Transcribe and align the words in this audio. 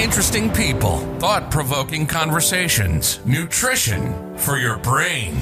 interesting 0.00 0.50
people, 0.54 0.98
thought 1.18 1.50
provoking 1.50 2.06
conversations, 2.06 3.20
nutrition 3.26 4.34
for 4.38 4.56
your 4.56 4.78
brain. 4.78 5.36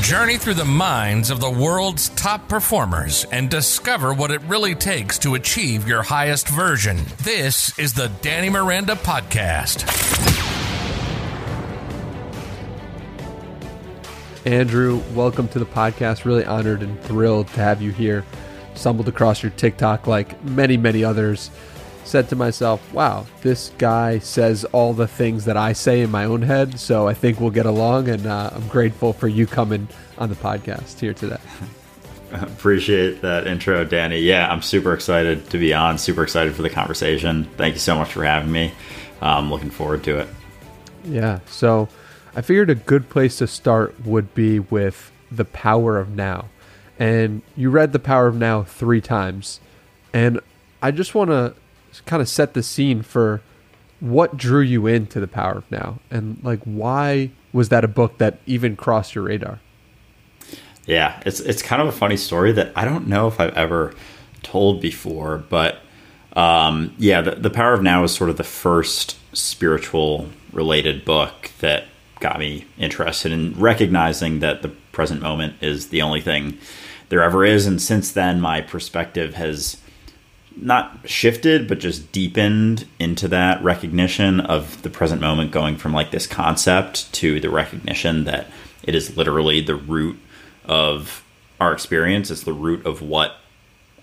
Journey 0.00 0.38
through 0.38 0.54
the 0.54 0.64
minds 0.64 1.30
of 1.30 1.38
the 1.38 1.50
world's 1.50 2.08
top 2.10 2.48
performers 2.48 3.24
and 3.30 3.48
discover 3.48 4.12
what 4.12 4.32
it 4.32 4.40
really 4.42 4.74
takes 4.74 5.20
to 5.20 5.36
achieve 5.36 5.86
your 5.86 6.02
highest 6.02 6.48
version. 6.48 6.98
This 7.22 7.78
is 7.78 7.94
the 7.94 8.10
Danny 8.22 8.50
Miranda 8.50 8.96
Podcast. 8.96 9.86
Andrew, 14.44 15.00
welcome 15.14 15.46
to 15.48 15.60
the 15.60 15.66
podcast. 15.66 16.24
Really 16.24 16.44
honored 16.44 16.82
and 16.82 17.00
thrilled 17.02 17.46
to 17.48 17.60
have 17.60 17.80
you 17.80 17.92
here. 17.92 18.24
Stumbled 18.74 19.06
across 19.06 19.44
your 19.44 19.50
TikTok 19.50 20.08
like 20.08 20.42
many, 20.44 20.76
many 20.76 21.04
others. 21.04 21.50
Said 22.06 22.28
to 22.28 22.36
myself, 22.36 22.92
wow, 22.92 23.26
this 23.42 23.72
guy 23.78 24.20
says 24.20 24.64
all 24.66 24.92
the 24.92 25.08
things 25.08 25.44
that 25.46 25.56
I 25.56 25.72
say 25.72 26.02
in 26.02 26.10
my 26.12 26.24
own 26.24 26.40
head. 26.40 26.78
So 26.78 27.08
I 27.08 27.14
think 27.14 27.40
we'll 27.40 27.50
get 27.50 27.66
along. 27.66 28.08
And 28.08 28.24
uh, 28.26 28.50
I'm 28.54 28.68
grateful 28.68 29.12
for 29.12 29.26
you 29.26 29.44
coming 29.44 29.88
on 30.16 30.28
the 30.28 30.36
podcast 30.36 31.00
here 31.00 31.12
today. 31.12 31.40
Appreciate 32.32 33.22
that 33.22 33.48
intro, 33.48 33.84
Danny. 33.84 34.20
Yeah, 34.20 34.48
I'm 34.48 34.62
super 34.62 34.94
excited 34.94 35.50
to 35.50 35.58
be 35.58 35.74
on. 35.74 35.98
Super 35.98 36.22
excited 36.22 36.54
for 36.54 36.62
the 36.62 36.70
conversation. 36.70 37.42
Thank 37.56 37.74
you 37.74 37.80
so 37.80 37.96
much 37.96 38.12
for 38.12 38.24
having 38.24 38.52
me. 38.52 38.72
I'm 39.20 39.50
looking 39.50 39.70
forward 39.70 40.04
to 40.04 40.20
it. 40.20 40.28
Yeah. 41.02 41.40
So 41.46 41.88
I 42.36 42.40
figured 42.40 42.70
a 42.70 42.76
good 42.76 43.08
place 43.08 43.38
to 43.38 43.48
start 43.48 44.06
would 44.06 44.32
be 44.32 44.60
with 44.60 45.10
The 45.32 45.44
Power 45.44 45.98
of 45.98 46.10
Now. 46.10 46.50
And 47.00 47.42
you 47.56 47.68
read 47.70 47.92
The 47.92 47.98
Power 47.98 48.28
of 48.28 48.36
Now 48.36 48.62
three 48.62 49.00
times. 49.00 49.58
And 50.12 50.38
I 50.80 50.92
just 50.92 51.12
want 51.12 51.30
to 51.30 51.54
kind 52.04 52.20
of 52.20 52.28
set 52.28 52.54
the 52.54 52.62
scene 52.62 53.02
for 53.02 53.42
what 54.00 54.36
drew 54.36 54.60
you 54.60 54.86
into 54.86 55.20
The 55.20 55.28
Power 55.28 55.58
of 55.58 55.70
Now 55.70 56.00
and 56.10 56.38
like 56.42 56.60
why 56.64 57.30
was 57.52 57.70
that 57.70 57.84
a 57.84 57.88
book 57.88 58.18
that 58.18 58.38
even 58.46 58.76
crossed 58.76 59.14
your 59.14 59.24
radar? 59.24 59.60
Yeah, 60.86 61.20
it's 61.26 61.40
it's 61.40 61.62
kind 61.62 61.82
of 61.82 61.88
a 61.88 61.92
funny 61.92 62.16
story 62.16 62.52
that 62.52 62.72
I 62.76 62.84
don't 62.84 63.08
know 63.08 63.26
if 63.26 63.40
I've 63.40 63.54
ever 63.54 63.94
told 64.42 64.80
before, 64.80 65.38
but 65.48 65.80
um, 66.34 66.94
yeah, 66.98 67.22
the, 67.22 67.32
the 67.32 67.50
Power 67.50 67.72
of 67.72 67.82
Now 67.82 68.04
is 68.04 68.14
sort 68.14 68.30
of 68.30 68.36
the 68.36 68.44
first 68.44 69.16
spiritual 69.34 70.28
related 70.52 71.04
book 71.04 71.50
that 71.60 71.84
got 72.20 72.38
me 72.38 72.66
interested 72.78 73.32
in 73.32 73.54
recognizing 73.58 74.40
that 74.40 74.62
the 74.62 74.68
present 74.68 75.20
moment 75.20 75.54
is 75.60 75.88
the 75.88 76.02
only 76.02 76.20
thing 76.20 76.58
there 77.08 77.22
ever 77.22 77.44
is. 77.44 77.66
And 77.66 77.80
since 77.80 78.12
then, 78.12 78.40
my 78.40 78.60
perspective 78.60 79.34
has 79.34 79.78
not 80.56 80.98
shifted, 81.04 81.68
but 81.68 81.78
just 81.78 82.10
deepened 82.12 82.86
into 82.98 83.28
that 83.28 83.62
recognition 83.62 84.40
of 84.40 84.80
the 84.82 84.90
present 84.90 85.20
moment, 85.20 85.50
going 85.52 85.76
from 85.76 85.92
like 85.92 86.10
this 86.10 86.26
concept 86.26 87.12
to 87.14 87.40
the 87.40 87.50
recognition 87.50 88.24
that 88.24 88.46
it 88.82 88.94
is 88.94 89.16
literally 89.16 89.60
the 89.60 89.74
root 89.74 90.18
of 90.64 91.24
our 91.60 91.72
experience. 91.72 92.30
It's 92.30 92.42
the 92.42 92.52
root 92.52 92.86
of 92.86 93.02
what 93.02 93.36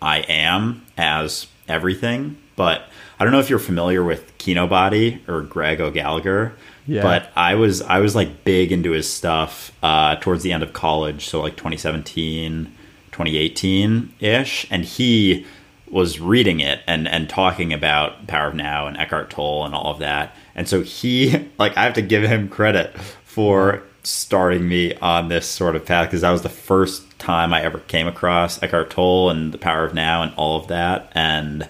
I 0.01 0.19
am 0.19 0.85
as 0.97 1.47
everything. 1.67 2.37
But 2.55 2.83
I 3.19 3.23
don't 3.23 3.33
know 3.33 3.39
if 3.39 3.49
you're 3.49 3.59
familiar 3.59 4.03
with 4.03 4.37
Kinobody 4.37 5.27
or 5.27 5.41
Greg 5.41 5.81
O'Gallagher. 5.81 6.53
Yeah. 6.85 7.01
But 7.01 7.31
I 7.35 7.55
was 7.55 7.81
I 7.81 7.99
was 7.99 8.15
like 8.15 8.43
big 8.43 8.71
into 8.71 8.91
his 8.91 9.11
stuff 9.11 9.71
uh, 9.81 10.17
towards 10.17 10.43
the 10.43 10.51
end 10.51 10.63
of 10.63 10.73
college, 10.73 11.27
so 11.27 11.41
like 11.41 11.55
2017, 11.55 12.65
2018 13.11 14.13
ish, 14.19 14.67
and 14.69 14.83
he 14.83 15.45
was 15.94 16.19
reading 16.19 16.59
it 16.59 16.81
and 16.88 17.08
and 17.08 17.30
talking 17.30 17.72
about 17.72 18.25
Power 18.27 18.47
of 18.47 18.55
Now 18.55 18.88
and 18.88 18.97
Eckhart 18.97 19.30
Tolle 19.30 19.66
and 19.66 19.75
all 19.75 19.91
of 19.91 19.99
that. 19.99 20.36
And 20.55 20.67
so 20.67 20.81
he 20.81 21.49
like 21.58 21.77
I 21.77 21.83
have 21.83 21.94
to 21.94 22.02
give 22.02 22.23
him 22.23 22.49
credit 22.49 22.97
for 23.23 23.83
starting 24.02 24.67
me 24.67 24.95
on 24.95 25.30
this 25.30 25.47
sort 25.47 25.77
of 25.77 25.86
path 25.86 26.08
because 26.08 26.21
that 26.21 26.31
was 26.31 26.42
the 26.42 26.49
first 26.49 27.17
time 27.20 27.54
I 27.54 27.61
ever 27.61 27.80
came 27.80 28.08
across 28.08 28.61
Eckhart 28.61 28.89
Tolle 28.89 29.30
and 29.30 29.54
the 29.54 29.58
Power 29.58 29.86
of 29.86 29.93
Now 29.93 30.23
and 30.23 30.33
all 30.36 30.59
of 30.59 30.67
that 30.67 31.09
and 31.14 31.70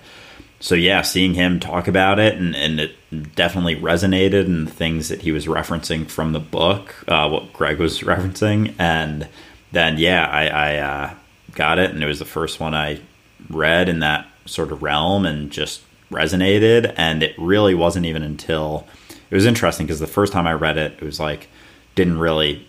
so 0.60 0.76
yeah, 0.76 1.02
seeing 1.02 1.34
him 1.34 1.60
talk 1.60 1.90
about 1.90 2.20
it 2.20 2.36
and, 2.36 2.56
and 2.56 2.80
it 2.80 2.96
definitely 3.36 3.76
resonated 3.76 4.46
and 4.46 4.72
things 4.72 5.10
that 5.10 5.22
he 5.22 5.34
was 5.34 5.46
referencing 5.46 6.08
from 6.08 6.32
the 6.32 6.40
book, 6.40 6.96
uh, 7.10 7.28
what 7.28 7.52
Greg 7.52 7.80
was 7.80 8.00
referencing, 8.00 8.74
and 8.80 9.28
then 9.74 9.98
yeah, 9.98 10.26
I, 10.26 10.48
I 10.48 10.78
uh, 10.78 11.14
got 11.52 11.80
it 11.80 11.92
and 11.92 12.02
it 12.02 12.08
was 12.08 12.20
the 12.20 12.26
first 12.26 12.62
one 12.62 12.74
I 12.74 13.02
read 13.50 13.90
in 13.90 14.00
that 14.00 14.28
sort 14.46 14.72
of 14.72 14.84
realm 14.84 15.26
and 15.26 15.52
just 15.52 15.82
resonated. 16.12 16.94
And 16.98 17.24
it 17.24 17.36
really 17.38 17.74
wasn't 17.74 18.06
even 18.06 18.24
until 18.24 18.88
it 19.30 19.36
was 19.36 19.46
interesting 19.46 19.86
because 19.86 20.00
the 20.00 20.08
first 20.08 20.34
time 20.34 20.48
I 20.48 20.54
read 20.54 20.78
it, 20.78 20.94
it 20.94 21.02
was 21.02 21.20
like 21.20 21.50
didn't 21.96 22.20
really 22.20 22.68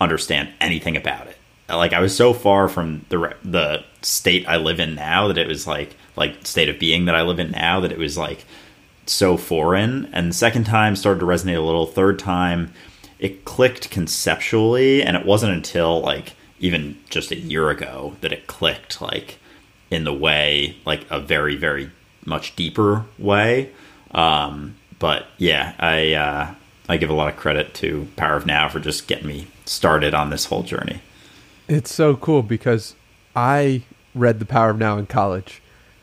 understand 0.00 0.48
anything 0.60 0.96
about 0.96 1.26
it. 1.26 1.36
Like 1.68 1.92
I 1.92 2.00
was 2.00 2.16
so 2.16 2.32
far 2.32 2.68
from 2.68 3.04
the 3.08 3.34
the 3.42 3.84
state 4.02 4.48
I 4.48 4.56
live 4.56 4.78
in 4.78 4.94
now 4.94 5.28
that 5.28 5.38
it 5.38 5.48
was 5.48 5.66
like 5.66 5.96
like 6.14 6.46
state 6.46 6.68
of 6.68 6.78
being 6.78 7.06
that 7.06 7.14
I 7.14 7.22
live 7.22 7.40
in 7.40 7.50
now 7.50 7.80
that 7.80 7.92
it 7.92 7.98
was 7.98 8.16
like 8.16 8.44
so 9.06 9.36
foreign. 9.36 10.08
And 10.12 10.30
the 10.30 10.34
second 10.34 10.64
time 10.64 10.96
started 10.96 11.20
to 11.20 11.26
resonate 11.26 11.56
a 11.56 11.60
little. 11.60 11.86
Third 11.86 12.18
time, 12.18 12.72
it 13.18 13.44
clicked 13.44 13.90
conceptually, 13.90 15.02
and 15.02 15.16
it 15.16 15.26
wasn't 15.26 15.52
until 15.52 16.00
like 16.00 16.34
even 16.60 16.98
just 17.10 17.30
a 17.30 17.36
year 17.36 17.68
ago 17.70 18.16
that 18.20 18.32
it 18.32 18.46
clicked 18.46 19.00
like 19.00 19.38
in 19.90 20.04
the 20.04 20.12
way 20.12 20.76
like 20.84 21.08
a 21.10 21.20
very 21.20 21.56
very 21.56 21.90
much 22.24 22.56
deeper 22.56 23.04
way. 23.18 23.70
Um, 24.10 24.76
but 24.98 25.26
yeah, 25.38 25.74
I 25.78 26.14
uh, 26.14 26.54
I 26.88 26.96
give 26.96 27.10
a 27.10 27.14
lot 27.14 27.28
of 27.28 27.36
credit 27.36 27.74
to 27.74 28.08
Power 28.16 28.36
of 28.36 28.46
Now 28.46 28.68
for 28.68 28.80
just 28.80 29.06
getting 29.06 29.26
me 29.26 29.46
started 29.64 30.14
on 30.14 30.30
this 30.30 30.46
whole 30.46 30.62
journey. 30.62 31.00
It's 31.68 31.92
so 31.92 32.16
cool 32.16 32.42
because 32.42 32.94
I 33.34 33.82
read 34.14 34.38
The 34.38 34.46
Power 34.46 34.70
of 34.70 34.78
Now 34.78 34.98
in 34.98 35.06
college 35.06 35.60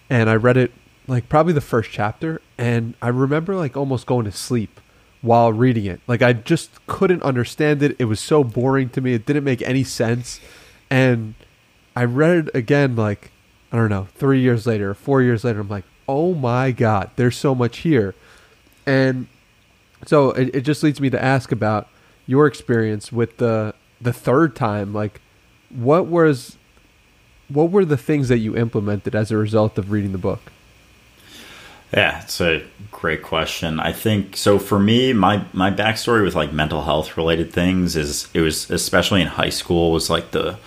and 0.09 0.29
I 0.29 0.35
read 0.35 0.57
it 0.57 0.71
like 1.07 1.27
probably 1.29 1.53
the 1.53 1.61
first 1.61 1.89
chapter, 1.91 2.41
and 2.57 2.93
I 3.01 3.09
remember 3.09 3.55
like 3.55 3.75
almost 3.75 4.05
going 4.05 4.25
to 4.25 4.31
sleep 4.31 4.79
while 5.21 5.51
reading 5.51 5.85
it. 5.85 5.99
Like 6.07 6.21
I 6.21 6.33
just 6.33 6.85
couldn't 6.87 7.23
understand 7.23 7.83
it. 7.83 7.95
It 7.99 8.05
was 8.05 8.19
so 8.19 8.43
boring 8.43 8.89
to 8.89 9.01
me. 9.01 9.13
It 9.13 9.25
didn't 9.25 9.43
make 9.43 9.61
any 9.61 9.83
sense. 9.83 10.39
And 10.89 11.33
I 11.95 12.05
read 12.05 12.47
it 12.47 12.55
again 12.55 12.95
like 12.95 13.31
I 13.73 13.77
don't 13.77 13.89
know, 13.89 14.07
3 14.15 14.39
years 14.39 14.65
later, 14.65 14.93
4 14.93 15.21
years 15.21 15.43
later. 15.43 15.59
I'm 15.59 15.67
like, 15.67 15.85
"Oh 16.07 16.33
my 16.33 16.71
god, 16.71 17.09
there's 17.17 17.35
so 17.35 17.53
much 17.53 17.79
here." 17.79 18.15
And 18.85 19.27
so 20.05 20.31
it, 20.31 20.55
it 20.55 20.61
just 20.61 20.83
leads 20.83 21.01
me 21.01 21.09
to 21.09 21.21
ask 21.21 21.51
about 21.51 21.87
your 22.27 22.47
experience 22.47 23.11
with 23.11 23.37
the 23.37 23.73
the 23.99 24.13
third 24.13 24.55
time 24.55 24.93
like 24.93 25.21
what 25.69 26.05
was 26.07 26.57
what 27.49 27.71
were 27.71 27.85
the 27.85 27.97
things 27.97 28.29
that 28.29 28.39
you 28.39 28.55
implemented 28.55 29.15
as 29.15 29.31
a 29.31 29.37
result 29.37 29.77
of 29.77 29.91
reading 29.91 30.11
the 30.11 30.17
book? 30.17 30.51
Yeah, 31.93 32.23
it's 32.23 32.41
a 32.41 32.63
great 32.91 33.21
question. 33.21 33.79
I 33.79 33.91
think 33.91 34.35
so. 34.35 34.57
For 34.57 34.79
me, 34.79 35.13
my 35.13 35.45
my 35.53 35.69
backstory 35.69 36.23
with 36.23 36.35
like 36.35 36.51
mental 36.51 36.83
health 36.83 37.17
related 37.17 37.53
things 37.53 37.95
is 37.95 38.27
it 38.33 38.41
was 38.41 38.69
especially 38.71 39.21
in 39.21 39.27
high 39.27 39.49
school 39.49 39.91
was 39.91 40.09
like 40.09 40.31
the 40.31 40.57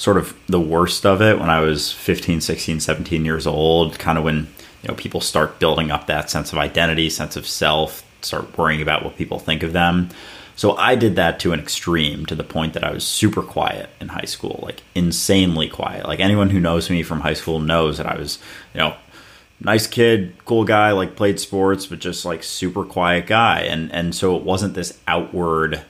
sort 0.00 0.16
of 0.16 0.34
the 0.46 0.58
worst 0.58 1.04
of 1.04 1.20
it 1.20 1.38
when 1.38 1.50
I 1.50 1.60
was 1.60 1.92
15, 1.92 2.40
16, 2.40 2.80
17 2.80 3.22
years 3.26 3.46
old. 3.46 3.98
Kind 3.98 4.16
of 4.16 4.24
when 4.24 4.48
you 4.82 4.88
know 4.88 4.94
people 4.94 5.20
start 5.20 5.58
building 5.58 5.90
up 5.90 6.06
that 6.06 6.30
sense 6.30 6.52
of 6.52 6.58
identity, 6.58 7.10
sense 7.10 7.36
of 7.36 7.46
self, 7.46 8.02
start 8.22 8.56
worrying 8.56 8.80
about 8.80 9.04
what 9.04 9.18
people 9.18 9.38
think 9.38 9.62
of 9.62 9.74
them. 9.74 10.08
So 10.56 10.74
I 10.74 10.94
did 10.94 11.16
that 11.16 11.38
to 11.40 11.52
an 11.52 11.60
extreme 11.60 12.24
to 12.26 12.34
the 12.34 12.44
point 12.44 12.72
that 12.72 12.84
I 12.84 12.92
was 12.92 13.06
super 13.06 13.42
quiet 13.42 13.90
in 14.00 14.08
high 14.08 14.24
school, 14.24 14.60
like 14.62 14.82
insanely 14.94 15.68
quiet. 15.68 16.06
Like 16.06 16.20
anyone 16.20 16.48
who 16.48 16.60
knows 16.60 16.88
me 16.88 17.02
from 17.02 17.20
high 17.20 17.34
school 17.34 17.60
knows 17.60 17.98
that 17.98 18.06
I 18.06 18.16
was, 18.16 18.38
you 18.72 18.80
know, 18.80 18.94
nice 19.60 19.86
kid, 19.86 20.34
cool 20.46 20.64
guy, 20.64 20.92
like 20.92 21.14
played 21.14 21.38
sports, 21.38 21.84
but 21.84 21.98
just 21.98 22.24
like 22.24 22.42
super 22.42 22.86
quiet 22.86 23.26
guy. 23.26 23.60
And 23.60 23.92
and 23.92 24.14
so 24.14 24.34
it 24.34 24.44
wasn't 24.44 24.72
this 24.72 24.98
outward 25.06 25.84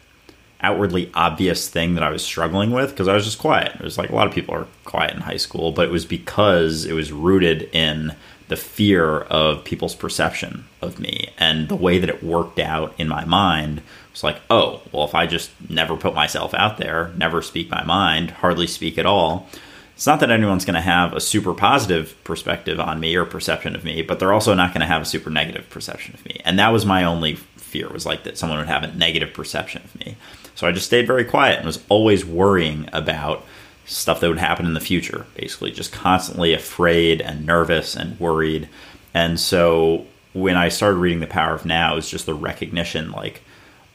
outwardly 0.63 1.11
obvious 1.15 1.69
thing 1.69 1.95
that 1.95 2.03
I 2.03 2.11
was 2.11 2.23
struggling 2.23 2.71
with 2.71 2.91
because 2.91 3.09
I 3.09 3.15
was 3.15 3.25
just 3.25 3.39
quiet. 3.39 3.75
It 3.75 3.83
was 3.83 3.99
like 3.99 4.11
a 4.11 4.15
lot 4.15 4.27
of 4.27 4.35
people 4.35 4.55
are 4.55 4.67
quiet 4.85 5.15
in 5.15 5.21
high 5.21 5.37
school, 5.37 5.73
but 5.73 5.87
it 5.87 5.91
was 5.91 6.05
because 6.05 6.85
it 6.85 6.93
was 6.93 7.13
rooted 7.13 7.63
in 7.75 8.15
the 8.49 8.57
fear 8.57 9.21
of 9.21 9.65
people's 9.65 9.95
perception 9.95 10.65
of 10.83 10.99
me 10.99 11.29
and 11.39 11.69
the 11.69 11.77
way 11.77 11.99
that 11.99 12.11
it 12.11 12.23
worked 12.23 12.59
out 12.59 12.93
in 12.99 13.07
my 13.07 13.25
mind 13.25 13.81
was 14.13 14.25
like, 14.25 14.41
oh, 14.51 14.83
well, 14.93 15.05
if 15.05 15.15
I 15.15 15.27
just 15.27 15.51
never 15.69 15.97
put 15.97 16.15
myself 16.15 16.53
out 16.55 16.77
there, 16.77 17.13
never 17.17 17.43
speak 17.43 17.71
my 17.71 17.85
mind, 17.85 18.33
hardly 18.33 18.67
speak 18.67 18.99
at 18.99 19.07
all, 19.07 19.49
it's 19.95 20.07
not 20.07 20.21
that 20.21 20.31
anyone's 20.31 20.65
going 20.65 20.75
to 20.75 20.81
have 20.81 21.13
a 21.13 21.21
super 21.21 21.55
positive 21.55 22.17
perspective 22.25 22.81
on 22.81 23.01
me 23.01 23.15
or 23.15 23.25
perception 23.25 23.77
of 23.77 23.85
me, 23.85 24.03
but 24.03 24.19
they're 24.19 24.33
also 24.33 24.55
not 24.55 24.71
going 24.73 24.81
to 24.81 24.87
have 24.87 25.03
a 25.03 25.05
super 25.05 25.31
negative 25.31 25.69
perception 25.69 26.15
of 26.15 26.25
me. 26.25 26.41
And 26.45 26.59
that 26.59 26.71
was 26.71 26.87
my 26.87 27.05
only 27.05 27.35
fear 27.35 27.89
was 27.89 28.07
like 28.07 28.25
that 28.25 28.37
someone 28.37 28.59
would 28.59 28.67
have 28.67 28.83
a 28.83 28.93
negative 28.95 29.33
perception 29.33 29.83
of 29.85 29.95
me. 30.05 30.17
So 30.61 30.67
I 30.67 30.73
just 30.73 30.85
stayed 30.85 31.07
very 31.07 31.25
quiet 31.25 31.57
and 31.57 31.65
was 31.65 31.83
always 31.89 32.23
worrying 32.23 32.87
about 32.93 33.47
stuff 33.87 34.21
that 34.21 34.29
would 34.29 34.37
happen 34.37 34.67
in 34.67 34.75
the 34.75 34.79
future, 34.79 35.25
basically, 35.35 35.71
just 35.71 35.91
constantly 35.91 36.53
afraid 36.53 37.23
and 37.23 37.47
nervous 37.47 37.97
and 37.97 38.21
worried. 38.21 38.69
And 39.15 39.41
so 39.41 40.05
when 40.35 40.59
I 40.59 40.69
started 40.69 40.99
reading 40.99 41.21
The 41.21 41.27
Power 41.27 41.55
of 41.55 41.65
Now, 41.65 41.97
is 41.97 42.11
just 42.11 42.27
the 42.27 42.35
recognition 42.35 43.11
like, 43.11 43.41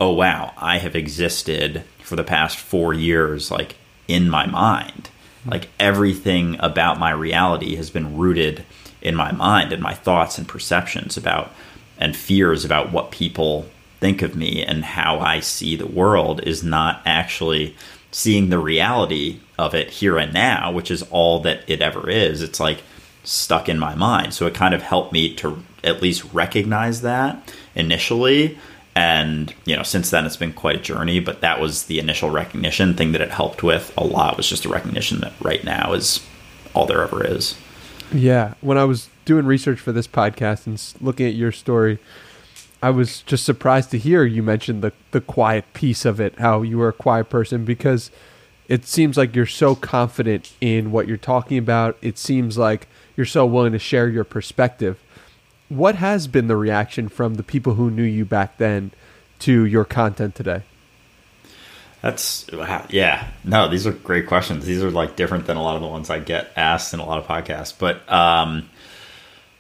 oh 0.02 0.12
wow, 0.14 0.54
I 0.58 0.80
have 0.80 0.96
existed 0.96 1.84
for 2.02 2.16
the 2.16 2.24
past 2.24 2.58
four 2.58 2.96
years, 2.96 3.52
like 3.52 3.76
in 4.08 4.28
my 4.28 4.48
mind. 4.48 5.12
Hmm. 5.44 5.52
Like 5.52 5.70
everything 5.80 6.58
about 6.62 6.98
my 6.98 7.12
reality 7.12 7.76
has 7.76 7.92
been 7.92 8.18
rooted 8.18 8.66
in 9.04 9.14
my 9.14 9.32
mind 9.32 9.72
and 9.72 9.84
my 9.84 9.94
thoughts 9.94 10.40
and 10.40 10.48
perceptions 10.48 11.16
about 11.16 11.52
and 12.00 12.16
fears 12.16 12.66
about 12.66 12.92
what 12.92 13.12
people 13.12 13.68
think 14.06 14.22
of 14.22 14.36
me 14.36 14.64
and 14.64 14.86
how 14.86 15.20
I 15.20 15.40
see 15.40 15.76
the 15.76 15.88
world 15.88 16.40
is 16.44 16.64
not 16.64 17.02
actually 17.08 17.76
seeing 18.12 18.50
the 18.50 18.60
reality 18.60 19.40
of 19.58 19.74
it 19.74 19.90
here 19.90 20.20
and 20.20 20.32
now, 20.32 20.72
which 20.72 20.92
is 20.92 21.02
all 21.10 21.40
that 21.40 21.68
it 21.68 21.82
ever 21.82 22.08
is. 22.08 22.44
It's 22.44 22.60
like 22.60 22.84
stuck 23.24 23.68
in 23.68 23.80
my 23.80 23.96
mind. 23.96 24.36
So 24.36 24.46
it 24.46 24.54
kind 24.54 24.76
of 24.76 24.84
helped 24.84 25.12
me 25.12 25.34
to 25.38 25.64
at 25.84 26.04
least 26.04 26.24
recognize 26.36 27.02
that 27.02 27.52
initially. 27.74 28.60
And, 28.94 29.52
you 29.66 29.76
know, 29.76 29.82
since 29.82 30.12
then 30.12 30.24
it's 30.28 30.38
been 30.38 30.54
quite 30.54 30.76
a 30.76 30.80
journey, 30.80 31.20
but 31.20 31.42
that 31.42 31.60
was 31.60 31.86
the 31.86 31.98
initial 31.98 32.30
recognition 32.30 32.94
thing 32.94 33.12
that 33.14 33.22
it 33.22 33.32
helped 33.32 33.64
with 33.64 33.92
a 33.98 34.04
lot 34.04 34.38
was 34.38 34.48
just 34.48 34.62
the 34.62 34.70
recognition 34.70 35.20
that 35.22 35.34
right 35.42 35.64
now 35.64 35.94
is 35.94 36.24
all 36.76 36.86
there 36.86 37.02
ever 37.02 37.26
is. 37.26 37.58
Yeah. 38.14 38.54
When 38.62 38.78
I 38.78 38.84
was 38.84 39.10
doing 39.26 39.48
research 39.48 39.80
for 39.80 39.92
this 39.92 40.08
podcast 40.08 40.68
and 40.68 40.80
looking 41.04 41.26
at 41.26 41.34
your 41.34 41.52
story, 41.52 41.98
I 42.86 42.92
was 42.92 43.24
just 43.24 43.46
surprised 43.46 43.90
to 43.92 43.98
hear 43.98 44.26
you 44.26 44.44
mention 44.44 44.82
the 44.82 44.94
the 45.10 45.20
quiet 45.20 45.66
piece 45.74 46.06
of 46.06 46.20
it, 46.20 46.38
how 46.38 46.62
you 46.62 46.78
were 46.78 46.90
a 46.90 46.94
quiet 46.94 47.32
person 47.32 47.66
because 47.66 48.12
it 48.68 48.86
seems 48.86 49.18
like 49.18 49.36
you're 49.36 49.48
so 49.48 49.74
confident 49.74 50.54
in 50.62 50.92
what 50.92 51.08
you're 51.08 51.18
talking 51.18 51.58
about. 51.58 51.98
It 52.04 52.20
seems 52.20 52.60
like 52.60 52.88
you're 53.18 53.26
so 53.26 53.44
willing 53.44 53.72
to 53.72 53.80
share 53.80 54.08
your 54.08 54.24
perspective. 54.24 55.00
What 55.68 55.96
has 55.96 56.28
been 56.28 56.46
the 56.46 56.56
reaction 56.56 57.10
from 57.10 57.36
the 57.36 57.44
people 57.44 57.74
who 57.74 57.90
knew 57.90 58.04
you 58.04 58.24
back 58.24 58.60
then 58.60 58.92
to 59.40 59.66
your 59.66 59.84
content 59.84 60.36
today? 60.36 60.62
That's 62.04 62.46
yeah. 62.90 63.32
No, 63.44 63.68
these 63.68 63.88
are 63.88 63.94
great 63.94 64.28
questions. 64.28 64.64
These 64.64 64.84
are 64.84 64.92
like 64.92 65.16
different 65.16 65.48
than 65.48 65.58
a 65.58 65.64
lot 65.64 65.76
of 65.76 65.82
the 65.82 65.88
ones 65.88 66.12
I 66.12 66.20
get 66.20 66.52
asked 66.56 66.94
in 66.94 67.00
a 67.00 67.06
lot 67.06 67.18
of 67.18 67.26
podcasts. 67.26 67.74
But 67.76 68.08
um, 68.14 68.70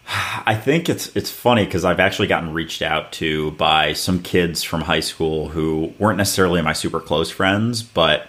I 0.45 0.55
think 0.55 0.89
it's 0.89 1.15
it's 1.15 1.31
funny 1.31 1.65
because 1.65 1.85
I've 1.85 1.99
actually 1.99 2.27
gotten 2.27 2.53
reached 2.53 2.81
out 2.81 3.11
to 3.13 3.51
by 3.51 3.93
some 3.93 4.21
kids 4.21 4.63
from 4.63 4.81
high 4.81 4.99
school 4.99 5.49
who 5.49 5.93
weren't 5.97 6.17
necessarily 6.17 6.61
my 6.61 6.73
super 6.73 6.99
close 6.99 7.29
friends, 7.29 7.81
but 7.83 8.27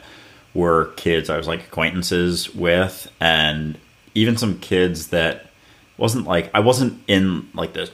were 0.55 0.93
kids 0.97 1.29
I 1.29 1.37
was 1.37 1.47
like 1.47 1.61
acquaintances 1.61 2.55
with, 2.55 3.11
and 3.21 3.79
even 4.15 4.37
some 4.37 4.59
kids 4.59 5.09
that 5.09 5.51
wasn't 5.99 6.27
like 6.27 6.51
I 6.55 6.61
wasn't 6.61 7.03
in 7.07 7.49
like 7.55 7.75
the 7.75 7.91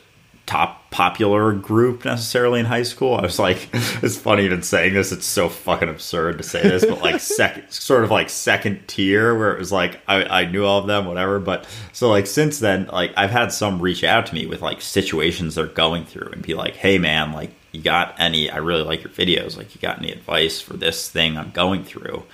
top 0.47 0.91
popular 0.91 1.53
group 1.53 2.05
necessarily 2.05 2.61
in 2.61 2.67
high 2.67 2.83
school. 2.83 3.15
I 3.15 3.23
was 3.23 3.39
like, 3.39 3.69
it's 3.73 4.17
funny 4.17 4.45
even 4.45 4.63
saying 4.63 4.95
this. 4.95 5.13
It's 5.13 5.27
so 5.27 5.49
fucking 5.49 5.89
absurd 5.89 6.39
to 6.39 6.45
say 6.45 6.63
this, 6.63 6.85
but 6.85 7.01
like 7.01 7.21
second, 7.21 7.71
sort 7.71 8.05
of 8.05 8.11
like 8.11 8.29
second 8.29 8.87
tier 8.87 9.37
where 9.37 9.53
it 9.53 9.59
was 9.59 9.73
like, 9.73 10.01
I, 10.07 10.25
I 10.25 10.45
knew 10.47 10.65
all 10.65 10.81
of 10.81 10.87
them, 10.87 11.07
whatever. 11.07 11.39
But 11.39 11.67
so 11.93 12.11
like 12.11 12.27
since 12.27 12.59
then, 12.59 12.87
like 12.93 13.13
I've 13.17 13.31
had 13.31 13.53
some 13.53 13.81
reach 13.81 14.05
out 14.05 14.27
to 14.27 14.35
me 14.35 14.47
with 14.47 14.63
like 14.63 14.83
situations 14.83 15.55
they're 15.55 15.67
going 15.67 16.05
through 16.05 16.31
and 16.33 16.43
be 16.43 16.55
like, 16.55 16.77
Hey 16.77 16.99
man, 16.99 17.33
like 17.33 17.53
you 17.73 17.81
got 17.81 18.15
any, 18.19 18.51
I 18.51 18.59
really 18.59 18.83
like 18.83 19.03
your 19.03 19.13
videos. 19.13 19.57
Like 19.57 19.75
you 19.75 19.81
got 19.81 19.99
any 19.99 20.13
advice 20.13 20.61
for 20.61 20.77
this 20.77 21.09
thing 21.09 21.39
I'm 21.39 21.51
going 21.53 21.85
through? 21.85 22.25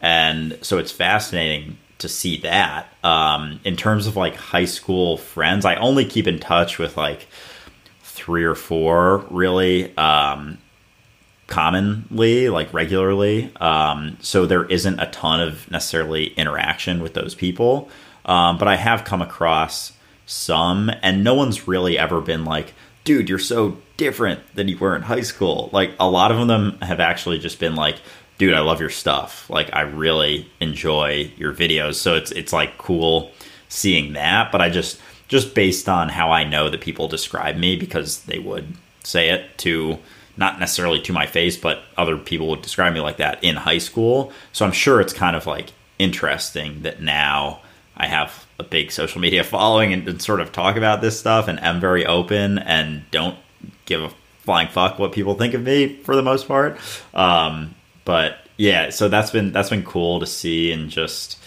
And 0.00 0.58
so 0.62 0.78
it's 0.78 0.92
fascinating 0.92 1.78
to 1.98 2.08
see 2.08 2.38
that. 2.38 2.92
Um, 3.04 3.60
in 3.64 3.76
terms 3.76 4.06
of 4.06 4.16
like 4.16 4.34
high 4.34 4.64
school 4.64 5.16
friends, 5.16 5.64
I 5.64 5.76
only 5.76 6.04
keep 6.04 6.26
in 6.26 6.38
touch 6.38 6.78
with 6.78 6.96
like, 6.96 7.28
three 8.18 8.44
or 8.44 8.54
four 8.54 9.24
really 9.30 9.96
um, 9.96 10.58
commonly, 11.46 12.48
like 12.48 12.72
regularly. 12.74 13.50
Um, 13.56 14.18
so 14.20 14.44
there 14.46 14.64
isn't 14.64 15.00
a 15.00 15.06
ton 15.06 15.40
of 15.40 15.70
necessarily 15.70 16.26
interaction 16.34 17.02
with 17.02 17.14
those 17.14 17.34
people. 17.34 17.88
Um, 18.24 18.58
but 18.58 18.68
I 18.68 18.76
have 18.76 19.04
come 19.04 19.22
across 19.22 19.92
some, 20.26 20.90
and 21.02 21.24
no 21.24 21.34
one's 21.34 21.66
really 21.66 21.96
ever 21.96 22.20
been 22.20 22.44
like, 22.44 22.74
dude, 23.04 23.28
you're 23.28 23.38
so 23.38 23.78
different 23.96 24.40
than 24.54 24.68
you 24.68 24.76
were 24.76 24.94
in 24.94 25.02
high 25.02 25.22
school. 25.22 25.70
Like 25.72 25.92
a 25.98 26.08
lot 26.08 26.30
of 26.30 26.46
them 26.46 26.78
have 26.82 27.00
actually 27.00 27.38
just 27.38 27.58
been 27.58 27.74
like, 27.74 27.96
dude, 28.36 28.54
I 28.54 28.60
love 28.60 28.80
your 28.80 28.90
stuff. 28.90 29.48
Like 29.48 29.74
I 29.74 29.82
really 29.82 30.50
enjoy 30.60 31.32
your 31.38 31.54
videos. 31.54 31.94
So 31.94 32.14
it's 32.14 32.30
it's 32.32 32.52
like 32.52 32.76
cool 32.76 33.32
seeing 33.68 34.12
that. 34.12 34.52
But 34.52 34.60
I 34.60 34.68
just 34.68 35.00
just 35.28 35.54
based 35.54 35.88
on 35.88 36.08
how 36.08 36.30
I 36.30 36.44
know 36.44 36.70
that 36.70 36.80
people 36.80 37.06
describe 37.06 37.56
me 37.56 37.76
because 37.76 38.22
they 38.22 38.38
would 38.38 38.66
say 39.04 39.30
it 39.30 39.56
to 39.58 39.98
not 40.36 40.58
necessarily 40.60 41.00
to 41.02 41.12
my 41.12 41.26
face, 41.26 41.56
but 41.56 41.82
other 41.96 42.16
people 42.16 42.48
would 42.48 42.62
describe 42.62 42.94
me 42.94 43.00
like 43.00 43.18
that 43.18 43.42
in 43.42 43.56
high 43.56 43.78
school. 43.78 44.32
So 44.52 44.64
I'm 44.64 44.72
sure 44.72 45.00
it's 45.00 45.12
kind 45.12 45.36
of 45.36 45.46
like 45.46 45.72
interesting 45.98 46.82
that 46.82 47.02
now 47.02 47.60
I 47.96 48.06
have 48.06 48.46
a 48.58 48.64
big 48.64 48.92
social 48.92 49.20
media 49.20 49.44
following 49.44 49.92
and, 49.92 50.08
and 50.08 50.22
sort 50.22 50.40
of 50.40 50.52
talk 50.52 50.76
about 50.76 51.00
this 51.00 51.18
stuff 51.18 51.48
and 51.48 51.60
am 51.62 51.80
very 51.80 52.06
open 52.06 52.58
and 52.58 53.02
don't 53.10 53.36
give 53.84 54.02
a 54.02 54.10
flying 54.40 54.68
fuck 54.68 54.98
what 54.98 55.12
people 55.12 55.34
think 55.34 55.54
of 55.54 55.62
me 55.62 55.96
for 56.04 56.16
the 56.16 56.22
most 56.22 56.48
part. 56.48 56.78
Um, 57.12 57.74
but 58.04 58.38
yeah, 58.56 58.90
so 58.90 59.08
that's 59.08 59.30
been 59.30 59.52
that's 59.52 59.70
been 59.70 59.84
cool 59.84 60.20
to 60.20 60.26
see 60.26 60.72
and 60.72 60.88
just 60.88 61.37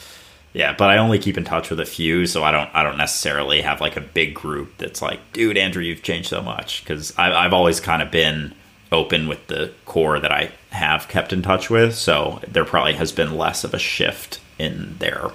yeah, 0.54 0.76
but 0.78 0.90
I 0.90 0.98
only 0.98 1.18
keep 1.18 1.38
in 1.38 1.46
touch 1.46 1.70
with 1.70 1.80
a 1.80 1.86
few, 1.86 2.26
so 2.26 2.44
I 2.44 2.52
don't 2.52 2.70
I 2.74 2.84
don't 2.84 2.98
necessarily 2.98 3.62
have 3.62 3.80
like 3.80 3.96
a 3.96 4.02
big 4.02 4.34
group 4.34 4.78
that's 4.78 5.02
like, 5.02 5.20
dude, 5.32 5.58
Andrew, 5.58 5.84
you've 5.84 6.04
changed 6.04 6.30
so 6.30 6.42
much 6.42 6.84
because 6.84 7.18
I've 7.18 7.54
always 7.54 7.80
kind 7.80 8.02
of 8.02 8.12
been 8.12 8.54
open 8.92 9.28
with 9.28 9.48
the 9.48 9.72
core 9.86 10.20
that 10.20 10.32
I 10.32 10.52
have 10.72 11.08
kept 11.08 11.32
in 11.32 11.42
touch 11.42 11.70
with, 11.70 11.96
so 11.96 12.42
there 12.48 12.66
probably 12.66 12.94
has 12.94 13.12
been 13.12 13.38
less 13.38 13.64
of 13.64 13.74
a 13.74 13.80
shift 13.80 14.42
in 14.60 14.98
their 15.00 15.32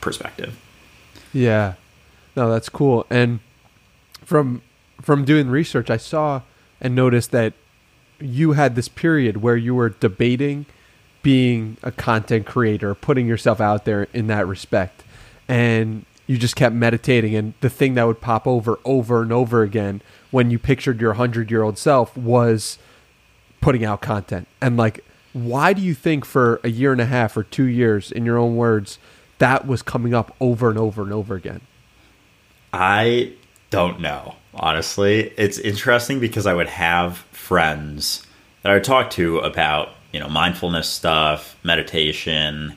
perspective. 0.00 0.56
Yeah, 1.32 1.74
no, 2.36 2.50
that's 2.50 2.68
cool. 2.68 3.06
And 3.10 3.40
from 4.24 4.62
from 5.02 5.24
doing 5.24 5.48
research, 5.48 5.90
I 5.90 5.96
saw 5.96 6.42
and 6.80 6.94
noticed 6.94 7.32
that 7.32 7.54
you 8.20 8.52
had 8.52 8.76
this 8.76 8.88
period 8.88 9.38
where 9.38 9.56
you 9.56 9.74
were 9.74 9.88
debating 9.88 10.66
being 11.22 11.76
a 11.82 11.92
content 11.92 12.46
creator, 12.46 12.94
putting 12.94 13.26
yourself 13.26 13.60
out 13.60 13.84
there 13.84 14.08
in 14.12 14.26
that 14.28 14.46
respect. 14.46 15.02
And 15.48 16.04
you 16.26 16.38
just 16.38 16.54
kept 16.56 16.74
meditating 16.74 17.34
and 17.34 17.54
the 17.60 17.68
thing 17.68 17.94
that 17.94 18.06
would 18.06 18.20
pop 18.20 18.46
over 18.46 18.78
over 18.84 19.20
and 19.20 19.32
over 19.32 19.62
again 19.62 20.00
when 20.30 20.50
you 20.50 20.58
pictured 20.58 21.00
your 21.00 21.14
100-year-old 21.14 21.76
self 21.76 22.16
was 22.16 22.78
putting 23.60 23.84
out 23.84 24.00
content. 24.00 24.46
And 24.60 24.76
like 24.76 25.04
why 25.32 25.72
do 25.72 25.82
you 25.82 25.94
think 25.94 26.24
for 26.24 26.60
a 26.64 26.70
year 26.70 26.92
and 26.92 27.00
a 27.00 27.06
half 27.06 27.36
or 27.36 27.42
2 27.42 27.64
years 27.64 28.10
in 28.10 28.24
your 28.24 28.38
own 28.38 28.56
words 28.56 28.98
that 29.38 29.66
was 29.66 29.82
coming 29.82 30.14
up 30.14 30.34
over 30.40 30.68
and 30.70 30.78
over 30.78 31.02
and 31.02 31.12
over 31.12 31.34
again? 31.34 31.60
I 32.72 33.32
don't 33.70 34.00
know, 34.00 34.36
honestly. 34.54 35.32
It's 35.36 35.58
interesting 35.58 36.20
because 36.20 36.46
I 36.46 36.54
would 36.54 36.68
have 36.68 37.18
friends 37.32 38.26
that 38.62 38.70
I 38.70 38.74
would 38.74 38.84
talk 38.84 39.10
to 39.10 39.38
about 39.38 39.90
you 40.12 40.20
know 40.20 40.28
mindfulness 40.28 40.88
stuff, 40.88 41.56
meditation, 41.62 42.76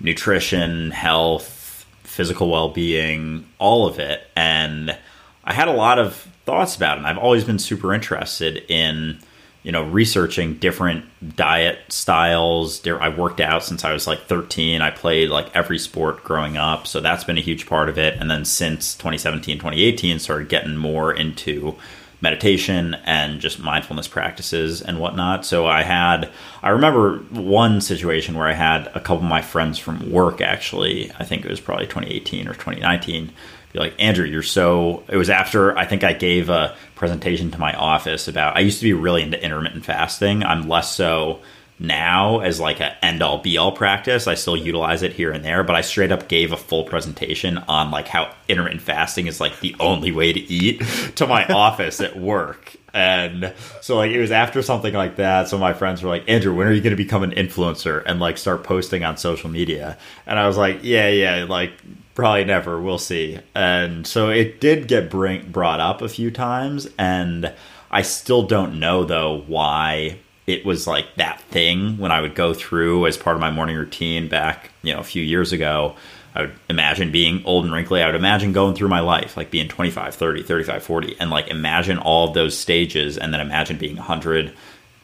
nutrition, 0.00 0.90
health, 0.90 1.86
physical 2.02 2.50
well-being, 2.50 3.46
all 3.58 3.86
of 3.86 3.98
it. 3.98 4.22
And 4.34 4.96
I 5.44 5.52
had 5.52 5.68
a 5.68 5.72
lot 5.72 5.98
of 5.98 6.14
thoughts 6.44 6.76
about 6.76 6.96
it. 6.96 6.98
And 6.98 7.06
I've 7.06 7.18
always 7.18 7.44
been 7.44 7.58
super 7.58 7.94
interested 7.94 8.64
in 8.68 9.18
you 9.62 9.72
know 9.72 9.82
researching 9.84 10.54
different 10.54 11.04
diet 11.36 11.78
styles 11.88 12.86
i 12.86 13.08
worked 13.10 13.40
out 13.40 13.62
since 13.62 13.84
i 13.84 13.92
was 13.92 14.06
like 14.06 14.22
13 14.22 14.80
i 14.80 14.90
played 14.90 15.28
like 15.28 15.54
every 15.54 15.78
sport 15.78 16.24
growing 16.24 16.56
up 16.56 16.86
so 16.86 17.00
that's 17.00 17.24
been 17.24 17.36
a 17.36 17.42
huge 17.42 17.66
part 17.66 17.88
of 17.88 17.98
it 17.98 18.16
and 18.18 18.30
then 18.30 18.44
since 18.44 18.94
2017 18.94 19.58
2018 19.58 20.18
started 20.18 20.48
getting 20.48 20.76
more 20.76 21.12
into 21.12 21.76
meditation 22.20 22.94
and 23.04 23.40
just 23.40 23.58
mindfulness 23.58 24.08
practices 24.08 24.82
and 24.82 25.00
whatnot. 25.00 25.44
So 25.46 25.66
I 25.66 25.82
had, 25.82 26.30
I 26.62 26.70
remember 26.70 27.18
one 27.30 27.80
situation 27.80 28.36
where 28.36 28.46
I 28.46 28.52
had 28.52 28.88
a 28.88 29.00
couple 29.00 29.24
of 29.24 29.30
my 29.30 29.42
friends 29.42 29.78
from 29.78 30.10
work 30.10 30.40
actually, 30.40 31.10
I 31.18 31.24
think 31.24 31.44
it 31.44 31.50
was 31.50 31.60
probably 31.60 31.86
2018 31.86 32.46
or 32.46 32.54
2019, 32.54 33.32
be 33.72 33.78
like, 33.78 33.94
Andrew, 33.98 34.26
you're 34.26 34.42
so, 34.42 35.04
it 35.08 35.16
was 35.16 35.30
after 35.30 35.76
I 35.76 35.86
think 35.86 36.02
I 36.04 36.12
gave 36.12 36.48
a 36.48 36.76
presentation 36.94 37.50
to 37.52 37.58
my 37.58 37.72
office 37.72 38.28
about, 38.28 38.56
I 38.56 38.60
used 38.60 38.78
to 38.80 38.84
be 38.84 38.92
really 38.92 39.22
into 39.22 39.42
intermittent 39.42 39.84
fasting. 39.84 40.42
I'm 40.42 40.68
less 40.68 40.94
so 40.94 41.40
now 41.80 42.40
as 42.40 42.60
like 42.60 42.80
an 42.80 42.94
end 43.02 43.22
all 43.22 43.38
be 43.38 43.56
all 43.56 43.72
practice. 43.72 44.26
I 44.26 44.34
still 44.34 44.56
utilize 44.56 45.02
it 45.02 45.14
here 45.14 45.32
and 45.32 45.44
there, 45.44 45.64
but 45.64 45.74
I 45.74 45.80
straight 45.80 46.12
up 46.12 46.28
gave 46.28 46.52
a 46.52 46.56
full 46.56 46.84
presentation 46.84 47.58
on 47.58 47.90
like 47.90 48.06
how 48.06 48.32
intermittent 48.48 48.82
fasting 48.82 49.26
is 49.26 49.40
like 49.40 49.58
the 49.60 49.74
only 49.80 50.12
way 50.12 50.32
to 50.32 50.40
eat 50.40 50.80
to 51.16 51.26
my 51.26 51.46
office 51.48 52.00
at 52.00 52.18
work. 52.18 52.76
And 52.92 53.54
so 53.80 53.96
like 53.96 54.10
it 54.10 54.20
was 54.20 54.30
after 54.30 54.60
something 54.60 54.92
like 54.92 55.16
that. 55.16 55.48
So 55.48 55.56
my 55.56 55.72
friends 55.72 56.02
were 56.02 56.10
like, 56.10 56.28
Andrew, 56.28 56.54
when 56.54 56.66
are 56.66 56.72
you 56.72 56.82
going 56.82 56.90
to 56.90 56.96
become 56.96 57.22
an 57.22 57.32
influencer 57.32 58.02
and 58.04 58.20
like 58.20 58.36
start 58.36 58.62
posting 58.62 59.02
on 59.02 59.16
social 59.16 59.48
media? 59.48 59.96
And 60.26 60.38
I 60.38 60.46
was 60.46 60.58
like, 60.58 60.80
yeah, 60.82 61.08
yeah, 61.08 61.44
like 61.48 61.72
probably 62.14 62.44
never. 62.44 62.78
We'll 62.78 62.98
see. 62.98 63.38
And 63.54 64.06
so 64.06 64.28
it 64.28 64.60
did 64.60 64.86
get 64.86 65.10
bring, 65.10 65.50
brought 65.50 65.80
up 65.80 66.02
a 66.02 66.08
few 66.08 66.30
times, 66.30 66.88
and 66.98 67.54
I 67.90 68.02
still 68.02 68.42
don't 68.42 68.78
know 68.78 69.04
though 69.04 69.44
why 69.46 70.18
it 70.52 70.64
was 70.64 70.86
like 70.86 71.14
that 71.16 71.40
thing 71.42 71.98
when 71.98 72.12
I 72.12 72.20
would 72.20 72.34
go 72.34 72.54
through 72.54 73.06
as 73.06 73.16
part 73.16 73.36
of 73.36 73.40
my 73.40 73.50
morning 73.50 73.76
routine 73.76 74.28
back, 74.28 74.70
you 74.82 74.92
know, 74.92 75.00
a 75.00 75.04
few 75.04 75.22
years 75.22 75.52
ago. 75.52 75.96
I 76.34 76.42
would 76.42 76.52
imagine 76.68 77.10
being 77.10 77.42
old 77.44 77.64
and 77.64 77.74
wrinkly. 77.74 78.02
I 78.02 78.06
would 78.06 78.14
imagine 78.14 78.52
going 78.52 78.74
through 78.74 78.88
my 78.88 79.00
life, 79.00 79.36
like 79.36 79.50
being 79.50 79.68
25, 79.68 80.14
30, 80.14 80.42
35, 80.42 80.82
40, 80.82 81.16
and 81.18 81.30
like 81.30 81.48
imagine 81.48 81.98
all 81.98 82.28
of 82.28 82.34
those 82.34 82.56
stages 82.56 83.18
and 83.18 83.32
then 83.32 83.40
imagine 83.40 83.78
being 83.78 83.96
100, 83.96 84.52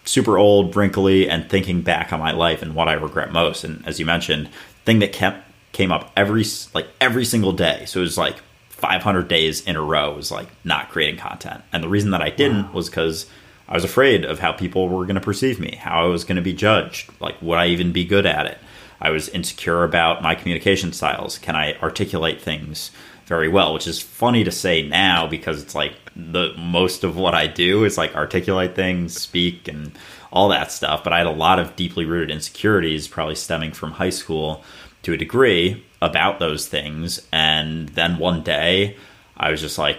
super 0.05 0.39
old, 0.39 0.77
wrinkly, 0.77 1.29
and 1.29 1.49
thinking 1.51 1.83
back 1.83 2.13
on 2.13 2.21
my 2.21 2.31
life 2.31 2.63
and 2.63 2.75
what 2.75 2.89
I 2.89 2.93
regret 2.93 3.33
most. 3.33 3.65
And 3.65 3.85
as 3.87 3.99
you 3.99 4.07
mentioned, 4.07 4.51
thing 4.85 5.01
that 5.01 5.13
kept 5.13 5.43
came 5.73 5.93
up 5.93 6.11
every 6.17 6.45
like 6.75 6.87
every 7.01 7.25
single 7.25 7.53
day. 7.53 7.85
So 7.87 8.01
it 8.01 8.03
was 8.03 8.17
like 8.17 8.37
500 8.71 9.27
days 9.27 9.63
in 9.63 9.75
a 9.75 9.83
row 9.83 10.15
was 10.15 10.31
like 10.31 10.49
not 10.65 10.91
creating 10.91 11.19
content. 11.19 11.63
And 11.73 11.83
the 11.83 11.89
reason 11.89 12.13
that 12.13 12.23
I 12.23 12.31
didn't 12.31 12.67
wow. 12.67 12.73
was 12.73 12.89
because 12.89 13.27
I 13.69 13.75
was 13.75 13.85
afraid 13.85 14.25
of 14.25 14.39
how 14.39 14.53
people 14.53 14.89
were 14.89 15.05
going 15.05 15.17
to 15.17 15.21
perceive 15.21 15.59
me, 15.59 15.77
how 15.77 16.05
I 16.05 16.09
was 16.09 16.25
going 16.25 16.37
to 16.37 16.43
be 16.43 16.53
judged, 16.53 17.11
like 17.21 17.41
would 17.43 17.59
I 17.59 17.67
even 17.67 17.93
be 17.93 18.05
good 18.05 18.27
at 18.27 18.47
it? 18.47 18.59
I 19.01 19.11
was 19.11 19.29
insecure 19.29 19.85
about 19.85 20.23
my 20.23 20.35
communication 20.35 20.93
styles. 20.93 21.39
Can 21.39 21.57
I 21.57 21.77
articulate 21.79 22.41
things 22.41 22.91
very 23.27 23.49
well? 23.49 23.75
Which 23.75 23.87
is 23.87 24.01
funny 24.01 24.45
to 24.45 24.51
say 24.51 24.83
now 24.83 25.27
because 25.27 25.63
it's 25.63 25.75
like 25.75 25.95
the 26.15 26.55
most 26.57 27.05
of 27.05 27.17
what 27.17 27.35
I 27.35 27.47
do 27.47 27.85
is 27.85 27.99
like 27.99 28.15
articulate 28.15 28.75
things, 28.75 29.21
speak, 29.21 29.69
and 29.69 29.93
all 30.33 30.49
that 30.49 30.73
stuff. 30.73 31.05
But 31.05 31.13
I 31.13 31.19
had 31.19 31.27
a 31.27 31.31
lot 31.31 31.59
of 31.59 31.77
deeply 31.77 32.05
rooted 32.05 32.31
insecurities, 32.31 33.09
probably 33.09 33.35
stemming 33.35 33.73
from 33.73 33.93
high 33.93 34.11
school 34.11 34.65
to 35.03 35.13
a 35.13 35.17
degree, 35.17 35.85
about 36.01 36.39
those 36.39 36.67
things. 36.67 37.27
And 37.33 37.89
then 37.91 38.19
one 38.19 38.43
day, 38.43 38.97
I 39.37 39.51
was 39.51 39.61
just 39.61 39.79
like, 39.79 39.99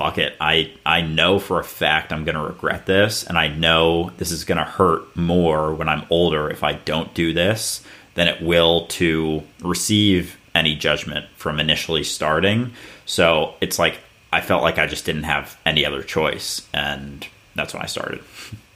fuck 0.00 0.16
it. 0.16 0.34
I, 0.40 0.72
I 0.86 1.02
know 1.02 1.38
for 1.38 1.60
a 1.60 1.64
fact 1.64 2.10
I'm 2.10 2.24
going 2.24 2.34
to 2.34 2.42
regret 2.42 2.86
this. 2.86 3.22
And 3.22 3.36
I 3.36 3.48
know 3.48 4.12
this 4.16 4.30
is 4.30 4.44
going 4.44 4.56
to 4.56 4.64
hurt 4.64 5.14
more 5.14 5.74
when 5.74 5.90
I'm 5.90 6.06
older 6.08 6.48
if 6.48 6.64
I 6.64 6.72
don't 6.72 7.12
do 7.12 7.34
this 7.34 7.84
than 8.14 8.26
it 8.26 8.40
will 8.40 8.86
to 8.86 9.42
receive 9.60 10.38
any 10.54 10.74
judgment 10.74 11.26
from 11.36 11.60
initially 11.60 12.02
starting. 12.02 12.72
So 13.04 13.56
it's 13.60 13.78
like, 13.78 13.98
I 14.32 14.40
felt 14.40 14.62
like 14.62 14.78
I 14.78 14.86
just 14.86 15.04
didn't 15.04 15.24
have 15.24 15.58
any 15.66 15.84
other 15.84 16.02
choice. 16.02 16.66
And 16.72 17.26
that's 17.54 17.74
when 17.74 17.82
I 17.82 17.86
started. 17.86 18.22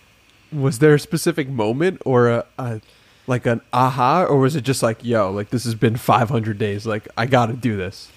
Was 0.53 0.79
there 0.79 0.93
a 0.93 1.01
specific 1.01 1.49
moment 1.49 2.03
or 2.05 2.29
a, 2.29 2.47
a 2.59 2.83
like 3.27 3.47
an 3.47 3.63
aha, 3.73 4.25
or 4.25 4.39
was 4.39 4.55
it 4.55 4.61
just 4.61 4.83
like, 4.83 5.03
yo, 5.03 5.33
like 5.33 5.49
this 5.49 5.65
has 5.65 5.75
been 5.75 5.97
500 5.97 6.59
days, 6.59 6.87
like 6.87 7.09
I 7.17 7.25
got 7.25 7.47
to 7.47 7.55
do 7.55 7.77
this? 7.77 8.09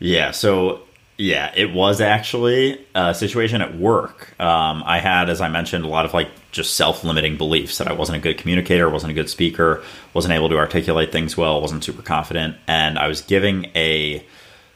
Yeah. 0.00 0.30
So 0.30 0.87
yeah, 1.18 1.52
it 1.56 1.72
was 1.72 2.00
actually 2.00 2.86
a 2.94 3.12
situation 3.12 3.60
at 3.60 3.76
work. 3.76 4.40
Um, 4.40 4.84
I 4.86 5.00
had, 5.00 5.28
as 5.28 5.40
I 5.40 5.48
mentioned, 5.48 5.84
a 5.84 5.88
lot 5.88 6.04
of 6.04 6.14
like 6.14 6.28
just 6.52 6.76
self-limiting 6.76 7.36
beliefs 7.36 7.78
that 7.78 7.88
I 7.88 7.92
wasn't 7.92 8.18
a 8.18 8.20
good 8.20 8.38
communicator, 8.38 8.88
wasn't 8.88 9.10
a 9.10 9.14
good 9.14 9.28
speaker, 9.28 9.82
wasn't 10.14 10.34
able 10.34 10.48
to 10.48 10.56
articulate 10.56 11.10
things 11.10 11.36
well, 11.36 11.60
wasn't 11.60 11.82
super 11.82 12.02
confident, 12.02 12.56
and 12.68 13.00
I 13.00 13.08
was 13.08 13.20
giving 13.20 13.66
a 13.74 14.24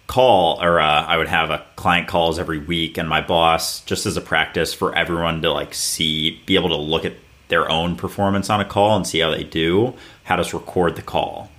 call 0.09 0.61
or 0.61 0.81
uh, 0.81 1.05
I 1.05 1.17
would 1.17 1.29
have 1.29 1.51
a 1.51 1.65
client 1.77 2.09
calls 2.09 2.41
every 2.41 2.59
week, 2.59 2.99
and 2.99 3.09
my 3.09 3.21
boss, 3.21 3.81
just 3.85 4.05
as 4.05 4.17
a 4.17 4.21
practice 4.21 4.75
for 4.75 4.95
everyone 4.97 5.43
to 5.43 5.53
like 5.53 5.73
see, 5.73 6.43
be 6.45 6.57
able 6.57 6.71
to 6.71 6.77
look 6.77 7.05
at 7.05 7.15
their 7.49 7.71
own 7.71 7.95
performance 7.95 8.51
on 8.51 8.61
a 8.61 8.65
call 8.65 8.97
and 8.97 9.07
see 9.07 9.21
how 9.21 9.31
they 9.31 9.45
do, 9.45 9.95
had 10.25 10.41
us 10.41 10.53
record 10.53 10.97
the 10.97 11.03
call. 11.03 11.51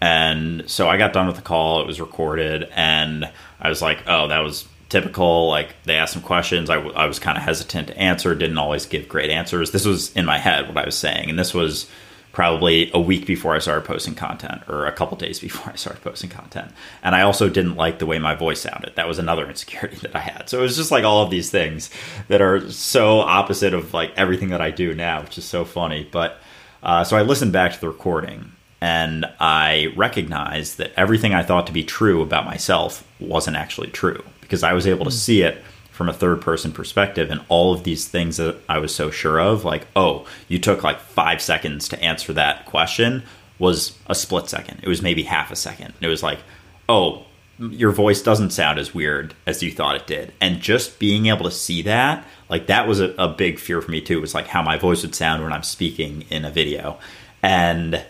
And 0.00 0.68
so 0.68 0.88
I 0.88 0.98
got 0.98 1.12
done 1.14 1.26
with 1.28 1.36
the 1.36 1.42
call, 1.42 1.80
it 1.80 1.86
was 1.86 2.00
recorded, 2.00 2.68
and 2.74 3.30
I 3.64 3.68
was 3.70 3.82
like, 3.82 4.04
oh, 4.06 4.28
that 4.28 4.40
was 4.40 4.68
typical. 4.90 5.48
Like 5.48 5.74
they 5.84 5.96
asked 5.96 6.12
some 6.12 6.22
questions, 6.22 6.70
I, 6.70 6.76
w- 6.76 6.94
I 6.94 7.06
was 7.06 7.18
kind 7.18 7.36
of 7.36 7.42
hesitant 7.42 7.88
to 7.88 7.98
answer, 7.98 8.34
didn't 8.34 8.58
always 8.58 8.86
give 8.86 9.08
great 9.08 9.30
answers. 9.30 9.72
This 9.72 9.84
was 9.86 10.14
in 10.14 10.24
my 10.26 10.38
head 10.38 10.68
what 10.68 10.78
I 10.78 10.84
was 10.84 10.96
saying, 10.96 11.30
and 11.30 11.38
this 11.38 11.52
was 11.52 11.88
probably 12.32 12.90
a 12.92 13.00
week 13.00 13.26
before 13.26 13.54
I 13.54 13.60
started 13.60 13.86
posting 13.86 14.16
content 14.16 14.62
or 14.68 14.86
a 14.86 14.92
couple 14.92 15.16
days 15.16 15.38
before 15.48 15.72
I 15.72 15.76
started 15.76 16.02
posting 16.02 16.30
content. 16.30 16.72
And 17.02 17.14
I 17.14 17.22
also 17.22 17.48
didn't 17.48 17.76
like 17.76 17.98
the 17.98 18.06
way 18.06 18.18
my 18.18 18.34
voice 18.34 18.60
sounded. 18.60 18.94
That 18.96 19.08
was 19.08 19.18
another 19.18 19.48
insecurity 19.48 19.96
that 19.98 20.14
I 20.14 20.20
had. 20.20 20.48
So 20.48 20.58
it 20.58 20.62
was 20.62 20.76
just 20.76 20.90
like 20.90 21.04
all 21.04 21.22
of 21.22 21.30
these 21.30 21.50
things 21.50 21.90
that 22.28 22.42
are 22.42 22.70
so 22.70 23.20
opposite 23.20 23.72
of 23.72 23.94
like 23.94 24.12
everything 24.16 24.50
that 24.50 24.60
I 24.60 24.70
do 24.70 24.94
now, 24.94 25.22
which 25.22 25.38
is 25.38 25.44
so 25.44 25.64
funny. 25.64 26.06
But 26.10 26.38
uh, 26.82 27.04
so 27.04 27.16
I 27.16 27.22
listened 27.22 27.52
back 27.52 27.72
to 27.72 27.80
the 27.80 27.88
recording 27.88 28.52
and 28.80 29.24
I 29.40 29.92
recognized 29.96 30.78
that 30.78 30.92
everything 30.96 31.34
I 31.34 31.42
thought 31.42 31.66
to 31.68 31.72
be 31.72 31.84
true 31.84 32.22
about 32.22 32.44
myself 32.44 33.06
wasn't 33.18 33.56
actually 33.56 33.88
true 33.88 34.22
because 34.40 34.62
I 34.62 34.72
was 34.72 34.86
able 34.86 35.04
to 35.04 35.10
hmm. 35.10 35.16
see 35.16 35.42
it 35.42 35.62
from 35.90 36.08
a 36.08 36.12
third 36.12 36.40
person 36.40 36.72
perspective 36.72 37.30
and 37.30 37.40
all 37.48 37.72
of 37.72 37.84
these 37.84 38.08
things 38.08 38.36
that 38.38 38.56
I 38.68 38.78
was 38.78 38.92
so 38.94 39.10
sure 39.10 39.40
of 39.40 39.64
like 39.64 39.86
oh 39.94 40.26
you 40.48 40.58
took 40.58 40.82
like 40.82 40.98
5 40.98 41.40
seconds 41.40 41.88
to 41.88 42.02
answer 42.02 42.32
that 42.32 42.66
question 42.66 43.22
was 43.60 43.96
a 44.08 44.14
split 44.16 44.48
second. 44.48 44.80
It 44.82 44.88
was 44.88 45.00
maybe 45.00 45.22
half 45.22 45.52
a 45.52 45.56
second. 45.56 45.94
It 46.00 46.08
was 46.08 46.22
like 46.22 46.40
oh 46.88 47.24
your 47.58 47.92
voice 47.92 48.20
doesn't 48.20 48.50
sound 48.50 48.80
as 48.80 48.92
weird 48.92 49.32
as 49.46 49.62
you 49.62 49.70
thought 49.70 49.94
it 49.94 50.08
did. 50.08 50.32
And 50.40 50.60
just 50.60 50.98
being 50.98 51.26
able 51.26 51.44
to 51.44 51.50
see 51.52 51.82
that 51.82 52.26
like 52.48 52.66
that 52.66 52.86
was 52.86 53.00
a, 53.00 53.14
a 53.16 53.28
big 53.28 53.58
fear 53.58 53.80
for 53.80 53.90
me 53.90 54.00
too. 54.00 54.18
It 54.18 54.20
was 54.20 54.34
like 54.34 54.48
how 54.48 54.62
my 54.62 54.76
voice 54.76 55.02
would 55.02 55.14
sound 55.14 55.42
when 55.42 55.52
I'm 55.52 55.62
speaking 55.62 56.24
in 56.30 56.44
a 56.44 56.50
video. 56.50 56.98
And 57.42 58.04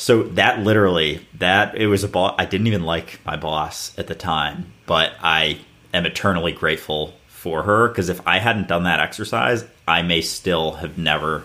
so 0.00 0.22
that 0.22 0.60
literally 0.60 1.26
that 1.34 1.76
it 1.76 1.86
was 1.86 2.04
a 2.04 2.08
boss 2.08 2.34
I 2.38 2.44
didn't 2.44 2.66
even 2.66 2.84
like 2.84 3.20
my 3.24 3.36
boss 3.36 3.96
at 3.98 4.06
the 4.06 4.14
time 4.14 4.72
but 4.86 5.12
I 5.22 5.60
am 5.94 6.06
eternally 6.06 6.52
grateful 6.52 7.14
for 7.28 7.62
her 7.62 7.88
because 7.88 8.08
if 8.08 8.20
I 8.26 8.38
hadn't 8.38 8.68
done 8.68 8.84
that 8.84 9.00
exercise, 9.00 9.64
I 9.88 10.02
may 10.02 10.20
still 10.20 10.72
have 10.72 10.98
never 10.98 11.44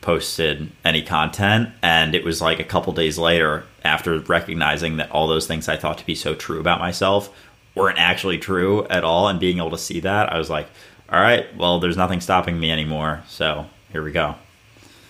posted 0.00 0.70
any 0.84 1.02
content. 1.02 1.70
And 1.82 2.14
it 2.14 2.24
was 2.24 2.42
like 2.42 2.58
a 2.58 2.64
couple 2.64 2.92
days 2.92 3.18
later, 3.18 3.64
after 3.84 4.18
recognizing 4.18 4.96
that 4.96 5.10
all 5.10 5.26
those 5.26 5.46
things 5.46 5.68
I 5.68 5.76
thought 5.76 5.98
to 5.98 6.06
be 6.06 6.14
so 6.14 6.34
true 6.34 6.58
about 6.58 6.80
myself 6.80 7.30
weren't 7.74 7.98
actually 7.98 8.38
true 8.38 8.86
at 8.86 9.04
all, 9.04 9.28
and 9.28 9.38
being 9.38 9.58
able 9.58 9.70
to 9.70 9.78
see 9.78 10.00
that, 10.00 10.32
I 10.32 10.38
was 10.38 10.48
like, 10.48 10.66
all 11.10 11.20
right, 11.20 11.54
well, 11.56 11.78
there's 11.78 11.96
nothing 11.96 12.20
stopping 12.20 12.58
me 12.58 12.70
anymore. 12.70 13.22
So 13.28 13.66
here 13.92 14.02
we 14.02 14.12
go. 14.12 14.34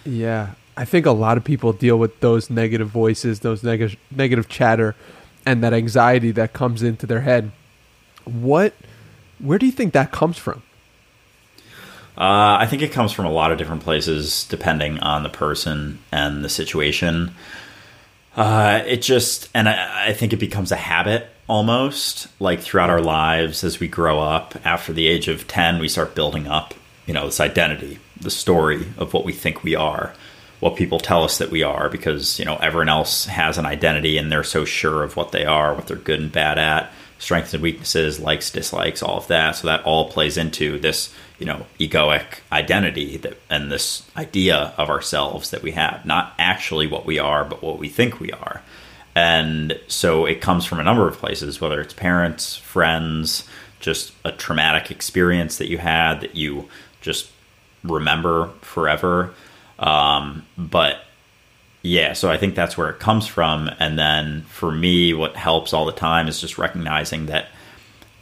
Yeah. 0.04 0.50
I 0.76 0.84
think 0.84 1.06
a 1.06 1.12
lot 1.12 1.36
of 1.36 1.44
people 1.44 1.72
deal 1.72 1.98
with 1.98 2.20
those 2.20 2.50
negative 2.50 2.88
voices, 2.88 3.40
those 3.40 3.62
negative 3.62 3.98
negative 4.10 4.48
chatter, 4.48 4.94
and 5.46 5.62
that 5.62 5.72
anxiety 5.72 6.32
that 6.32 6.52
comes 6.52 6.82
into 6.82 7.06
their 7.06 7.22
head. 7.22 7.50
What 8.24 8.74
where 9.38 9.58
do 9.58 9.66
you 9.66 9.72
think 9.72 9.92
that 9.92 10.12
comes 10.12 10.36
from? 10.36 10.62
Uh, 12.18 12.56
I 12.60 12.66
think 12.66 12.80
it 12.80 12.92
comes 12.92 13.12
from 13.12 13.26
a 13.26 13.30
lot 13.30 13.52
of 13.52 13.58
different 13.58 13.82
places, 13.82 14.44
depending 14.44 14.98
on 15.00 15.22
the 15.22 15.28
person 15.28 15.98
and 16.10 16.42
the 16.42 16.48
situation. 16.48 17.34
Uh, 18.34 18.82
it 18.86 19.02
just, 19.02 19.50
and 19.54 19.68
I, 19.68 20.08
I, 20.08 20.12
think 20.14 20.32
it 20.32 20.38
becomes 20.38 20.72
a 20.72 20.76
habit 20.76 21.28
almost, 21.46 22.28
like 22.40 22.60
throughout 22.60 22.88
our 22.88 23.02
lives 23.02 23.64
as 23.64 23.80
we 23.80 23.88
grow 23.88 24.18
up. 24.18 24.54
After 24.64 24.94
the 24.94 25.08
age 25.08 25.28
of 25.28 25.46
10, 25.46 25.78
we 25.78 25.88
start 25.88 26.14
building 26.14 26.46
up, 26.46 26.72
you 27.06 27.12
know, 27.12 27.26
this 27.26 27.40
identity, 27.40 27.98
the 28.18 28.30
story 28.30 28.86
of 28.96 29.12
what 29.12 29.26
we 29.26 29.32
think 29.32 29.62
we 29.62 29.74
are, 29.74 30.14
what 30.60 30.76
people 30.76 30.98
tell 30.98 31.22
us 31.22 31.38
that 31.38 31.50
we 31.50 31.62
are, 31.62 31.88
because, 31.88 32.38
you 32.38 32.44
know, 32.44 32.56
everyone 32.56 32.88
else 32.88 33.26
has 33.26 33.58
an 33.58 33.66
identity 33.66 34.16
and 34.16 34.32
they're 34.32 34.42
so 34.42 34.64
sure 34.64 35.02
of 35.02 35.16
what 35.16 35.32
they 35.32 35.44
are, 35.44 35.74
what 35.74 35.86
they're 35.86 35.96
good 35.96 36.20
and 36.20 36.32
bad 36.32 36.58
at 36.58 36.90
strengths 37.18 37.54
and 37.54 37.62
weaknesses, 37.62 38.20
likes, 38.20 38.50
dislikes, 38.50 39.02
all 39.02 39.18
of 39.18 39.26
that. 39.28 39.56
So 39.56 39.66
that 39.66 39.84
all 39.84 40.10
plays 40.10 40.36
into 40.36 40.78
this, 40.78 41.14
you 41.38 41.46
know, 41.46 41.66
egoic 41.80 42.40
identity 42.52 43.16
that 43.18 43.38
and 43.48 43.70
this 43.70 44.08
idea 44.16 44.74
of 44.76 44.90
ourselves 44.90 45.50
that 45.50 45.62
we 45.62 45.72
have, 45.72 46.04
not 46.04 46.34
actually 46.38 46.86
what 46.86 47.06
we 47.06 47.18
are, 47.18 47.44
but 47.44 47.62
what 47.62 47.78
we 47.78 47.88
think 47.88 48.20
we 48.20 48.32
are. 48.32 48.62
And 49.14 49.80
so 49.88 50.26
it 50.26 50.42
comes 50.42 50.66
from 50.66 50.78
a 50.78 50.84
number 50.84 51.08
of 51.08 51.16
places, 51.16 51.60
whether 51.60 51.80
it's 51.80 51.94
parents, 51.94 52.56
friends, 52.56 53.48
just 53.80 54.12
a 54.24 54.32
traumatic 54.32 54.90
experience 54.90 55.56
that 55.58 55.70
you 55.70 55.78
had 55.78 56.20
that 56.20 56.34
you 56.34 56.68
just 57.00 57.30
remember 57.82 58.50
forever. 58.60 59.32
Um, 59.78 60.46
but 60.56 60.98
yeah, 61.82 62.12
so 62.14 62.30
I 62.30 62.36
think 62.36 62.54
that's 62.54 62.76
where 62.76 62.90
it 62.90 62.98
comes 62.98 63.26
from. 63.26 63.70
And 63.78 63.98
then 63.98 64.42
for 64.42 64.72
me, 64.72 65.14
what 65.14 65.36
helps 65.36 65.72
all 65.72 65.86
the 65.86 65.92
time 65.92 66.28
is 66.28 66.40
just 66.40 66.58
recognizing 66.58 67.26
that 67.26 67.46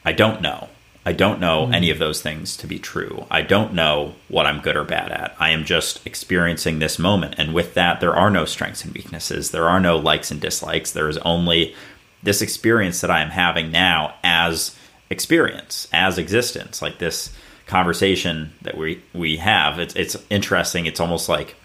I 0.05 0.13
don't 0.13 0.43
know. 0.43 0.69
I 1.07 1.13
don't 1.13 1.41
know 1.41 1.67
mm. 1.67 1.75
any 1.75 1.91
of 1.91 1.99
those 1.99 2.23
things 2.23 2.57
to 2.59 2.67
be 2.67 2.79
true. 2.79 3.27
I 3.31 3.43
don't 3.43 3.75
know 3.75 4.15
what 4.29 4.47
I'm 4.47 4.61
good 4.61 4.77
or 4.77 4.85
bad 4.85 5.13
at. 5.13 5.37
I 5.39 5.51
am 5.51 5.65
just 5.65 6.07
experiencing 6.07 6.79
this 6.79 6.99
moment. 6.99 7.35
And 7.37 7.55
with 7.55 7.75
that, 7.75 8.01
there 8.01 8.17
are 8.17 8.31
no 8.31 8.45
strengths 8.45 8.85
and 8.85 8.95
weaknesses. 8.95 9.51
There 9.51 9.69
are 9.69 9.81
no 9.81 9.97
likes 9.97 10.31
and 10.31 10.41
dislikes. 10.41 10.93
There 10.93 11.09
is 11.09 11.19
only 11.19 11.75
this 12.23 12.41
experience 12.41 13.03
that 13.03 13.11
I 13.11 13.21
am 13.21 13.31
having 13.31 13.71
now 13.71 14.15
as 14.25 14.77
experience, 15.11 15.89
as 15.93 16.17
existence, 16.17 16.81
like 16.81 16.99
this 16.99 17.31
conversation 17.67 18.53
that 18.63 18.77
we, 18.77 19.03
we 19.13 19.37
have. 19.39 19.79
It's, 19.79 19.95
it's 19.95 20.17
interesting. 20.31 20.87
It's 20.87 21.01
almost 21.01 21.29
like 21.29 21.57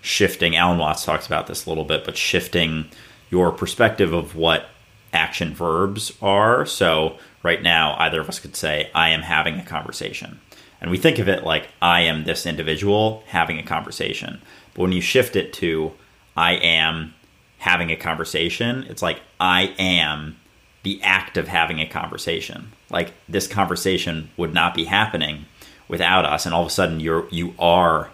shifting. 0.00 0.56
Alan 0.56 0.78
Watts 0.78 1.04
talks 1.04 1.26
about 1.26 1.46
this 1.46 1.66
a 1.66 1.68
little 1.68 1.84
bit, 1.84 2.04
but 2.04 2.16
shifting 2.16 2.86
your 3.30 3.52
perspective 3.52 4.12
of 4.12 4.34
what 4.34 4.66
action 5.12 5.54
verbs 5.54 6.12
are. 6.22 6.64
So, 6.66 7.18
right 7.42 7.62
now, 7.62 7.96
either 7.98 8.20
of 8.20 8.28
us 8.28 8.40
could 8.40 8.56
say, 8.56 8.90
I 8.94 9.10
am 9.10 9.22
having 9.22 9.58
a 9.58 9.64
conversation. 9.64 10.40
And 10.80 10.90
we 10.90 10.98
think 10.98 11.18
of 11.18 11.28
it 11.28 11.44
like, 11.44 11.68
I 11.82 12.02
am 12.02 12.24
this 12.24 12.46
individual 12.46 13.22
having 13.26 13.58
a 13.58 13.64
conversation. 13.64 14.40
But 14.74 14.82
when 14.82 14.92
you 14.92 15.00
shift 15.00 15.34
it 15.34 15.52
to, 15.54 15.92
I 16.36 16.52
am 16.54 17.14
having 17.58 17.90
a 17.90 17.96
conversation, 17.96 18.84
it's 18.84 19.02
like, 19.02 19.20
I 19.40 19.74
am 19.78 20.36
the 20.82 21.02
act 21.02 21.36
of 21.36 21.48
having 21.48 21.80
a 21.80 21.86
conversation. 21.86 22.72
Like, 22.90 23.12
this 23.28 23.46
conversation 23.46 24.30
would 24.36 24.54
not 24.54 24.74
be 24.74 24.84
happening 24.84 25.46
without 25.88 26.24
us. 26.24 26.46
And 26.46 26.54
all 26.54 26.62
of 26.62 26.68
a 26.68 26.70
sudden, 26.70 27.00
you're, 27.00 27.28
you 27.30 27.54
are 27.58 28.10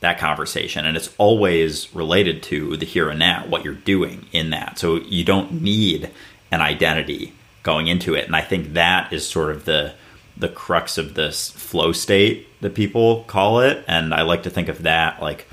that 0.00 0.18
conversation. 0.18 0.86
And 0.86 0.96
it's 0.96 1.14
always 1.18 1.94
related 1.94 2.42
to 2.44 2.76
the 2.76 2.86
here 2.86 3.08
and 3.08 3.18
now, 3.18 3.44
what 3.46 3.64
you're 3.64 3.74
doing 3.74 4.26
in 4.32 4.50
that. 4.50 4.78
So 4.78 4.96
you 4.96 5.24
don't 5.24 5.62
need 5.62 6.10
an 6.50 6.60
identity 6.60 7.32
going 7.62 7.86
into 7.88 8.14
it. 8.14 8.26
And 8.26 8.36
I 8.36 8.40
think 8.40 8.74
that 8.74 9.12
is 9.12 9.26
sort 9.28 9.50
of 9.50 9.64
the 9.64 9.94
the 10.36 10.48
crux 10.48 10.98
of 10.98 11.14
this 11.14 11.50
flow 11.50 11.90
state 11.90 12.46
that 12.60 12.74
people 12.74 13.24
call 13.24 13.60
it. 13.60 13.84
And 13.88 14.14
I 14.14 14.22
like 14.22 14.44
to 14.44 14.50
think 14.50 14.68
of 14.68 14.84
that 14.84 15.20
like 15.20 15.48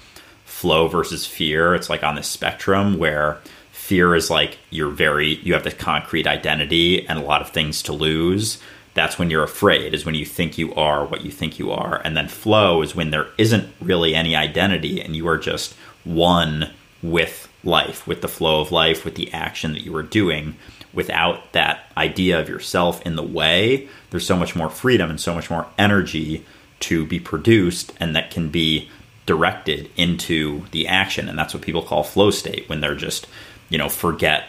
flow 0.46 0.88
versus 0.88 1.26
fear. 1.26 1.74
It's 1.74 1.90
like 1.90 2.04
on 2.04 2.16
the 2.16 2.24
spectrum 2.24 3.00
where 3.00 3.40
fear 3.86 4.16
is 4.16 4.32
like 4.32 4.58
you're 4.72 4.90
very 4.90 5.36
you 5.44 5.54
have 5.54 5.64
the 5.64 5.72
concrete 5.72 6.26
identity 6.26 7.08
and 7.08 7.20
a 7.20 7.22
lot 7.22 7.42
of 7.42 7.50
things 7.50 7.84
to 7.84 7.94
lose. 7.94 8.60
That's 8.96 9.20
when 9.20 9.30
you're 9.30 9.44
afraid, 9.44 9.94
is 9.94 10.06
when 10.06 10.16
you 10.16 10.26
think 10.26 10.58
you 10.58 10.74
are 10.74 11.06
what 11.06 11.24
you 11.24 11.30
think 11.30 11.60
you 11.60 11.72
are. 11.72 12.02
And 12.04 12.18
then 12.18 12.28
flow 12.28 12.82
is 12.82 12.96
when 12.96 13.12
there 13.12 13.28
isn't 13.38 13.68
really 13.80 14.16
any 14.16 14.36
identity 14.36 15.02
and 15.02 15.16
you 15.16 15.28
are 15.28 15.38
just 15.38 15.76
one 16.04 16.72
with 17.04 17.48
life, 17.64 18.08
with 18.08 18.22
the 18.22 18.28
flow 18.28 18.62
of 18.62 18.72
life, 18.72 19.06
with 19.06 19.16
the 19.16 19.32
action 19.32 19.74
that 19.74 19.84
you 19.84 19.96
are 19.96 20.04
doing 20.04 20.56
without 20.92 21.52
that 21.52 21.92
idea 21.96 22.40
of 22.40 22.50
yourself 22.50 23.02
in 23.06 23.16
the 23.16 23.24
way, 23.24 23.88
there's 24.10 24.26
so 24.26 24.38
much 24.38 24.56
more 24.56 24.70
freedom 24.70 25.10
and 25.12 25.20
so 25.22 25.36
much 25.36 25.52
more 25.52 25.68
energy 25.78 26.44
to 26.80 27.06
be 27.06 27.20
produced 27.20 27.94
and 28.00 28.16
that 28.16 28.32
can 28.32 28.50
be 28.50 28.90
directed 29.26 29.90
into 29.96 30.64
the 30.72 30.88
action. 30.88 31.30
And 31.30 31.38
that's 31.38 31.54
what 31.54 31.62
people 31.62 31.84
call 31.84 32.04
flow 32.04 32.32
state 32.32 32.68
when 32.68 32.82
they're 32.82 32.96
just, 32.96 33.28
you 33.70 33.78
know, 33.78 33.90
forget 33.90 34.46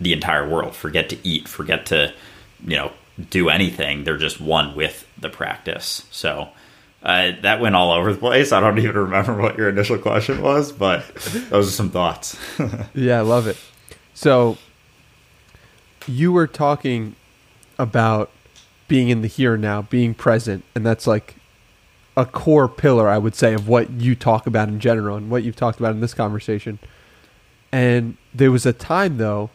the 0.00 0.12
entire 0.12 0.48
world, 0.48 0.74
forget 0.74 1.08
to 1.10 1.18
eat, 1.26 1.48
forget 1.48 1.86
to, 1.86 2.12
you 2.66 2.76
know, 2.76 2.92
do 3.30 3.48
anything. 3.48 4.04
They're 4.04 4.16
just 4.16 4.40
one 4.40 4.74
with 4.74 5.08
the 5.18 5.28
practice. 5.28 6.06
So, 6.10 6.48
uh, 7.02 7.32
that 7.42 7.60
went 7.60 7.76
all 7.76 7.92
over 7.92 8.12
the 8.12 8.18
place. 8.18 8.52
I 8.52 8.60
don't 8.60 8.78
even 8.78 8.96
remember 8.96 9.34
what 9.36 9.56
your 9.56 9.68
initial 9.68 9.98
question 9.98 10.42
was, 10.42 10.72
but 10.72 11.06
those 11.50 11.68
are 11.68 11.72
some 11.72 11.90
thoughts. 11.90 12.36
yeah, 12.94 13.18
I 13.18 13.22
love 13.22 13.46
it. 13.46 13.56
So, 14.14 14.58
you 16.06 16.32
were 16.32 16.46
talking 16.46 17.14
about 17.78 18.30
being 18.88 19.08
in 19.08 19.22
the 19.22 19.28
here 19.28 19.54
and 19.54 19.62
now, 19.62 19.82
being 19.82 20.14
present, 20.14 20.64
and 20.74 20.84
that's 20.84 21.06
like 21.06 21.36
a 22.16 22.24
core 22.24 22.68
pillar, 22.68 23.08
I 23.08 23.18
would 23.18 23.34
say, 23.34 23.54
of 23.54 23.68
what 23.68 23.90
you 23.90 24.14
talk 24.14 24.46
about 24.46 24.68
in 24.68 24.80
general 24.80 25.16
and 25.16 25.30
what 25.30 25.42
you've 25.42 25.56
talked 25.56 25.78
about 25.78 25.92
in 25.92 26.00
this 26.00 26.14
conversation. 26.14 26.78
And 27.72 28.16
there 28.36 28.50
was 28.50 28.66
a 28.66 28.72
time, 28.72 29.16
though, 29.16 29.50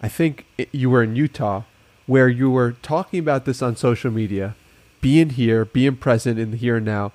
I 0.00 0.08
think 0.08 0.46
you 0.72 0.88
were 0.88 1.02
in 1.02 1.16
Utah, 1.16 1.62
where 2.06 2.28
you 2.28 2.50
were 2.50 2.72
talking 2.72 3.18
about 3.18 3.44
this 3.44 3.60
on 3.60 3.76
social 3.76 4.10
media, 4.10 4.54
being 5.00 5.30
here, 5.30 5.64
being 5.64 5.96
present 5.96 6.38
in 6.38 6.52
the 6.52 6.56
here 6.56 6.76
and 6.76 6.86
now, 6.86 7.12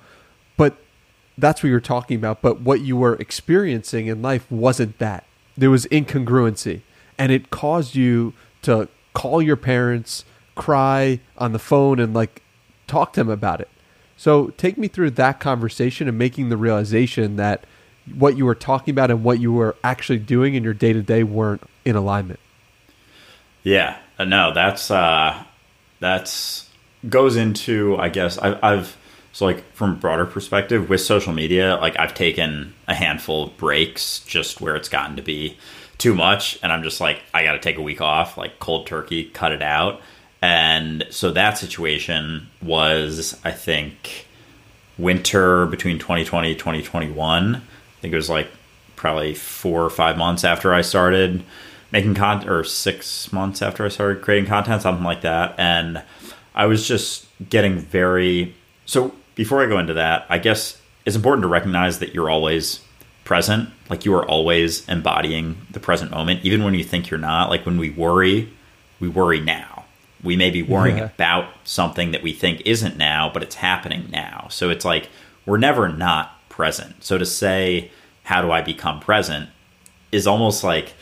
but 0.56 0.76
that's 1.38 1.62
what 1.62 1.68
you 1.68 1.74
were 1.74 1.80
talking 1.80 2.16
about. 2.16 2.42
But 2.42 2.60
what 2.60 2.80
you 2.80 2.96
were 2.96 3.14
experiencing 3.16 4.06
in 4.06 4.22
life 4.22 4.50
wasn't 4.50 4.98
that. 4.98 5.24
There 5.56 5.70
was 5.70 5.86
incongruency, 5.86 6.82
and 7.18 7.32
it 7.32 7.50
caused 7.50 7.94
you 7.94 8.34
to 8.62 8.88
call 9.14 9.40
your 9.40 9.56
parents, 9.56 10.24
cry 10.54 11.20
on 11.38 11.52
the 11.52 11.58
phone, 11.58 11.98
and 11.98 12.12
like 12.12 12.42
talk 12.86 13.14
to 13.14 13.20
them 13.20 13.30
about 13.30 13.60
it. 13.60 13.68
So 14.16 14.48
take 14.56 14.78
me 14.78 14.88
through 14.88 15.10
that 15.12 15.40
conversation 15.40 16.08
and 16.08 16.18
making 16.18 16.48
the 16.48 16.56
realization 16.56 17.36
that 17.36 17.64
what 18.14 18.36
you 18.36 18.44
were 18.44 18.54
talking 18.54 18.92
about 18.92 19.10
and 19.10 19.24
what 19.24 19.40
you 19.40 19.52
were 19.52 19.76
actually 19.82 20.18
doing 20.18 20.54
in 20.54 20.62
your 20.62 20.74
day 20.74 20.92
to 20.92 21.02
day 21.02 21.22
weren't 21.22 21.62
in 21.84 21.96
alignment. 21.96 22.40
Yeah, 23.62 23.98
uh, 24.18 24.24
no, 24.24 24.52
that's 24.52 24.90
uh, 24.90 25.42
that's 26.00 26.68
goes 27.08 27.36
into 27.36 27.96
I 27.96 28.08
guess 28.08 28.38
I, 28.38 28.58
I've 28.62 28.96
so 29.32 29.44
like 29.44 29.70
from 29.72 29.92
a 29.92 29.96
broader 29.96 30.24
perspective 30.26 30.88
with 30.88 31.00
social 31.00 31.32
media, 31.32 31.76
like 31.76 31.98
I've 31.98 32.14
taken 32.14 32.74
a 32.88 32.94
handful 32.94 33.44
of 33.44 33.56
breaks 33.56 34.20
just 34.20 34.60
where 34.60 34.76
it's 34.76 34.88
gotten 34.88 35.16
to 35.16 35.22
be 35.22 35.58
too 35.98 36.14
much 36.14 36.58
and 36.62 36.72
i'm 36.72 36.82
just 36.82 37.00
like 37.00 37.22
i 37.32 37.42
gotta 37.42 37.58
take 37.58 37.78
a 37.78 37.82
week 37.82 38.00
off 38.00 38.36
like 38.36 38.58
cold 38.58 38.86
turkey 38.86 39.24
cut 39.24 39.52
it 39.52 39.62
out. 39.62 40.00
And 40.42 41.06
so 41.10 41.32
that 41.32 41.58
situation 41.58 42.48
was 42.62 43.38
i 43.44 43.50
think 43.50 44.26
winter 44.98 45.66
between 45.66 45.98
2020 45.98 46.54
2021 46.54 47.56
i 47.56 47.60
think 48.06 48.14
it 48.14 48.16
was 48.16 48.30
like 48.30 48.48
probably 48.94 49.34
four 49.34 49.82
or 49.82 49.90
five 49.90 50.16
months 50.16 50.44
after 50.44 50.72
i 50.72 50.80
started 50.80 51.42
making 51.90 52.14
content 52.14 52.48
or 52.48 52.62
six 52.62 53.32
months 53.32 53.60
after 53.60 53.84
i 53.84 53.88
started 53.88 54.22
creating 54.22 54.48
content 54.48 54.80
something 54.80 55.04
like 55.04 55.22
that. 55.22 55.54
And 55.58 56.02
i 56.54 56.66
was 56.66 56.86
just 56.86 57.26
getting 57.50 57.78
very 57.78 58.54
so 58.84 59.12
before 59.34 59.62
i 59.62 59.66
go 59.66 59.78
into 59.78 59.94
that 59.94 60.24
i 60.30 60.38
guess 60.38 60.80
it's 61.04 61.16
important 61.16 61.42
to 61.42 61.48
recognize 61.48 61.98
that 61.98 62.14
you're 62.14 62.30
always 62.30 62.80
present. 63.26 63.68
Like 63.90 64.06
you 64.06 64.14
are 64.14 64.24
always 64.24 64.88
embodying 64.88 65.58
the 65.70 65.80
present 65.80 66.10
moment 66.10 66.44
even 66.44 66.64
when 66.64 66.74
you 66.74 66.84
think 66.84 67.10
you're 67.10 67.18
not. 67.18 67.50
Like 67.50 67.66
when 67.66 67.78
we 67.78 67.90
worry 67.90 68.50
we 68.98 69.08
worry 69.08 69.40
now. 69.40 69.84
We 70.22 70.36
may 70.36 70.50
be 70.50 70.62
worrying 70.62 70.98
yeah. 70.98 71.04
about 71.04 71.50
something 71.64 72.12
that 72.12 72.22
we 72.22 72.32
think 72.32 72.62
isn't 72.64 72.96
now 72.96 73.30
but 73.32 73.42
it's 73.42 73.56
happening 73.56 74.08
now. 74.10 74.46
So 74.50 74.70
it's 74.70 74.84
like 74.84 75.10
we're 75.44 75.58
never 75.58 75.88
not 75.88 76.48
present. 76.48 77.04
So 77.04 77.18
to 77.18 77.26
say 77.26 77.90
how 78.26 78.42
do 78.42 78.50
i 78.50 78.60
become 78.60 79.00
present 79.00 79.48
is 80.12 80.26
almost 80.26 80.62
like 80.62 80.94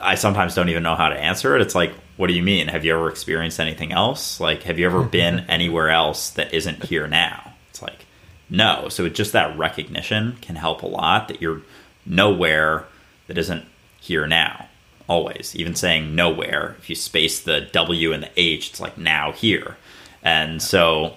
i 0.00 0.14
sometimes 0.14 0.54
don't 0.54 0.68
even 0.68 0.82
know 0.82 0.94
how 0.94 1.08
to 1.08 1.16
answer 1.16 1.56
it 1.56 1.62
it's 1.62 1.74
like 1.74 1.92
what 2.16 2.28
do 2.28 2.32
you 2.32 2.42
mean 2.42 2.68
have 2.68 2.84
you 2.84 2.94
ever 2.94 3.08
experienced 3.08 3.58
anything 3.60 3.92
else 3.92 4.40
like 4.40 4.62
have 4.62 4.78
you 4.78 4.86
ever 4.86 5.02
been 5.18 5.40
anywhere 5.48 5.90
else 5.90 6.30
that 6.30 6.54
isn't 6.54 6.84
here 6.84 7.06
now 7.06 7.52
it's 7.70 7.82
like 7.82 8.06
no. 8.54 8.88
So 8.88 9.04
it's 9.04 9.16
just 9.16 9.32
that 9.32 9.56
recognition 9.56 10.36
can 10.40 10.56
help 10.56 10.82
a 10.82 10.86
lot 10.86 11.28
that 11.28 11.40
you're 11.40 11.62
nowhere 12.06 12.86
that 13.26 13.38
isn't 13.38 13.64
here 14.00 14.26
now. 14.26 14.68
Always. 15.08 15.54
Even 15.56 15.74
saying 15.74 16.14
nowhere, 16.14 16.76
if 16.78 16.88
you 16.88 16.94
space 16.94 17.40
the 17.40 17.62
W 17.72 18.12
and 18.12 18.22
the 18.22 18.30
H, 18.36 18.70
it's 18.70 18.80
like 18.80 18.96
now 18.96 19.32
here. 19.32 19.76
And 20.22 20.62
so, 20.62 21.14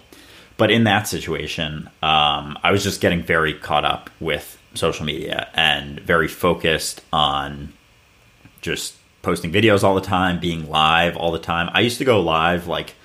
but 0.58 0.72
in 0.72 0.84
that 0.86 1.08
situation, 1.08 1.90
um, 2.02 2.58
I 2.64 2.72
was 2.72 2.84
just 2.84 3.00
getting 3.02 3.24
very 3.24 3.54
caught 3.54 3.86
up 3.86 4.10
with 4.20 4.57
social 4.74 5.06
media 5.06 5.50
and 5.54 6.00
very 6.00 6.28
focused 6.28 7.02
on 7.12 7.74
just 8.62 8.96
posting 9.22 9.52
videos 9.52 9.84
all 9.84 9.96
the 9.96 10.02
time, 10.02 10.40
being 10.40 10.70
live 10.70 11.18
all 11.18 11.32
the 11.32 11.40
time. 11.40 11.70
I 11.74 11.82
used 11.82 11.98
to 11.98 12.06
go 12.06 12.22
live 12.22 12.68
like 12.68 12.96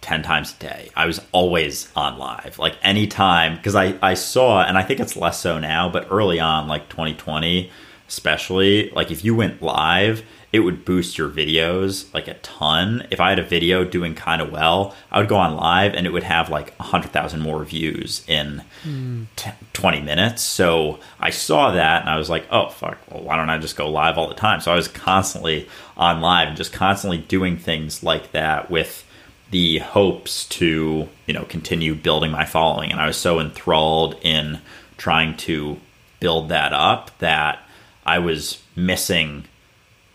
10 0.00 0.22
times 0.22 0.54
a 0.54 0.62
day. 0.62 0.90
I 0.96 1.06
was 1.06 1.20
always 1.32 1.90
on 1.96 2.18
live, 2.18 2.58
like 2.58 2.76
anytime, 2.82 3.56
because 3.56 3.74
I, 3.74 3.98
I 4.00 4.14
saw, 4.14 4.62
and 4.62 4.78
I 4.78 4.82
think 4.82 5.00
it's 5.00 5.16
less 5.16 5.40
so 5.40 5.58
now, 5.58 5.88
but 5.88 6.06
early 6.10 6.40
on, 6.40 6.68
like 6.68 6.88
2020, 6.88 7.70
especially, 8.08 8.90
like 8.90 9.10
if 9.10 9.24
you 9.24 9.34
went 9.34 9.60
live, 9.60 10.22
it 10.50 10.60
would 10.60 10.84
boost 10.84 11.18
your 11.18 11.28
videos 11.28 12.12
like 12.14 12.26
a 12.26 12.34
ton. 12.34 13.06
If 13.10 13.20
I 13.20 13.30
had 13.30 13.38
a 13.38 13.44
video 13.44 13.84
doing 13.84 14.14
kind 14.14 14.40
of 14.40 14.50
well, 14.50 14.94
I 15.10 15.18
would 15.18 15.28
go 15.28 15.36
on 15.36 15.56
live 15.56 15.94
and 15.94 16.06
it 16.06 16.10
would 16.10 16.22
have 16.22 16.48
like 16.48 16.74
100,000 16.78 17.40
more 17.40 17.62
views 17.64 18.24
in 18.26 18.62
mm. 18.82 19.26
t- 19.36 19.50
20 19.74 20.00
minutes. 20.00 20.42
So 20.42 21.00
I 21.20 21.30
saw 21.30 21.72
that 21.72 22.02
and 22.02 22.10
I 22.10 22.16
was 22.16 22.30
like, 22.30 22.46
oh, 22.50 22.70
fuck, 22.70 22.98
well, 23.10 23.22
why 23.22 23.36
don't 23.36 23.50
I 23.50 23.58
just 23.58 23.76
go 23.76 23.90
live 23.90 24.16
all 24.16 24.28
the 24.28 24.34
time? 24.34 24.60
So 24.60 24.72
I 24.72 24.76
was 24.76 24.88
constantly 24.88 25.68
on 25.98 26.22
live 26.22 26.48
and 26.48 26.56
just 26.56 26.72
constantly 26.72 27.18
doing 27.18 27.58
things 27.58 28.02
like 28.02 28.32
that 28.32 28.70
with 28.70 29.04
the 29.50 29.78
hopes 29.78 30.44
to 30.46 31.08
you 31.26 31.34
know 31.34 31.44
continue 31.44 31.94
building 31.94 32.30
my 32.30 32.44
following 32.44 32.92
and 32.92 33.00
i 33.00 33.06
was 33.06 33.16
so 33.16 33.40
enthralled 33.40 34.14
in 34.22 34.60
trying 34.98 35.34
to 35.36 35.80
build 36.20 36.50
that 36.50 36.72
up 36.72 37.16
that 37.18 37.60
i 38.04 38.18
was 38.18 38.62
missing 38.76 39.44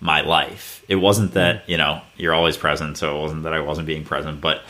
my 0.03 0.19
life. 0.19 0.83
It 0.89 0.97
wasn't 0.97 1.31
that, 1.31 1.67
you 1.67 1.77
know, 1.77 2.01
you're 2.17 2.33
always 2.33 2.57
present, 2.57 2.97
so 2.97 3.17
it 3.17 3.21
wasn't 3.21 3.43
that 3.43 3.53
I 3.53 3.61
wasn't 3.61 3.87
being 3.87 4.03
present, 4.03 4.41
but 4.41 4.61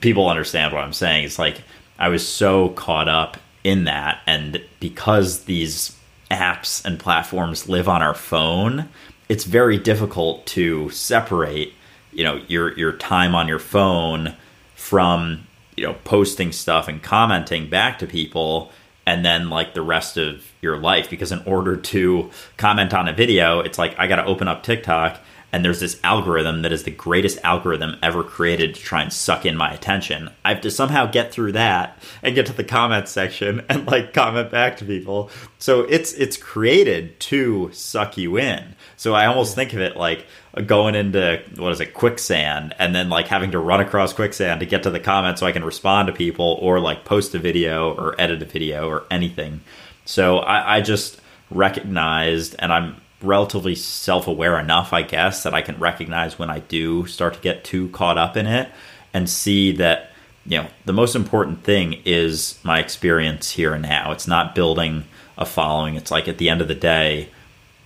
people 0.00 0.28
understand 0.28 0.72
what 0.72 0.84
I'm 0.84 0.92
saying. 0.92 1.24
It's 1.24 1.40
like 1.40 1.62
I 1.98 2.08
was 2.08 2.26
so 2.26 2.68
caught 2.70 3.08
up 3.08 3.36
in 3.64 3.82
that 3.84 4.20
and 4.28 4.62
because 4.78 5.44
these 5.44 5.96
apps 6.30 6.84
and 6.84 7.00
platforms 7.00 7.68
live 7.68 7.88
on 7.88 8.00
our 8.00 8.14
phone, 8.14 8.88
it's 9.28 9.42
very 9.42 9.76
difficult 9.76 10.46
to 10.46 10.88
separate, 10.90 11.74
you 12.12 12.22
know, 12.22 12.36
your 12.46 12.72
your 12.78 12.92
time 12.92 13.34
on 13.34 13.48
your 13.48 13.58
phone 13.58 14.36
from, 14.76 15.48
you 15.76 15.84
know, 15.84 15.96
posting 16.04 16.52
stuff 16.52 16.86
and 16.86 17.02
commenting 17.02 17.68
back 17.68 17.98
to 17.98 18.06
people 18.06 18.70
and 19.06 19.24
then 19.24 19.48
like 19.48 19.72
the 19.74 19.82
rest 19.82 20.16
of 20.16 20.52
your 20.60 20.76
life 20.76 21.08
because 21.08 21.32
in 21.32 21.40
order 21.46 21.76
to 21.76 22.30
comment 22.56 22.92
on 22.92 23.08
a 23.08 23.12
video 23.12 23.60
it's 23.60 23.78
like 23.78 23.98
i 23.98 24.06
got 24.06 24.16
to 24.16 24.24
open 24.24 24.48
up 24.48 24.62
tiktok 24.62 25.20
and 25.56 25.64
there's 25.64 25.80
this 25.80 25.98
algorithm 26.04 26.60
that 26.60 26.70
is 26.70 26.82
the 26.82 26.90
greatest 26.90 27.38
algorithm 27.42 27.96
ever 28.02 28.22
created 28.22 28.74
to 28.74 28.80
try 28.82 29.00
and 29.00 29.10
suck 29.10 29.46
in 29.46 29.56
my 29.56 29.72
attention. 29.72 30.28
I 30.44 30.50
have 30.50 30.60
to 30.60 30.70
somehow 30.70 31.06
get 31.06 31.32
through 31.32 31.52
that 31.52 31.98
and 32.22 32.34
get 32.34 32.44
to 32.44 32.52
the 32.52 32.62
comment 32.62 33.08
section 33.08 33.64
and 33.70 33.86
like 33.86 34.12
comment 34.12 34.50
back 34.50 34.76
to 34.76 34.84
people. 34.84 35.30
So 35.58 35.80
it's 35.80 36.12
it's 36.12 36.36
created 36.36 37.18
to 37.20 37.70
suck 37.72 38.18
you 38.18 38.36
in. 38.36 38.74
So 38.98 39.14
i 39.14 39.24
almost 39.24 39.54
think 39.54 39.72
of 39.72 39.80
it 39.80 39.96
like 39.96 40.26
going 40.66 40.94
into 40.94 41.42
what 41.56 41.72
is 41.72 41.80
it 41.80 41.94
quicksand 41.94 42.74
and 42.78 42.94
then 42.94 43.08
like 43.08 43.28
having 43.28 43.52
to 43.52 43.58
run 43.58 43.80
across 43.80 44.12
quicksand 44.12 44.60
to 44.60 44.66
get 44.66 44.82
to 44.82 44.90
the 44.90 45.00
comments 45.00 45.40
so 45.40 45.46
I 45.46 45.52
can 45.52 45.64
respond 45.64 46.08
to 46.08 46.12
people 46.12 46.58
or 46.60 46.80
like 46.80 47.06
post 47.06 47.34
a 47.34 47.38
video 47.38 47.94
or 47.94 48.14
edit 48.20 48.42
a 48.42 48.44
video 48.44 48.90
or 48.90 49.06
anything. 49.10 49.62
So 50.04 50.36
I, 50.36 50.76
I 50.76 50.80
just 50.82 51.18
recognized 51.50 52.56
and 52.58 52.70
I'm 52.70 53.00
relatively 53.22 53.74
self-aware 53.74 54.58
enough 54.58 54.92
I 54.92 55.02
guess 55.02 55.42
that 55.42 55.54
I 55.54 55.62
can 55.62 55.78
recognize 55.78 56.38
when 56.38 56.50
I 56.50 56.58
do 56.58 57.06
start 57.06 57.34
to 57.34 57.40
get 57.40 57.64
too 57.64 57.88
caught 57.88 58.18
up 58.18 58.36
in 58.36 58.46
it 58.46 58.68
and 59.14 59.28
see 59.28 59.72
that 59.72 60.10
you 60.44 60.58
know 60.58 60.68
the 60.84 60.92
most 60.92 61.16
important 61.16 61.64
thing 61.64 62.02
is 62.04 62.58
my 62.62 62.78
experience 62.78 63.52
here 63.52 63.72
and 63.72 63.82
now. 63.82 64.12
It's 64.12 64.28
not 64.28 64.54
building 64.54 65.04
a 65.38 65.46
following. 65.46 65.94
It's 65.96 66.10
like 66.10 66.28
at 66.28 66.38
the 66.38 66.48
end 66.48 66.60
of 66.60 66.68
the 66.68 66.74
day 66.74 67.28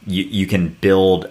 you, 0.07 0.25
you 0.25 0.47
can 0.47 0.69
build 0.81 1.31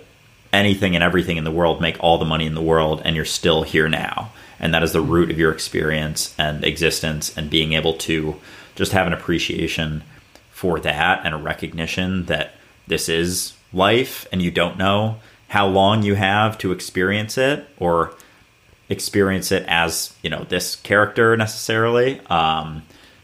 anything 0.51 0.95
and 0.95 1.03
everything 1.03 1.37
in 1.37 1.43
the 1.43 1.51
world, 1.51 1.81
make 1.81 1.97
all 1.99 2.17
the 2.17 2.25
money 2.25 2.45
in 2.45 2.55
the 2.55 2.61
world, 2.61 3.01
and 3.05 3.15
you're 3.15 3.25
still 3.25 3.63
here 3.63 3.87
now. 3.87 4.31
And 4.59 4.73
that 4.73 4.83
is 4.83 4.93
the 4.93 5.01
root 5.01 5.31
of 5.31 5.39
your 5.39 5.51
experience 5.51 6.35
and 6.37 6.63
existence, 6.63 7.35
and 7.37 7.49
being 7.49 7.73
able 7.73 7.93
to 7.93 8.35
just 8.75 8.91
have 8.91 9.07
an 9.07 9.13
appreciation 9.13 10.03
for 10.51 10.79
that 10.79 11.25
and 11.25 11.33
a 11.33 11.37
recognition 11.37 12.25
that 12.25 12.55
this 12.87 13.07
is 13.07 13.53
life 13.73 14.27
and 14.31 14.41
you 14.41 14.51
don't 14.51 14.77
know 14.77 15.17
how 15.49 15.67
long 15.67 16.03
you 16.03 16.15
have 16.15 16.57
to 16.57 16.71
experience 16.71 17.37
it 17.37 17.67
or 17.77 18.13
experience 18.89 19.51
it 19.51 19.63
as 19.67 20.13
you 20.23 20.29
know 20.29 20.43
this 20.45 20.75
character 20.75 21.37
necessarily 21.37 22.19
um, 22.27 22.81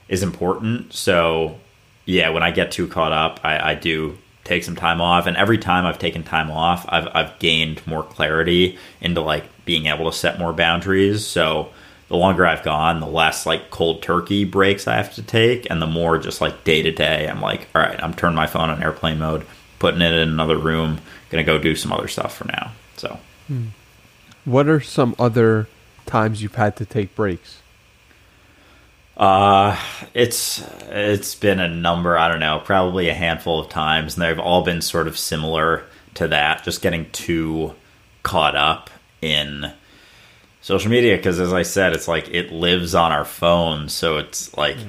is 0.08 0.22
important 0.22 0.94
so 0.94 1.58
yeah 2.06 2.30
when 2.30 2.44
i 2.44 2.52
get 2.52 2.72
too 2.72 2.88
caught 2.88 3.12
up 3.12 3.40
I, 3.44 3.72
I 3.72 3.76
do 3.76 4.18
take 4.46 4.64
some 4.64 4.76
time 4.76 5.02
off. 5.02 5.26
And 5.26 5.36
every 5.36 5.58
time 5.58 5.86
I've 5.86 6.00
taken 6.00 6.24
time 6.24 6.50
off, 6.50 6.86
I've, 6.88 7.08
I've 7.14 7.38
gained 7.40 7.86
more 7.86 8.04
clarity 8.04 8.78
into 9.02 9.20
like 9.20 9.44
being 9.66 9.88
able 9.88 10.10
to 10.10 10.18
set 10.18 10.40
more 10.40 10.54
boundaries. 10.54 11.26
So 11.28 11.72
the 12.08 12.16
longer 12.16 12.46
I've 12.46 12.64
gone, 12.64 13.00
the 13.00 13.08
less 13.08 13.46
like 13.46 13.72
cold 13.72 14.02
turkey 14.02 14.46
breaks 14.46 14.88
I 14.88 14.96
have 14.96 15.14
to 15.16 15.24
take, 15.24 15.70
and 15.70 15.82
the 15.82 15.88
more 15.88 16.20
just 16.20 16.40
like 16.40 16.64
day 16.64 16.84
to 16.84 16.92
day, 16.92 17.28
I'm 17.28 17.42
like, 17.42 17.68
all 17.74 17.82
right, 17.82 18.02
I'm 18.02 18.14
turning 18.14 18.36
my 18.36 18.48
phone 18.48 18.70
on 18.70 18.82
airplane 18.82 19.18
mode, 19.18 19.46
putting 19.80 20.02
it 20.02 20.14
in 20.14 20.30
another 20.30 20.58
room, 20.58 21.00
gonna 21.30 21.44
go 21.44 21.58
do 21.58 21.76
some 21.76 21.92
other 21.92 22.08
stuff 22.08 22.36
for 22.36 22.46
now. 22.46 22.72
So, 22.98 23.20
hmm. 23.48 23.68
what 24.46 24.68
are 24.68 24.82
some 24.82 25.16
other 25.20 25.68
times 26.06 26.42
you've 26.42 26.56
had 26.56 26.76
to 26.78 26.86
take 26.86 27.16
breaks? 27.16 27.62
Uh, 29.18 29.80
it's 30.14 30.64
it's 30.90 31.36
been 31.36 31.60
a 31.60 31.70
number. 31.70 32.18
I 32.18 32.28
don't 32.28 32.40
know, 32.40 32.62
probably 32.64 33.10
a 33.10 33.14
handful 33.14 33.60
of 33.60 33.70
times, 33.70 34.16
and 34.16 34.24
they've 34.24 34.40
all 34.40 34.64
been 34.64 34.82
sort 34.82 35.08
of 35.08 35.18
similar 35.18 35.84
to 36.16 36.28
that. 36.28 36.64
Just 36.64 36.82
getting 36.82 37.10
too 37.12 37.74
caught 38.24 38.56
up 38.56 38.90
in 39.22 39.72
social 40.62 40.92
media 40.92 41.16
because, 41.16 41.40
as 41.40 41.54
I 41.54 41.64
said, 41.64 41.94
it's 41.94 42.08
like 42.08 42.28
it 42.30 42.52
lives 42.52 42.94
on 42.94 43.12
our 43.12 43.26
phone, 43.26 43.90
so 43.90 44.18
it's 44.18 44.56
like. 44.58 44.78
Yeah. 44.78 44.86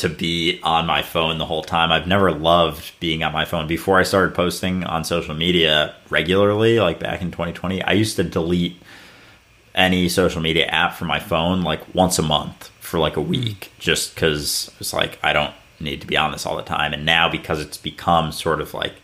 To 0.00 0.08
be 0.08 0.58
on 0.62 0.86
my 0.86 1.02
phone 1.02 1.36
the 1.36 1.44
whole 1.44 1.62
time. 1.62 1.92
I've 1.92 2.06
never 2.06 2.32
loved 2.32 2.98
being 3.00 3.22
on 3.22 3.34
my 3.34 3.44
phone. 3.44 3.66
Before 3.66 3.98
I 3.98 4.02
started 4.02 4.34
posting 4.34 4.82
on 4.84 5.04
social 5.04 5.34
media 5.34 5.94
regularly, 6.08 6.80
like 6.80 6.98
back 6.98 7.20
in 7.20 7.30
2020, 7.30 7.82
I 7.82 7.92
used 7.92 8.16
to 8.16 8.24
delete 8.24 8.80
any 9.74 10.08
social 10.08 10.40
media 10.40 10.66
app 10.66 10.94
from 10.94 11.08
my 11.08 11.20
phone 11.20 11.62
like 11.62 11.94
once 11.94 12.18
a 12.18 12.22
month 12.22 12.70
for 12.80 12.98
like 12.98 13.16
a 13.16 13.20
week 13.20 13.72
just 13.78 14.14
because 14.14 14.70
it's 14.80 14.94
like 14.94 15.18
I 15.22 15.34
don't 15.34 15.52
need 15.80 16.00
to 16.00 16.06
be 16.06 16.16
on 16.16 16.32
this 16.32 16.46
all 16.46 16.56
the 16.56 16.62
time. 16.62 16.94
And 16.94 17.04
now 17.04 17.28
because 17.28 17.60
it's 17.60 17.76
become 17.76 18.32
sort 18.32 18.62
of 18.62 18.72
like 18.72 18.94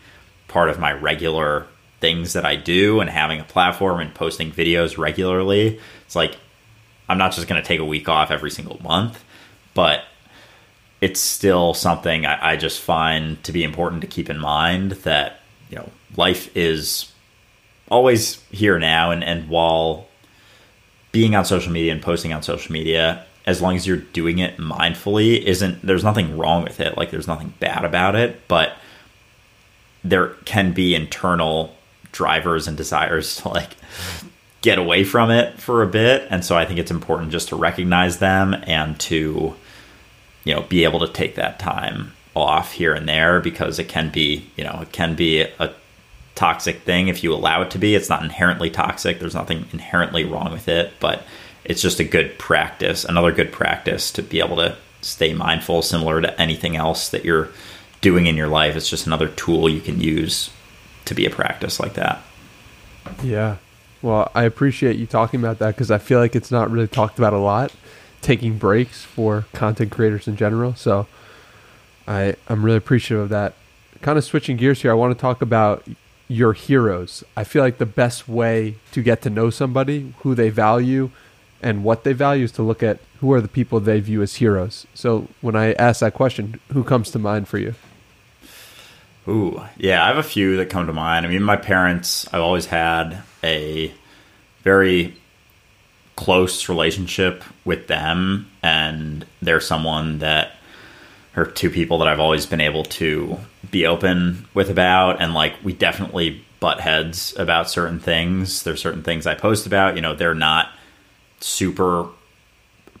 part 0.47 0.69
of 0.69 0.79
my 0.79 0.93
regular 0.93 1.67
things 1.99 2.33
that 2.33 2.45
I 2.45 2.55
do 2.55 2.99
and 3.01 3.09
having 3.09 3.39
a 3.39 3.43
platform 3.43 3.99
and 3.99 4.13
posting 4.15 4.51
videos 4.51 4.97
regularly, 4.97 5.79
it's 6.05 6.15
like 6.15 6.37
I'm 7.07 7.19
not 7.19 7.33
just 7.33 7.47
going 7.47 7.61
to 7.61 7.67
take 7.67 7.79
a 7.79 7.85
week 7.85 8.09
off 8.09 8.31
every 8.31 8.49
single 8.51 8.81
month, 8.81 9.23
but 9.73 10.03
it's 11.01 11.19
still 11.19 11.73
something 11.73 12.25
I, 12.25 12.53
I, 12.53 12.55
just 12.55 12.81
find 12.81 13.41
to 13.43 13.51
be 13.51 13.63
important 13.63 14.01
to 14.01 14.07
keep 14.07 14.29
in 14.29 14.39
mind 14.39 14.93
that, 15.03 15.41
you 15.69 15.77
know, 15.77 15.89
life 16.15 16.55
is 16.57 17.11
always 17.89 18.41
here 18.49 18.79
now. 18.79 19.11
And, 19.11 19.23
and 19.23 19.47
while 19.47 20.07
being 21.11 21.35
on 21.35 21.45
social 21.45 21.71
media 21.71 21.91
and 21.91 22.01
posting 22.01 22.33
on 22.33 22.41
social 22.43 22.71
media 22.71 23.25
as 23.45 23.61
long 23.61 23.75
as 23.75 23.87
you're 23.87 23.97
doing 23.97 24.39
it 24.39 24.57
mindfully 24.57 25.41
isn't 25.41 25.81
there's 25.81 26.03
nothing 26.03 26.37
wrong 26.37 26.63
with 26.63 26.79
it 26.79 26.97
like 26.97 27.09
there's 27.09 27.27
nothing 27.27 27.53
bad 27.59 27.85
about 27.85 28.13
it 28.13 28.45
but 28.47 28.73
there 30.03 30.27
can 30.45 30.73
be 30.73 30.93
internal 30.93 31.75
drivers 32.11 32.67
and 32.67 32.77
desires 32.77 33.37
to 33.37 33.47
like 33.47 33.77
get 34.61 34.77
away 34.77 35.03
from 35.03 35.31
it 35.31 35.59
for 35.59 35.81
a 35.81 35.87
bit 35.87 36.27
and 36.29 36.43
so 36.43 36.57
i 36.57 36.65
think 36.65 36.77
it's 36.77 36.91
important 36.91 37.31
just 37.31 37.47
to 37.47 37.55
recognize 37.55 38.19
them 38.19 38.53
and 38.67 38.99
to 38.99 39.55
you 40.47 40.55
know 40.55 40.61
be 40.63 40.83
able 40.83 40.99
to 40.99 41.07
take 41.07 41.35
that 41.35 41.59
time 41.59 42.13
off 42.35 42.73
here 42.73 42.93
and 42.93 43.09
there 43.09 43.39
because 43.39 43.79
it 43.79 43.87
can 43.87 44.09
be 44.09 44.49
you 44.55 44.63
know 44.63 44.79
it 44.81 44.91
can 44.91 45.15
be 45.15 45.41
a 45.41 45.73
toxic 46.35 46.81
thing 46.81 47.07
if 47.07 47.23
you 47.23 47.33
allow 47.33 47.63
it 47.63 47.71
to 47.71 47.79
be 47.79 47.95
it's 47.95 48.09
not 48.09 48.23
inherently 48.23 48.69
toxic 48.69 49.19
there's 49.19 49.33
nothing 49.33 49.65
inherently 49.73 50.23
wrong 50.23 50.51
with 50.51 50.67
it 50.67 50.93
but 50.99 51.23
it's 51.67 51.81
just 51.81 51.99
a 51.99 52.03
good 52.03 52.39
practice, 52.39 53.03
another 53.03 53.31
good 53.31 53.51
practice 53.51 54.09
to 54.11 54.23
be 54.23 54.39
able 54.39 54.55
to 54.55 54.77
stay 55.01 55.33
mindful, 55.33 55.81
similar 55.81 56.21
to 56.21 56.41
anything 56.41 56.77
else 56.77 57.09
that 57.09 57.25
you're 57.25 57.49
doing 57.99 58.25
in 58.25 58.37
your 58.37 58.47
life. 58.47 58.75
It's 58.75 58.89
just 58.89 59.05
another 59.05 59.27
tool 59.27 59.67
you 59.67 59.81
can 59.81 59.99
use 59.99 60.49
to 61.05 61.13
be 61.13 61.25
a 61.25 61.29
practice 61.29 61.79
like 61.79 61.93
that. 61.95 62.21
Yeah. 63.21 63.57
Well, 64.01 64.31
I 64.33 64.43
appreciate 64.43 64.95
you 64.95 65.05
talking 65.05 65.41
about 65.41 65.59
that 65.59 65.75
because 65.75 65.91
I 65.91 65.97
feel 65.97 66.19
like 66.19 66.35
it's 66.35 66.51
not 66.51 66.71
really 66.71 66.87
talked 66.87 67.17
about 67.17 67.33
a 67.33 67.37
lot, 67.37 67.73
taking 68.21 68.57
breaks 68.57 69.03
for 69.03 69.45
content 69.53 69.91
creators 69.91 70.27
in 70.27 70.35
general. 70.35 70.75
So 70.75 71.07
I, 72.07 72.35
I'm 72.47 72.63
really 72.63 72.77
appreciative 72.77 73.23
of 73.23 73.29
that. 73.29 73.53
Kind 74.01 74.17
of 74.17 74.23
switching 74.23 74.57
gears 74.57 74.81
here, 74.81 74.91
I 74.91 74.95
want 74.95 75.17
to 75.17 75.21
talk 75.21 75.41
about 75.41 75.87
your 76.27 76.53
heroes. 76.53 77.23
I 77.35 77.43
feel 77.43 77.63
like 77.63 77.77
the 77.77 77.85
best 77.85 78.27
way 78.27 78.75
to 78.91 79.01
get 79.01 79.21
to 79.23 79.29
know 79.29 79.49
somebody, 79.49 80.13
who 80.19 80.35
they 80.35 80.49
value, 80.49 81.09
and 81.61 81.83
what 81.83 82.03
they 82.03 82.13
value 82.13 82.43
is 82.43 82.51
to 82.53 82.63
look 82.63 82.83
at 82.83 82.99
who 83.19 83.31
are 83.33 83.41
the 83.41 83.47
people 83.47 83.79
they 83.79 83.99
view 83.99 84.21
as 84.21 84.35
heroes. 84.35 84.85
So 84.93 85.27
when 85.41 85.55
I 85.55 85.73
ask 85.73 86.01
that 86.01 86.13
question, 86.13 86.59
who 86.73 86.83
comes 86.83 87.09
to 87.11 87.19
mind 87.19 87.47
for 87.47 87.57
you? 87.57 87.73
Ooh, 89.27 89.61
yeah, 89.75 90.03
I 90.03 90.07
have 90.07 90.17
a 90.17 90.23
few 90.23 90.55
that 90.57 90.69
come 90.69 90.87
to 90.87 90.93
mind. 90.93 91.25
I 91.25 91.29
mean, 91.29 91.43
my 91.43 91.57
parents, 91.57 92.27
I've 92.31 92.41
always 92.41 92.67
had 92.67 93.23
a 93.43 93.91
very 94.61 95.15
close 96.17 96.67
relationship 96.67 97.45
with 97.63 97.87
them, 97.87 98.51
and 98.61 99.25
they're 99.41 99.61
someone 99.61 100.19
that 100.19 100.51
are 101.37 101.45
two 101.45 101.69
people 101.69 101.99
that 101.99 102.07
I've 102.09 102.19
always 102.19 102.45
been 102.45 102.59
able 102.59 102.83
to 102.83 103.37
be 103.71 103.85
open 103.85 104.45
with 104.53 104.69
about, 104.69 105.21
and 105.21 105.33
like 105.33 105.53
we 105.63 105.71
definitely 105.71 106.43
butt 106.59 106.81
heads 106.81 107.35
about 107.37 107.69
certain 107.69 107.99
things. 107.99 108.63
There's 108.63 108.81
certain 108.81 109.03
things 109.03 109.27
I 109.27 109.35
post 109.35 109.67
about, 109.67 109.95
you 109.95 110.01
know, 110.01 110.15
they're 110.15 110.33
not 110.33 110.71
super 111.39 112.07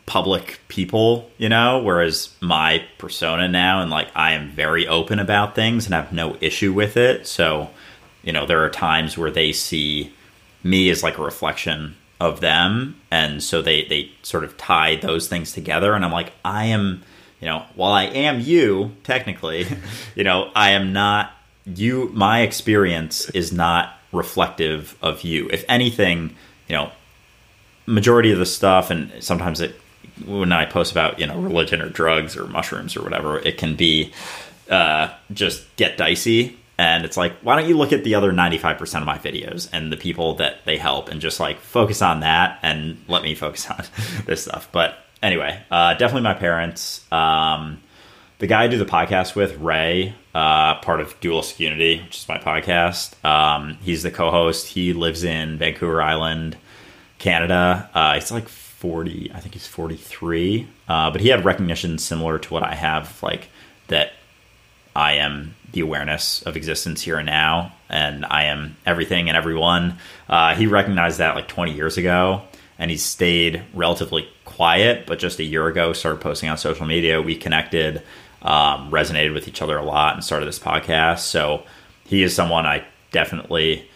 public 0.05 0.59
people, 0.67 1.29
you 1.39 1.49
know, 1.49 1.79
whereas 1.79 2.33
my 2.39 2.85
persona 2.99 3.47
now 3.47 3.81
and 3.81 3.89
like 3.89 4.09
I 4.15 4.33
am 4.33 4.51
very 4.51 4.87
open 4.87 5.17
about 5.17 5.55
things 5.55 5.85
and 5.85 5.95
have 5.95 6.13
no 6.13 6.37
issue 6.39 6.71
with 6.71 6.97
it. 6.97 7.27
So, 7.27 7.71
you 8.23 8.31
know, 8.31 8.45
there 8.45 8.63
are 8.63 8.69
times 8.69 9.17
where 9.17 9.31
they 9.31 9.51
see 9.51 10.13
me 10.63 10.91
as 10.91 11.01
like 11.01 11.17
a 11.17 11.23
reflection 11.23 11.95
of 12.19 12.39
them 12.39 12.99
and 13.11 13.43
so 13.43 13.61
they 13.61 13.85
they 13.85 14.11
sort 14.23 14.43
of 14.43 14.57
tie 14.57 14.95
those 14.95 15.27
things 15.27 15.51
together 15.51 15.93
and 15.93 16.03
I'm 16.03 16.11
like 16.11 16.33
I 16.43 16.65
am, 16.65 17.03
you 17.39 17.47
know, 17.47 17.63
while 17.75 17.93
I 17.93 18.05
am 18.05 18.39
you 18.39 18.95
technically, 19.03 19.67
you 20.15 20.23
know, 20.23 20.51
I 20.55 20.71
am 20.71 20.93
not 20.93 21.31
you 21.65 22.09
my 22.13 22.41
experience 22.41 23.29
is 23.31 23.51
not 23.51 23.97
reflective 24.11 24.97
of 25.01 25.23
you. 25.23 25.49
If 25.51 25.65
anything, 25.67 26.35
you 26.67 26.75
know, 26.75 26.91
majority 27.85 28.31
of 28.31 28.39
the 28.39 28.45
stuff, 28.45 28.89
and 28.89 29.11
sometimes 29.23 29.59
it 29.61 29.75
when 30.25 30.51
I 30.51 30.65
post 30.65 30.91
about 30.91 31.19
you 31.19 31.27
know 31.27 31.39
religion 31.39 31.81
or 31.81 31.89
drugs 31.89 32.35
or 32.35 32.47
mushrooms 32.47 32.95
or 32.95 33.03
whatever, 33.03 33.39
it 33.39 33.57
can 33.57 33.75
be 33.75 34.11
uh, 34.69 35.09
just 35.31 35.75
get 35.75 35.97
dicey. 35.97 36.57
And 36.77 37.05
it's 37.05 37.17
like, 37.17 37.33
why 37.39 37.59
don't 37.59 37.67
you 37.67 37.75
look 37.75 37.91
at 37.91 38.03
the 38.03 38.15
other 38.15 38.31
95% 38.31 38.99
of 38.99 39.05
my 39.05 39.17
videos 39.17 39.67
and 39.73 39.91
the 39.91 39.97
people 39.97 40.35
that 40.35 40.63
they 40.65 40.77
help 40.77 41.09
and 41.09 41.19
just 41.19 41.39
like 41.39 41.59
focus 41.59 42.01
on 42.01 42.19
that 42.19 42.59
and 42.61 43.03
let 43.07 43.23
me 43.23 43.33
focus 43.35 43.69
on 43.69 43.83
this 44.25 44.43
stuff. 44.43 44.69
But 44.71 44.97
anyway, 45.23 45.61
uh, 45.71 45.95
definitely 45.95 46.21
my 46.21 46.35
parents. 46.35 47.11
Um, 47.11 47.81
the 48.39 48.47
guy 48.47 48.65
I 48.65 48.67
do 48.67 48.77
the 48.77 48.85
podcast 48.85 49.35
with, 49.35 49.57
Ray, 49.57 50.13
uh, 50.35 50.75
part 50.81 51.01
of 51.01 51.19
Dualistic 51.19 51.59
Unity, 51.59 52.03
which 52.03 52.17
is 52.17 52.29
my 52.29 52.37
podcast. 52.37 53.23
Um, 53.25 53.79
he's 53.81 54.03
the 54.03 54.11
co-host. 54.11 54.67
He 54.67 54.93
lives 54.93 55.23
in 55.23 55.57
Vancouver 55.57 55.99
Island, 55.99 56.57
Canada. 57.17 57.89
Uh, 57.95 58.13
he's 58.13 58.31
like 58.31 58.47
40, 58.47 59.31
I 59.33 59.39
think 59.39 59.55
he's 59.55 59.65
43. 59.65 60.67
Uh, 60.87 61.09
but 61.09 61.21
he 61.21 61.29
had 61.29 61.43
recognition 61.43 61.97
similar 61.97 62.37
to 62.37 62.53
what 62.53 62.61
I 62.61 62.75
have, 62.75 63.21
like 63.23 63.49
that 63.87 64.13
I 64.95 65.13
am 65.13 65.55
the 65.71 65.81
awareness 65.81 66.41
of 66.43 66.55
existence 66.55 67.01
here 67.01 67.17
and 67.17 67.25
now, 67.25 67.73
and 67.89 68.25
I 68.25 68.45
am 68.45 68.77
everything 68.85 69.27
and 69.27 69.37
everyone. 69.37 69.97
Uh, 70.29 70.55
he 70.55 70.67
recognized 70.67 71.19
that 71.19 71.35
like 71.35 71.47
20 71.47 71.73
years 71.73 71.97
ago, 71.97 72.43
and 72.79 72.89
he 72.89 72.97
stayed 72.97 73.63
relatively 73.73 74.29
quiet. 74.45 75.05
But 75.05 75.19
just 75.19 75.39
a 75.39 75.43
year 75.43 75.67
ago, 75.67 75.93
started 75.93 76.21
posting 76.21 76.49
on 76.49 76.57
social 76.57 76.85
media. 76.85 77.21
We 77.21 77.35
connected, 77.35 78.01
um, 78.41 78.91
resonated 78.91 79.33
with 79.33 79.47
each 79.47 79.61
other 79.61 79.77
a 79.77 79.83
lot, 79.83 80.13
and 80.13 80.23
started 80.23 80.45
this 80.45 80.59
podcast. 80.59 81.19
So 81.19 81.63
he 82.05 82.23
is 82.23 82.33
someone 82.33 82.65
I 82.65 82.85
definitely 83.11 83.89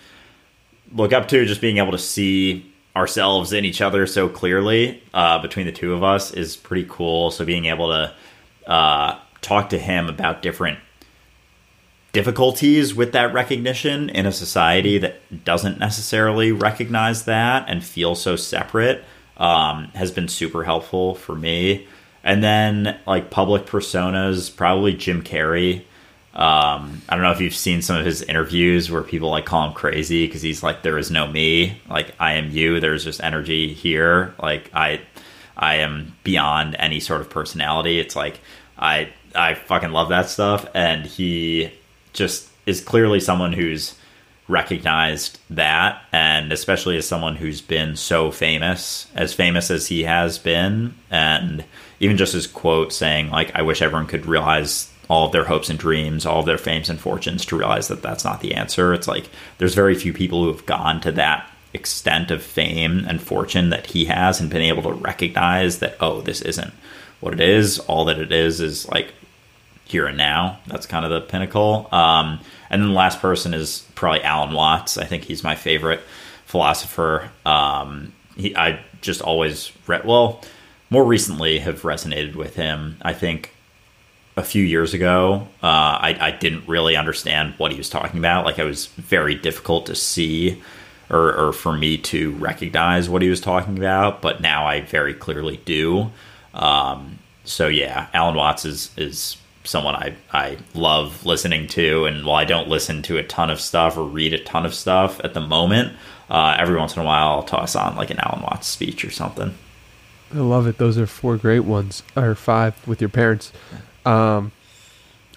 look 0.94 1.14
up 1.14 1.28
to. 1.30 1.46
Just 1.46 1.62
being 1.62 1.78
able 1.78 1.92
to 1.92 1.98
see 1.98 2.72
ourselves 2.96 3.54
in 3.54 3.64
each 3.64 3.82
other 3.82 4.06
so 4.06 4.28
clearly 4.28 5.02
uh, 5.14 5.42
between 5.42 5.66
the 5.66 5.72
two 5.72 5.94
of 5.94 6.04
us 6.04 6.32
is 6.34 6.58
pretty 6.58 6.86
cool. 6.90 7.32
So 7.32 7.46
being 7.46 7.66
able 7.66 7.88
to 7.88 8.14
uh, 8.70 9.20
talk 9.42 9.70
to 9.70 9.80
him 9.80 10.10
about 10.10 10.42
different 10.42 10.80
difficulties 12.14 12.94
with 12.94 13.14
that 13.14 13.34
recognition 13.34 14.10
in 14.10 14.26
a 14.26 14.32
society 14.32 14.98
that 14.98 15.46
doesn't 15.46 15.80
necessarily 15.80 16.52
recognize 16.52 17.26
that 17.26 17.66
and 17.70 17.84
feel 17.84 18.16
so 18.16 18.36
separate 18.36 19.04
um, 19.38 19.86
has 19.96 20.12
been 20.12 20.28
super 20.28 20.64
helpful 20.64 21.16
for 21.16 21.36
me. 21.36 21.88
And 22.24 22.44
then 22.44 23.00
like 23.08 23.32
public 23.32 23.66
personas, 23.66 24.56
probably 24.56 24.94
Jim 24.94 25.24
Carrey. 25.24 25.84
Um, 26.34 27.02
I 27.10 27.16
don't 27.16 27.24
know 27.24 27.32
if 27.32 27.42
you've 27.42 27.56
seen 27.56 27.82
some 27.82 27.98
of 27.98 28.06
his 28.06 28.22
interviews 28.22 28.92
where 28.92 29.02
people 29.02 29.30
like 29.30 29.46
call 29.46 29.68
him 29.68 29.74
crazy 29.74 30.28
because 30.28 30.42
he's 30.42 30.64
like, 30.64 30.82
"There 30.82 30.98
is 30.98 31.12
no 31.12 31.28
me, 31.28 31.82
like 31.90 32.14
I 32.20 32.34
am 32.34 32.52
you. 32.52 32.80
There's 32.80 33.04
just 33.04 33.22
energy 33.22 33.74
here. 33.74 34.34
Like 34.42 34.70
I, 34.74 35.02
I 35.58 35.78
am 35.78 36.16
beyond 36.24 36.76
any 36.80 37.02
sort 37.02 37.20
of 37.20 37.30
personality." 37.30 38.00
It's 38.00 38.16
like 38.16 38.40
I, 38.78 39.10
I 39.36 39.56
fucking 39.56 39.92
love 39.92 40.10
that 40.10 40.30
stuff, 40.30 40.66
and 40.74 41.06
he 41.06 41.74
just 42.14 42.50
is 42.66 42.82
clearly 42.82 43.20
someone 43.20 43.54
who's 43.54 43.96
recognized 44.48 45.40
that 45.50 46.02
and 46.12 46.52
especially 46.52 46.98
as 46.98 47.08
someone 47.08 47.38
who's 47.38 47.62
been 47.62 47.96
so 47.96 48.32
famous 48.32 49.08
as 49.16 49.34
famous 49.34 49.72
as 49.72 49.88
he 49.88 50.04
has 50.04 50.38
been 50.38 50.94
and 51.10 51.64
even 52.02 52.18
just 52.18 52.34
his 52.34 52.48
quote 52.48 52.92
saying 52.92 53.30
like 53.30 53.56
i 53.56 53.62
wish 53.62 53.82
everyone 53.82 54.08
could 54.08 54.26
realize 54.26 54.92
all 55.12 55.26
of 55.26 55.34
their 55.34 55.44
hopes 55.44 55.70
and 55.70 55.78
dreams 55.78 56.26
all 56.26 56.40
of 56.40 56.46
their 56.46 56.58
fames 56.58 56.90
and 56.90 57.00
fortunes 57.00 57.46
to 57.46 57.58
realize 57.58 57.90
that 57.90 58.02
that's 58.02 58.24
not 58.24 58.40
the 58.40 58.54
answer. 58.54 58.94
It's 58.94 59.10
like 59.10 59.30
there's 59.58 59.76
very 59.76 59.94
few 59.94 60.14
people 60.14 60.44
who 60.44 60.52
have 60.52 60.66
gone 60.66 61.02
to 61.02 61.12
that 61.12 61.52
extent 61.74 62.32
of 62.32 62.42
fame 62.42 63.04
and 63.06 63.22
fortune 63.22 63.72
that 63.72 63.88
he 63.88 64.06
has 64.06 64.40
and 64.40 64.50
been 64.50 64.62
able 64.62 64.84
to 64.84 64.94
recognize 64.94 65.80
that 65.80 65.98
oh 66.00 66.22
this 66.22 66.42
isn't 66.42 66.74
what 67.20 67.34
it 67.34 67.42
is. 67.42 67.78
All 67.80 68.06
that 68.06 68.20
it 68.20 68.32
is 68.32 68.62
is 68.62 68.88
like 68.88 69.14
here 69.92 70.08
and 70.08 70.18
now. 70.18 70.60
That's 70.68 70.86
kind 70.86 71.04
of 71.04 71.12
the 71.12 71.22
pinnacle. 71.22 71.90
Um, 71.92 72.40
and 72.70 72.82
then 72.82 72.90
the 72.90 72.96
last 72.96 73.20
person 73.20 73.54
is 73.54 73.86
probably 73.94 74.24
Alan 74.24 74.54
Watts. 74.54 74.98
I 74.98 75.04
think 75.04 75.24
he's 75.24 75.44
my 75.44 75.56
favorite 75.56 76.00
philosopher. 76.46 77.30
Um, 77.46 78.14
he, 78.38 78.56
I 78.56 78.80
just 79.02 79.22
always 79.22 79.72
read, 79.88 80.06
well, 80.06 80.42
more 80.90 81.04
recently 81.04 81.60
have 81.60 81.82
resonated 81.82 82.36
with 82.36 82.56
him. 82.56 82.98
I 83.02 83.14
think 83.14 83.54
a 84.38 84.44
few 84.44 84.64
years 84.64 84.94
ago, 84.94 85.48
uh, 85.62 85.68
I, 85.68 86.18
I, 86.20 86.32
didn't 86.32 86.66
really 86.66 86.96
understand 86.96 87.56
what 87.58 87.72
he 87.72 87.78
was 87.78 87.90
talking 87.90 88.18
about. 88.18 88.46
Like, 88.46 88.58
it 88.58 88.64
was 88.64 88.86
very 88.86 89.36
difficult 89.36 89.86
to 89.88 89.96
see 89.96 90.62
or, 91.10 91.36
or 91.36 91.52
for 91.52 91.74
me 91.74 91.98
to 91.98 92.32
recognize 92.36 93.10
what 93.10 93.22
he 93.22 93.30
was 93.30 93.42
talking 93.42 93.78
about, 93.78 94.22
but 94.22 94.40
now 94.40 94.66
I 94.66 94.80
very 94.80 95.14
clearly 95.14 95.58
do. 95.66 96.12
Um, 96.54 97.20
so 97.44 97.68
yeah, 97.68 98.08
Alan 98.14 98.36
Watts 98.36 98.66
is 98.66 98.92
is 98.98 99.38
someone 99.64 99.96
I, 99.96 100.16
I 100.32 100.58
love 100.74 101.26
listening 101.26 101.68
to. 101.68 102.06
And 102.06 102.26
while 102.26 102.38
I 102.38 102.46
don't 102.46 102.68
listen 102.68 103.02
to 103.04 103.18
a 103.18 103.24
ton 103.24 103.50
of 103.50 103.60
stuff 103.62 103.98
or 103.98 104.04
read 104.04 104.34
a 104.34 104.44
ton 104.44 104.66
of 104.66 104.74
stuff 104.74 105.20
at 105.24 105.34
the 105.34 105.42
moment, 105.42 105.94
uh, 106.30 106.56
every 106.58 106.78
once 106.78 106.96
in 106.96 107.02
a 107.02 107.06
while 107.06 107.30
I'll 107.30 107.44
toss 107.44 107.76
on 107.76 107.96
like 107.96 108.10
an 108.10 108.20
Alan 108.20 108.42
Watts 108.42 108.68
speech 108.68 109.04
or 109.04 109.12
something. 109.12 109.54
I 110.34 110.38
love 110.38 110.66
it. 110.66 110.78
Those 110.78 110.98
are 110.98 111.08
four 111.08 111.36
great 111.36 111.62
ones, 111.62 112.04
or 112.16 112.36
five 112.36 112.88
with 112.88 113.02
your 113.02 113.10
parents. 113.10 113.52
Um, 114.06 114.54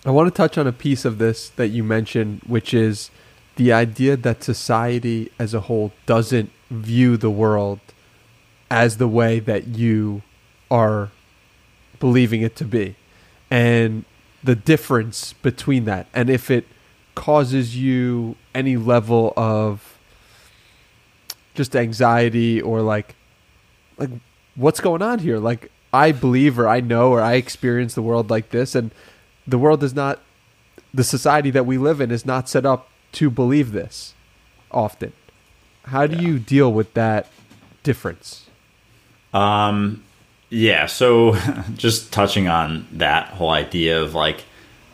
I 0.06 0.10
want 0.10 0.28
to 0.28 0.36
touch 0.36 0.56
on 0.56 0.66
a 0.66 0.72
piece 0.72 1.04
of 1.04 1.18
this 1.18 1.48
that 1.50 1.68
you 1.68 1.82
mentioned, 1.82 2.42
which 2.46 2.72
is 2.72 3.10
the 3.56 3.72
idea 3.72 4.16
that 4.16 4.44
society 4.44 5.32
as 5.38 5.52
a 5.52 5.60
whole 5.60 5.92
doesn't 6.06 6.50
view 6.70 7.16
the 7.16 7.30
world 7.30 7.80
as 8.70 8.98
the 8.98 9.08
way 9.08 9.40
that 9.40 9.66
you 9.68 10.22
are 10.70 11.10
believing 12.00 12.42
it 12.42 12.54
to 12.56 12.64
be. 12.64 12.96
And 13.50 14.04
the 14.44 14.54
difference 14.54 15.32
between 15.32 15.84
that 15.86 16.06
and 16.14 16.30
if 16.30 16.50
it 16.50 16.66
causes 17.14 17.76
you 17.76 18.36
any 18.54 18.76
level 18.76 19.32
of 19.36 19.98
just 21.54 21.74
anxiety 21.74 22.60
or 22.60 22.82
like 22.82 23.16
like 23.96 24.10
what's 24.54 24.80
going 24.80 25.02
on 25.02 25.18
here? 25.18 25.38
Like 25.38 25.70
i 25.92 26.10
believe 26.10 26.58
or 26.58 26.66
i 26.66 26.80
know 26.80 27.12
or 27.12 27.20
i 27.20 27.34
experience 27.34 27.94
the 27.94 28.02
world 28.02 28.28
like 28.28 28.50
this 28.50 28.74
and 28.74 28.90
the 29.46 29.56
world 29.56 29.80
is 29.84 29.94
not 29.94 30.20
the 30.92 31.04
society 31.04 31.50
that 31.50 31.64
we 31.64 31.78
live 31.78 32.00
in 32.00 32.10
is 32.10 32.26
not 32.26 32.48
set 32.48 32.66
up 32.66 32.88
to 33.12 33.30
believe 33.30 33.72
this 33.72 34.14
often. 34.70 35.12
How 35.84 36.06
do 36.06 36.16
yeah. 36.16 36.22
you 36.22 36.38
deal 36.38 36.72
with 36.72 36.94
that 36.94 37.28
difference? 37.82 38.46
Um 39.32 40.04
yeah, 40.54 40.86
so 40.86 41.34
just 41.74 42.12
touching 42.12 42.48
on 42.48 42.86
that 42.92 43.28
whole 43.28 43.50
idea 43.50 44.00
of 44.00 44.14
like 44.14 44.44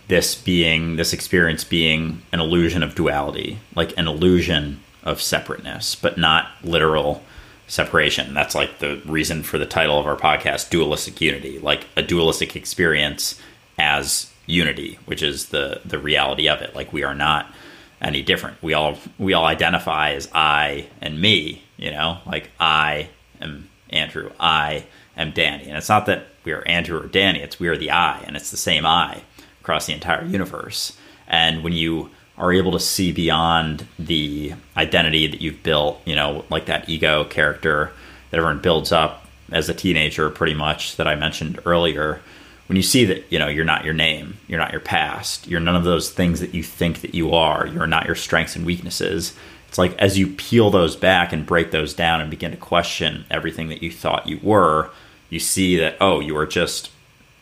this 0.08 0.34
being 0.34 0.96
this 0.96 1.12
experience 1.12 1.64
being 1.64 2.22
an 2.32 2.40
illusion 2.40 2.82
of 2.82 2.94
duality, 2.94 3.58
like 3.74 3.96
an 3.98 4.08
illusion 4.08 4.80
of 5.04 5.20
separateness, 5.20 5.94
but 5.94 6.18
not 6.18 6.48
literal 6.64 7.22
separation. 7.68 8.34
That's 8.34 8.54
like 8.54 8.78
the 8.78 9.02
reason 9.04 9.42
for 9.42 9.58
the 9.58 9.66
title 9.66 9.98
of 9.98 10.06
our 10.06 10.16
podcast, 10.16 10.70
Dualistic 10.70 11.20
Unity, 11.20 11.58
like 11.58 11.86
a 11.96 12.02
dualistic 12.02 12.56
experience 12.56 13.40
as 13.78 14.32
unity, 14.46 14.98
which 15.04 15.22
is 15.22 15.50
the 15.50 15.80
the 15.84 15.98
reality 15.98 16.48
of 16.48 16.62
it. 16.62 16.74
Like 16.74 16.92
we 16.92 17.04
are 17.04 17.14
not 17.14 17.52
any 18.00 18.22
different. 18.22 18.62
We 18.62 18.72
all 18.72 18.98
we 19.18 19.34
all 19.34 19.44
identify 19.44 20.12
as 20.12 20.28
I 20.32 20.88
and 21.02 21.20
me, 21.20 21.62
you 21.76 21.90
know? 21.90 22.18
Like 22.24 22.50
I 22.58 23.10
am 23.42 23.68
Andrew, 23.90 24.30
I 24.40 24.86
am 25.20 25.32
Danny. 25.32 25.64
And 25.64 25.76
it's 25.76 25.88
not 25.88 26.06
that 26.06 26.26
we 26.44 26.52
are 26.52 26.66
Andrew 26.66 27.00
or 27.00 27.06
Danny, 27.06 27.40
it's 27.40 27.60
we 27.60 27.68
are 27.68 27.76
the 27.76 27.90
I, 27.90 28.20
and 28.20 28.36
it's 28.36 28.50
the 28.50 28.56
same 28.56 28.86
I 28.86 29.22
across 29.60 29.86
the 29.86 29.92
entire 29.92 30.24
universe. 30.24 30.96
And 31.28 31.62
when 31.62 31.72
you 31.72 32.10
are 32.38 32.52
able 32.52 32.72
to 32.72 32.80
see 32.80 33.12
beyond 33.12 33.86
the 33.98 34.54
identity 34.76 35.26
that 35.26 35.42
you've 35.42 35.62
built, 35.62 36.00
you 36.06 36.16
know, 36.16 36.44
like 36.48 36.66
that 36.66 36.88
ego 36.88 37.24
character 37.24 37.92
that 38.30 38.38
everyone 38.38 38.62
builds 38.62 38.92
up 38.92 39.26
as 39.52 39.68
a 39.68 39.74
teenager, 39.74 40.30
pretty 40.30 40.54
much, 40.54 40.96
that 40.96 41.06
I 41.06 41.14
mentioned 41.16 41.60
earlier. 41.66 42.20
When 42.66 42.76
you 42.76 42.82
see 42.82 43.04
that, 43.06 43.30
you 43.30 43.38
know, 43.38 43.48
you're 43.48 43.64
not 43.64 43.84
your 43.84 43.94
name, 43.94 44.38
you're 44.46 44.60
not 44.60 44.70
your 44.70 44.80
past, 44.80 45.48
you're 45.48 45.60
none 45.60 45.76
of 45.76 45.84
those 45.84 46.10
things 46.10 46.40
that 46.40 46.54
you 46.54 46.62
think 46.62 47.00
that 47.02 47.14
you 47.14 47.34
are, 47.34 47.66
you're 47.66 47.86
not 47.86 48.06
your 48.06 48.14
strengths 48.14 48.56
and 48.56 48.64
weaknesses. 48.64 49.34
It's 49.68 49.78
like 49.78 49.96
as 49.98 50.18
you 50.18 50.28
peel 50.28 50.70
those 50.70 50.96
back 50.96 51.32
and 51.32 51.44
break 51.44 51.72
those 51.72 51.94
down 51.94 52.20
and 52.20 52.30
begin 52.30 52.52
to 52.52 52.56
question 52.56 53.24
everything 53.30 53.68
that 53.68 53.82
you 53.82 53.90
thought 53.90 54.28
you 54.28 54.38
were, 54.42 54.90
you 55.30 55.38
see 55.38 55.76
that, 55.78 55.96
oh, 56.00 56.20
you 56.20 56.36
are 56.36 56.46
just 56.46 56.90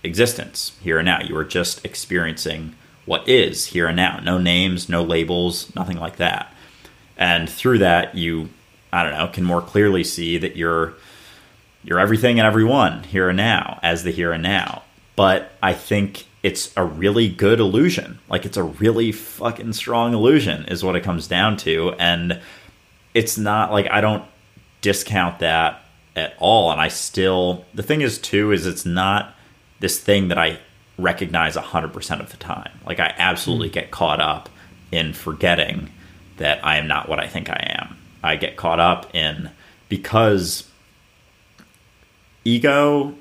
existence 0.04 0.76
here 0.82 0.98
and 0.98 1.06
now. 1.06 1.22
You 1.22 1.36
are 1.36 1.44
just 1.44 1.84
experiencing 1.84 2.74
what 3.06 3.28
is 3.28 3.66
here 3.66 3.86
and 3.86 3.96
now. 3.96 4.20
No 4.20 4.38
names, 4.38 4.88
no 4.88 5.02
labels, 5.02 5.74
nothing 5.74 5.98
like 5.98 6.16
that. 6.16 6.52
And 7.16 7.48
through 7.48 7.78
that, 7.78 8.14
you, 8.14 8.50
I 8.92 9.02
don't 9.02 9.14
know, 9.14 9.28
can 9.28 9.44
more 9.44 9.62
clearly 9.62 10.04
see 10.04 10.38
that 10.38 10.56
you're 10.56 10.94
you're 11.84 11.98
everything 11.98 12.38
and 12.38 12.46
everyone 12.46 13.04
here 13.04 13.28
and 13.28 13.36
now 13.36 13.78
as 13.82 14.04
the 14.04 14.10
here 14.10 14.32
and 14.32 14.42
now. 14.42 14.82
But 15.16 15.52
I 15.62 15.72
think 15.72 16.26
it's 16.42 16.76
a 16.76 16.84
really 16.84 17.28
good 17.28 17.60
illusion. 17.60 18.18
Like 18.28 18.44
it's 18.44 18.56
a 18.56 18.62
really 18.62 19.10
fucking 19.10 19.72
strong 19.72 20.12
illusion 20.12 20.66
is 20.66 20.84
what 20.84 20.96
it 20.96 21.02
comes 21.02 21.26
down 21.26 21.56
to 21.58 21.94
and 21.98 22.40
it's 23.14 23.38
not 23.38 23.72
like 23.72 23.90
I 23.90 24.00
don't 24.00 24.24
discount 24.80 25.38
that 25.38 25.82
at 26.18 26.34
all 26.38 26.70
and 26.70 26.80
I 26.80 26.88
still 26.88 27.64
the 27.74 27.82
thing 27.82 28.00
is 28.00 28.18
too 28.18 28.52
is 28.52 28.66
it's 28.66 28.84
not 28.84 29.34
this 29.80 29.98
thing 29.98 30.28
that 30.28 30.38
I 30.38 30.58
recognize 30.98 31.54
100% 31.54 32.20
of 32.20 32.30
the 32.30 32.36
time. 32.36 32.72
Like 32.84 32.98
I 32.98 33.14
absolutely 33.16 33.70
mm. 33.70 33.74
get 33.74 33.90
caught 33.90 34.20
up 34.20 34.48
in 34.90 35.12
forgetting 35.12 35.90
that 36.38 36.64
I 36.64 36.76
am 36.76 36.88
not 36.88 37.08
what 37.08 37.20
I 37.20 37.28
think 37.28 37.48
I 37.48 37.76
am. 37.78 37.96
I 38.22 38.36
get 38.36 38.56
caught 38.56 38.80
up 38.80 39.14
in 39.14 39.50
because 39.88 40.68
ego 42.44 43.14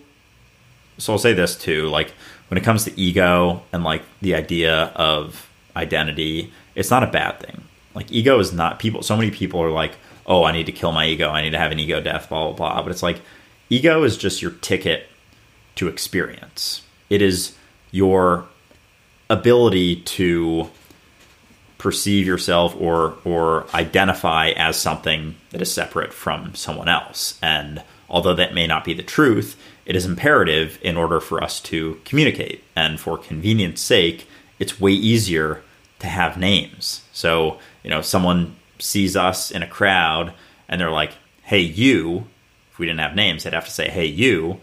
so 0.98 1.14
I'll 1.14 1.20
say 1.20 1.34
this 1.34 1.56
too 1.56 1.88
like 1.90 2.14
when 2.48 2.58
it 2.58 2.64
comes 2.64 2.86
to 2.86 3.00
ego 3.00 3.62
and 3.72 3.84
like 3.84 4.04
the 4.22 4.36
idea 4.36 4.86
of 4.96 5.50
identity, 5.76 6.52
it's 6.76 6.90
not 6.90 7.04
a 7.04 7.08
bad 7.08 7.40
thing. 7.40 7.62
Like 7.94 8.12
ego 8.12 8.40
is 8.40 8.54
not 8.54 8.80
people. 8.80 9.02
So 9.04 9.16
many 9.16 9.32
people 9.32 9.62
are 9.62 9.72
like, 9.72 9.94
"Oh, 10.28 10.44
I 10.44 10.52
need 10.52 10.66
to 10.66 10.72
kill 10.72 10.92
my 10.92 11.08
ego. 11.08 11.30
I 11.30 11.42
need 11.42 11.52
to 11.52 11.58
have 11.58 11.72
an 11.72 11.80
ego 11.80 12.02
death." 12.02 12.30
Blah 12.30 12.52
blah 12.52 12.54
blah. 12.54 12.82
But 12.84 12.92
it's 12.92 13.04
like 13.04 13.22
ego 13.70 14.04
is 14.04 14.18
just 14.18 14.42
your 14.42 14.52
ticket 14.52 15.08
to 15.76 15.88
experience. 15.88 16.82
It 17.10 17.22
is 17.22 17.56
your 17.92 18.46
ability 19.30 19.98
to 19.98 20.70
perceive 21.78 22.26
yourself 22.26 22.76
or 22.80 23.18
or 23.24 23.68
identify 23.74 24.50
as 24.50 24.78
something 24.78 25.36
that 25.52 25.62
is 25.62 25.72
separate 25.72 26.13
from 26.13 26.56
someone 26.56 26.90
else. 26.90 27.38
And 27.42 27.84
although 28.10 28.34
that 28.36 28.54
may 28.54 28.68
not 28.68 28.84
be 28.84 28.94
the 28.94 29.04
truth, 29.04 29.56
it 29.86 29.96
is 29.96 30.06
imperative 30.06 30.80
in 30.82 30.98
order 30.98 31.20
for 31.20 31.44
us 31.44 31.60
to 31.62 32.00
communicate. 32.04 32.63
And 32.76 33.00
for 33.00 33.18
convenience 33.18 33.82
sake, 33.82 34.28
it's 34.60 34.82
way 34.82 34.92
easier 34.92 35.62
to 36.00 36.08
have 36.08 36.38
names. 36.38 37.04
So, 37.13 37.60
you 37.84 37.90
know, 37.90 38.02
someone 38.02 38.56
sees 38.80 39.16
us 39.16 39.52
in 39.52 39.63
a 39.63 39.68
crowd 39.68 40.34
and 40.68 40.80
they're 40.80 40.92
like, 40.92 41.13
hey, 41.44 41.60
you, 41.60 42.28
if 42.72 42.80
we 42.80 42.86
didn't 42.86 43.00
have 43.00 43.16
names, 43.16 43.44
they'd 43.44 43.54
have 43.54 43.66
to 43.66 43.72
say, 43.72 43.90
hey, 43.90 44.06
you, 44.06 44.60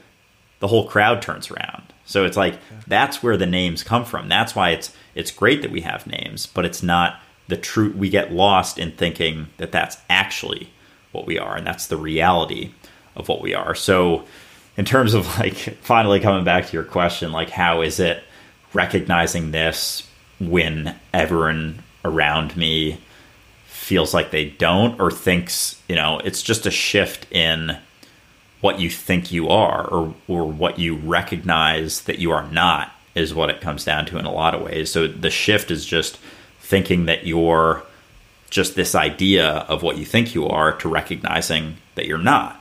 the 0.61 0.69
whole 0.69 0.87
crowd 0.89 1.21
turns 1.23 1.51
around. 1.51 1.93
So 2.05 2.25
it's 2.25 2.37
like 2.37 2.59
that's 2.87 3.23
where 3.23 3.37
the 3.37 3.47
names 3.47 3.83
come 3.83 4.05
from. 4.05 4.29
That's 4.29 4.55
why 4.55 4.71
it's 4.71 4.95
it's 5.15 5.31
great 5.31 5.63
that 5.63 5.71
we 5.71 5.81
have 5.83 6.07
names, 6.07 6.47
but 6.47 6.65
it's 6.65 6.83
not 6.83 7.21
the 7.49 7.57
truth. 7.57 7.97
We 7.97 8.11
get 8.11 8.33
lost 8.33 8.79
in 8.79 8.93
thinking 8.93 9.49
that 9.57 9.73
that's 9.73 9.97
actually 10.11 10.71
what 11.13 11.27
we 11.27 11.39
are, 11.39 11.57
and 11.57 11.67
that's 11.67 11.87
the 11.87 11.97
reality 11.97 12.73
of 13.17 13.29
what 13.29 13.41
we 13.41 13.55
are. 13.55 13.75
So 13.75 14.25
in 14.77 14.85
terms 14.85 15.15
of 15.15 15.27
like 15.39 15.57
finally 15.83 16.21
coming 16.21 16.45
back 16.45 16.67
to 16.67 16.73
your 16.73 16.85
question, 16.85 17.33
like 17.33 17.51
how 17.51 17.81
is 17.81 18.01
it 18.01 18.23
recognizing 18.73 19.51
this 19.51 20.09
when 20.41 20.99
everyone 21.13 21.83
around 22.05 22.57
me 22.57 22.99
feels 23.85 24.15
like 24.15 24.31
they 24.31 24.47
don't 24.47 24.99
or 24.99 25.11
thinks, 25.11 25.81
you 25.89 25.95
know, 25.95 26.19
it's 26.25 26.43
just 26.43 26.65
a 26.65 26.71
shift 26.71 27.31
in 27.31 27.77
what 28.63 28.81
you 28.81 28.89
think 28.89 29.31
you 29.31 29.51
are 29.51 29.87
or 29.87 30.15
or 30.27 30.47
what 30.47 30.79
you 30.79 30.97
recognize 30.97 32.01
that 32.05 32.19
you 32.19 32.31
are 32.31 32.51
not 32.51 32.93
is 33.15 33.35
what 33.35 33.51
it 33.51 33.61
comes 33.61 33.85
down 33.85 34.07
to 34.07 34.19
in 34.19 34.25
a 34.25 34.33
lot 34.33 34.55
of 34.55 34.63
ways. 34.63 34.91
So 34.91 35.07
the 35.07 35.31
shift 35.31 35.71
is 35.71 35.85
just 35.85 36.17
thinking 36.61 37.05
that 37.05 37.27
you're 37.27 37.83
just 38.49 38.75
this 38.75 38.95
idea 38.95 39.49
of 39.69 39.83
what 39.83 39.99
you 39.99 40.07
think 40.07 40.35
you 40.35 40.49
are 40.49 40.73
to 40.79 40.89
recognizing 40.89 41.77
that 41.95 42.07
you're 42.07 42.17
not. 42.17 42.61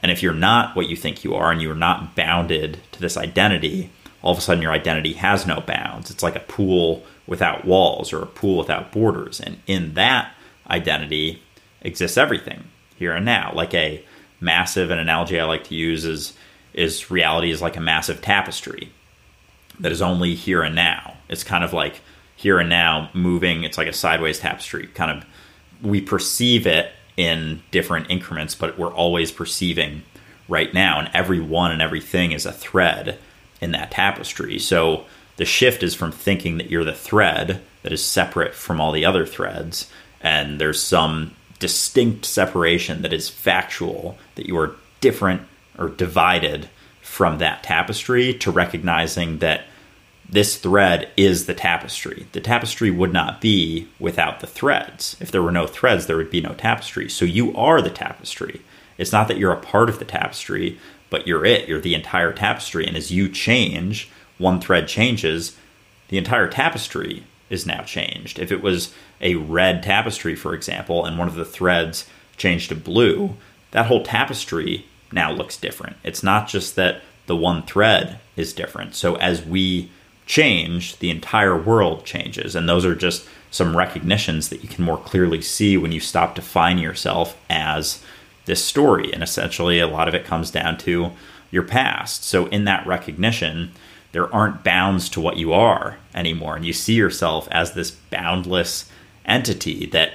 And 0.00 0.10
if 0.10 0.22
you're 0.24 0.34
not 0.34 0.74
what 0.74 0.88
you 0.88 0.96
think 0.96 1.22
you 1.22 1.34
are 1.36 1.52
and 1.52 1.62
you're 1.62 1.74
not 1.74 2.16
bounded 2.16 2.80
to 2.92 3.00
this 3.00 3.16
identity, 3.16 3.90
all 4.22 4.32
of 4.32 4.38
a 4.38 4.40
sudden 4.40 4.62
your 4.62 4.72
identity 4.72 5.12
has 5.14 5.46
no 5.46 5.60
bounds. 5.60 6.10
It's 6.10 6.22
like 6.22 6.34
a 6.34 6.40
pool 6.40 7.04
without 7.26 7.64
walls 7.64 8.12
or 8.12 8.22
a 8.22 8.26
pool 8.26 8.58
without 8.58 8.90
borders. 8.90 9.40
And 9.40 9.58
in 9.66 9.94
that 9.94 10.33
identity 10.68 11.42
exists 11.82 12.16
everything 12.16 12.64
here 12.96 13.12
and 13.12 13.24
now. 13.24 13.52
Like 13.54 13.74
a 13.74 14.04
massive, 14.40 14.90
an 14.90 14.98
analogy 14.98 15.38
I 15.38 15.44
like 15.44 15.64
to 15.64 15.74
use 15.74 16.04
is, 16.04 16.34
is 16.72 17.10
reality 17.10 17.50
is 17.50 17.62
like 17.62 17.76
a 17.76 17.80
massive 17.80 18.20
tapestry 18.20 18.90
that 19.80 19.92
is 19.92 20.02
only 20.02 20.34
here 20.34 20.62
and 20.62 20.74
now. 20.74 21.16
It's 21.28 21.44
kind 21.44 21.64
of 21.64 21.72
like 21.72 22.00
here 22.36 22.58
and 22.58 22.68
now 22.68 23.10
moving. 23.14 23.64
It's 23.64 23.78
like 23.78 23.88
a 23.88 23.92
sideways 23.92 24.38
tapestry. 24.38 24.86
Kind 24.88 25.10
of, 25.10 25.24
we 25.82 26.00
perceive 26.00 26.66
it 26.66 26.92
in 27.16 27.62
different 27.70 28.10
increments, 28.10 28.54
but 28.54 28.78
we're 28.78 28.92
always 28.92 29.30
perceiving 29.30 30.02
right 30.48 30.74
now, 30.74 30.98
and 30.98 31.10
every 31.14 31.40
one 31.40 31.70
and 31.70 31.80
everything 31.80 32.32
is 32.32 32.44
a 32.44 32.52
thread 32.52 33.18
in 33.60 33.72
that 33.72 33.90
tapestry. 33.90 34.58
So 34.58 35.04
the 35.36 35.44
shift 35.44 35.82
is 35.82 35.94
from 35.94 36.12
thinking 36.12 36.58
that 36.58 36.70
you're 36.70 36.84
the 36.84 36.92
thread 36.92 37.60
that 37.82 37.92
is 37.92 38.04
separate 38.04 38.54
from 38.54 38.80
all 38.80 38.92
the 38.92 39.04
other 39.04 39.26
threads, 39.26 39.90
and 40.24 40.58
there's 40.58 40.82
some 40.82 41.36
distinct 41.60 42.24
separation 42.24 43.02
that 43.02 43.12
is 43.12 43.28
factual, 43.28 44.18
that 44.34 44.46
you 44.46 44.56
are 44.58 44.74
different 45.00 45.42
or 45.78 45.90
divided 45.90 46.68
from 47.02 47.38
that 47.38 47.62
tapestry, 47.62 48.34
to 48.34 48.50
recognizing 48.50 49.38
that 49.38 49.66
this 50.28 50.56
thread 50.56 51.10
is 51.16 51.44
the 51.44 51.54
tapestry. 51.54 52.26
The 52.32 52.40
tapestry 52.40 52.90
would 52.90 53.12
not 53.12 53.42
be 53.42 53.86
without 54.00 54.40
the 54.40 54.46
threads. 54.46 55.16
If 55.20 55.30
there 55.30 55.42
were 55.42 55.52
no 55.52 55.66
threads, 55.66 56.06
there 56.06 56.16
would 56.16 56.30
be 56.30 56.40
no 56.40 56.54
tapestry. 56.54 57.10
So 57.10 57.26
you 57.26 57.54
are 57.54 57.82
the 57.82 57.90
tapestry. 57.90 58.62
It's 58.96 59.12
not 59.12 59.28
that 59.28 59.36
you're 59.36 59.52
a 59.52 59.60
part 59.60 59.90
of 59.90 59.98
the 59.98 60.04
tapestry, 60.06 60.78
but 61.10 61.26
you're 61.26 61.44
it. 61.44 61.68
You're 61.68 61.80
the 61.80 61.94
entire 61.94 62.32
tapestry. 62.32 62.86
And 62.86 62.96
as 62.96 63.10
you 63.10 63.28
change, 63.28 64.08
one 64.38 64.60
thread 64.60 64.88
changes, 64.88 65.56
the 66.08 66.18
entire 66.18 66.48
tapestry 66.48 67.24
is 67.50 67.66
now 67.66 67.82
changed. 67.82 68.38
If 68.38 68.50
it 68.50 68.62
was 68.62 68.92
a 69.20 69.34
red 69.34 69.82
tapestry, 69.82 70.34
for 70.34 70.54
example, 70.54 71.04
and 71.04 71.18
one 71.18 71.28
of 71.28 71.34
the 71.34 71.44
threads 71.44 72.06
changed 72.36 72.70
to 72.70 72.74
blue, 72.74 73.36
that 73.70 73.86
whole 73.86 74.02
tapestry 74.02 74.86
now 75.12 75.32
looks 75.32 75.56
different. 75.56 75.96
It's 76.02 76.22
not 76.22 76.48
just 76.48 76.76
that 76.76 77.02
the 77.26 77.36
one 77.36 77.62
thread 77.62 78.18
is 78.36 78.52
different. 78.52 78.94
So 78.94 79.16
as 79.16 79.44
we 79.44 79.90
change, 80.26 80.98
the 80.98 81.10
entire 81.10 81.58
world 81.58 82.04
changes. 82.04 82.54
And 82.54 82.68
those 82.68 82.84
are 82.84 82.94
just 82.94 83.26
some 83.50 83.76
recognitions 83.76 84.48
that 84.48 84.62
you 84.62 84.68
can 84.68 84.84
more 84.84 84.98
clearly 84.98 85.40
see 85.40 85.76
when 85.76 85.92
you 85.92 86.00
stop 86.00 86.34
defining 86.34 86.82
yourself 86.82 87.36
as 87.48 88.02
this 88.46 88.64
story. 88.64 89.12
And 89.12 89.22
essentially, 89.22 89.78
a 89.80 89.86
lot 89.86 90.08
of 90.08 90.14
it 90.14 90.24
comes 90.24 90.50
down 90.50 90.78
to 90.78 91.12
your 91.50 91.62
past. 91.62 92.24
So, 92.24 92.46
in 92.46 92.64
that 92.64 92.86
recognition, 92.86 93.72
there 94.14 94.32
aren't 94.32 94.62
bounds 94.62 95.08
to 95.08 95.20
what 95.20 95.36
you 95.38 95.52
are 95.52 95.98
anymore. 96.14 96.54
And 96.54 96.64
you 96.64 96.72
see 96.72 96.94
yourself 96.94 97.48
as 97.50 97.72
this 97.72 97.90
boundless 97.90 98.88
entity 99.26 99.86
that 99.86 100.14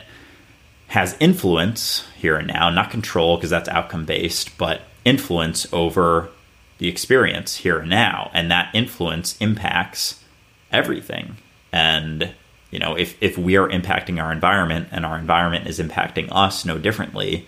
has 0.88 1.18
influence 1.20 2.08
here 2.16 2.38
and 2.38 2.48
now, 2.48 2.70
not 2.70 2.92
control 2.92 3.36
because 3.36 3.50
that's 3.50 3.68
outcome 3.68 4.06
based, 4.06 4.58
but 4.58 4.84
influence 5.04 5.68
over 5.74 6.30
the 6.78 6.88
experience 6.88 7.58
here 7.58 7.80
and 7.80 7.90
now. 7.90 8.32
And 8.34 8.50
that 8.50 8.74
influence 8.74 9.36
impacts 9.42 10.24
everything. 10.72 11.36
And 11.74 12.32
you 12.72 12.80
know 12.80 12.96
if 12.96 13.22
if 13.22 13.38
we 13.38 13.58
are 13.58 13.68
impacting 13.68 14.24
our 14.24 14.32
environment 14.32 14.88
and 14.92 15.06
our 15.06 15.18
environment 15.18 15.68
is 15.68 15.80
impacting 15.80 16.30
us 16.32 16.64
no 16.64 16.78
differently 16.78 17.48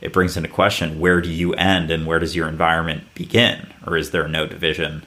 it 0.00 0.14
brings 0.14 0.36
into 0.36 0.48
question 0.48 0.98
where 0.98 1.20
do 1.20 1.30
you 1.30 1.52
end 1.54 1.90
and 1.90 2.06
where 2.06 2.18
does 2.18 2.34
your 2.34 2.48
environment 2.48 3.04
begin? 3.14 3.68
Or 3.86 3.96
is 3.96 4.10
there 4.10 4.26
no 4.26 4.46
division 4.46 5.04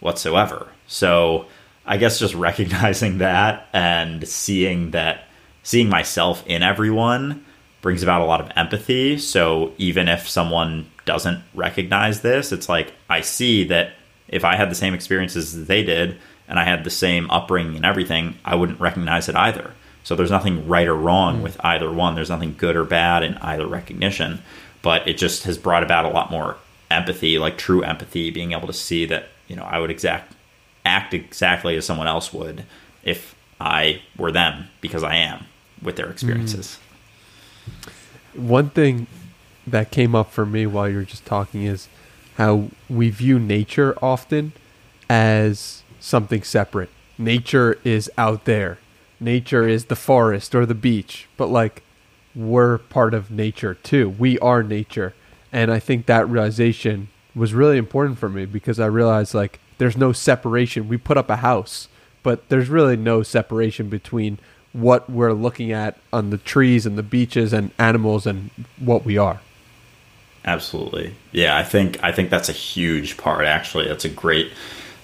whatsoever 0.00 0.68
so 0.86 1.46
i 1.84 1.96
guess 1.96 2.18
just 2.18 2.34
recognizing 2.48 3.18
that 3.18 3.68
and 3.72 4.26
seeing 4.26 4.90
that 4.92 5.24
seeing 5.62 5.88
myself 5.88 6.44
in 6.46 6.62
everyone 6.62 7.44
brings 7.82 8.02
about 8.02 8.20
a 8.20 8.24
lot 8.24 8.40
of 8.40 8.50
empathy 8.56 9.18
so 9.18 9.72
even 9.78 10.08
if 10.08 10.28
someone 10.28 10.86
doesn't 11.06 11.42
recognize 11.54 12.20
this, 12.20 12.52
it's 12.52 12.68
like 12.68 12.92
I 13.08 13.22
see 13.22 13.64
that 13.64 13.92
if 14.28 14.44
I 14.44 14.56
had 14.56 14.70
the 14.70 14.74
same 14.74 14.92
experiences 14.92 15.54
as 15.54 15.66
they 15.66 15.82
did 15.82 16.18
and 16.46 16.58
I 16.58 16.64
had 16.64 16.84
the 16.84 16.90
same 16.90 17.30
upbringing 17.30 17.76
and 17.76 17.86
everything, 17.86 18.36
I 18.44 18.56
wouldn't 18.56 18.80
recognize 18.80 19.30
it 19.30 19.36
either. 19.36 19.72
So 20.04 20.14
there's 20.14 20.30
nothing 20.30 20.68
right 20.68 20.86
or 20.86 20.94
wrong 20.94 21.38
mm. 21.38 21.42
with 21.42 21.56
either 21.64 21.90
one. 21.90 22.14
There's 22.14 22.30
nothing 22.30 22.54
good 22.58 22.76
or 22.76 22.84
bad 22.84 23.22
in 23.22 23.36
either 23.38 23.66
recognition, 23.66 24.42
but 24.82 25.08
it 25.08 25.16
just 25.16 25.44
has 25.44 25.56
brought 25.56 25.82
about 25.82 26.04
a 26.04 26.10
lot 26.10 26.30
more 26.30 26.56
empathy, 26.90 27.38
like 27.38 27.56
true 27.56 27.82
empathy, 27.82 28.30
being 28.30 28.52
able 28.52 28.66
to 28.66 28.72
see 28.72 29.06
that, 29.06 29.28
you 29.48 29.56
know, 29.56 29.62
I 29.62 29.78
would 29.78 29.90
exact 29.90 30.34
act 30.84 31.14
exactly 31.14 31.76
as 31.76 31.84
someone 31.84 32.06
else 32.06 32.32
would 32.32 32.64
if 33.02 33.34
I 33.60 34.02
were 34.16 34.32
them 34.32 34.68
because 34.80 35.02
I 35.02 35.16
am 35.16 35.46
with 35.82 35.96
their 35.96 36.10
experiences. 36.10 36.78
Mm. 38.34 38.42
One 38.42 38.70
thing 38.70 39.06
that 39.66 39.90
came 39.90 40.14
up 40.14 40.30
for 40.30 40.46
me 40.46 40.66
while 40.66 40.88
you 40.88 40.96
were 40.96 41.04
just 41.04 41.24
talking 41.24 41.64
is 41.64 41.88
how 42.36 42.68
we 42.88 43.10
view 43.10 43.38
nature 43.38 43.96
often 44.02 44.52
as 45.08 45.82
something 45.98 46.42
separate. 46.42 46.90
Nature 47.18 47.78
is 47.82 48.10
out 48.18 48.44
there. 48.44 48.78
Nature 49.18 49.66
is 49.66 49.86
the 49.86 49.96
forest 49.96 50.54
or 50.54 50.66
the 50.66 50.74
beach, 50.74 51.26
but 51.36 51.46
like 51.46 51.82
we're 52.34 52.78
part 52.78 53.14
of 53.14 53.30
nature 53.30 53.74
too. 53.74 54.10
We 54.10 54.38
are 54.40 54.62
nature. 54.62 55.14
And 55.50 55.72
I 55.72 55.78
think 55.78 56.06
that 56.06 56.28
realization 56.28 57.08
was 57.36 57.52
really 57.52 57.76
important 57.76 58.18
for 58.18 58.28
me 58.28 58.46
because 58.46 58.80
I 58.80 58.86
realized 58.86 59.34
like 59.34 59.60
there's 59.78 59.96
no 59.96 60.12
separation. 60.12 60.88
We 60.88 60.96
put 60.96 61.18
up 61.18 61.28
a 61.28 61.36
house, 61.36 61.88
but 62.22 62.48
there's 62.48 62.68
really 62.68 62.96
no 62.96 63.22
separation 63.22 63.88
between 63.88 64.38
what 64.72 65.08
we're 65.08 65.32
looking 65.32 65.70
at 65.70 65.98
on 66.12 66.30
the 66.30 66.38
trees 66.38 66.86
and 66.86 66.98
the 66.98 67.02
beaches 67.02 67.52
and 67.52 67.70
animals 67.78 68.26
and 68.26 68.50
what 68.78 69.04
we 69.04 69.18
are. 69.18 69.40
Absolutely. 70.44 71.14
Yeah, 71.32 71.56
I 71.56 71.62
think 71.62 72.02
I 72.02 72.12
think 72.12 72.30
that's 72.30 72.48
a 72.48 72.52
huge 72.52 73.16
part 73.16 73.44
actually. 73.44 73.86
That's 73.86 74.04
a 74.04 74.10
great 74.10 74.52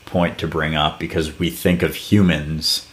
point 0.07 0.39
to 0.39 0.49
bring 0.49 0.75
up 0.75 0.99
because 0.99 1.39
we 1.39 1.51
think 1.51 1.83
of 1.83 1.95
humans 1.95 2.87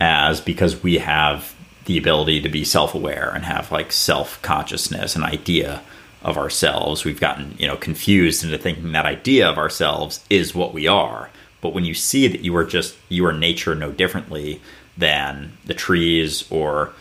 as 0.00 0.40
because 0.40 0.82
we 0.82 0.98
have 0.98 1.54
the 1.84 1.98
ability 1.98 2.40
to 2.40 2.48
be 2.48 2.64
self-aware 2.64 3.30
and 3.34 3.44
have 3.44 3.72
like 3.72 3.92
self-consciousness 3.92 5.14
and 5.14 5.24
idea 5.24 5.82
of 6.22 6.38
ourselves. 6.38 7.04
We've 7.04 7.20
gotten, 7.20 7.54
you 7.58 7.66
know, 7.66 7.76
confused 7.76 8.44
into 8.44 8.58
thinking 8.58 8.92
that 8.92 9.06
idea 9.06 9.48
of 9.48 9.58
ourselves 9.58 10.24
is 10.30 10.54
what 10.54 10.72
we 10.72 10.86
are. 10.86 11.30
But 11.60 11.74
when 11.74 11.84
you 11.84 11.94
see 11.94 12.26
that 12.28 12.40
you 12.40 12.54
are 12.56 12.64
just 12.64 12.96
you 13.08 13.24
are 13.26 13.32
nature 13.32 13.74
no 13.74 13.92
differently 13.92 14.60
than 14.96 15.52
the 15.64 15.74
trees 15.74 16.50
or 16.50 16.92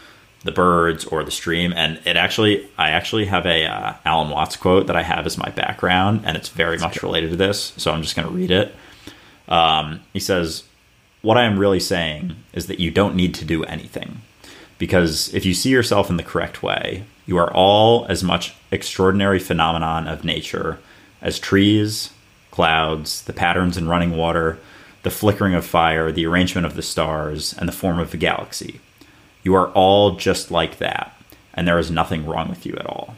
the 0.44 0.52
birds 0.52 1.06
or 1.06 1.24
the 1.24 1.32
stream 1.32 1.72
and 1.76 2.00
it 2.06 2.18
actually 2.18 2.68
i 2.78 2.90
actually 2.90 3.26
have 3.26 3.46
a 3.46 3.66
uh, 3.66 3.94
alan 4.06 4.30
watts 4.30 4.56
quote 4.56 4.88
that 4.88 4.96
i 4.96 5.04
have 5.04 5.26
as 5.26 5.38
my 5.38 5.50
background 5.52 6.22
and 6.26 6.36
it's 6.36 6.50
very 6.50 6.78
much 6.80 7.04
related 7.04 7.30
to 7.30 7.36
this 7.36 7.74
so 7.78 7.92
i'm 7.92 8.02
just 8.02 8.16
going 8.16 8.28
to 8.28 8.34
read 8.34 8.50
it 8.50 8.76
um, 9.50 10.00
he 10.14 10.20
says 10.20 10.64
what 11.22 11.38
i 11.38 11.44
am 11.44 11.60
really 11.60 11.80
saying 11.80 12.36
is 12.54 12.68
that 12.68 12.80
you 12.80 12.90
don't 12.90 13.16
need 13.16 13.36
to 13.36 13.46
do 13.46 13.64
anything 13.66 14.22
because 14.82 15.32
if 15.34 15.46
you 15.46 15.54
see 15.54 15.70
yourself 15.70 16.10
in 16.10 16.18
the 16.18 16.24
correct 16.24 16.62
way 16.64 17.04
you 17.26 17.38
are 17.38 17.54
all 17.54 18.06
as 18.10 18.24
much 18.24 18.56
extraordinary 18.72 19.40
phenomenon 19.40 20.08
of 20.08 20.26
nature 20.26 20.80
as 21.22 21.40
trees 21.40 22.10
clouds 22.50 23.22
the 23.24 23.34
patterns 23.34 23.78
in 23.78 23.88
running 23.88 24.18
water 24.18 24.58
the 25.04 25.12
flickering 25.12 25.54
of 25.54 25.66
fire 25.66 26.12
the 26.12 26.26
arrangement 26.26 26.66
of 26.66 26.76
the 26.76 26.82
stars 26.82 27.54
and 27.54 27.68
the 27.68 27.74
form 27.74 28.00
of 28.00 28.12
the 28.12 28.18
galaxy 28.18 28.80
you 29.44 29.56
are 29.56 29.70
all 29.70 30.16
just 30.16 30.52
like 30.52 30.78
that, 30.78 31.16
and 31.54 31.68
there 31.68 31.80
is 31.80 31.90
nothing 31.92 32.26
wrong 32.26 32.50
with 32.50 32.66
you 32.66 32.76
at 32.76 32.86
all. 32.86 33.16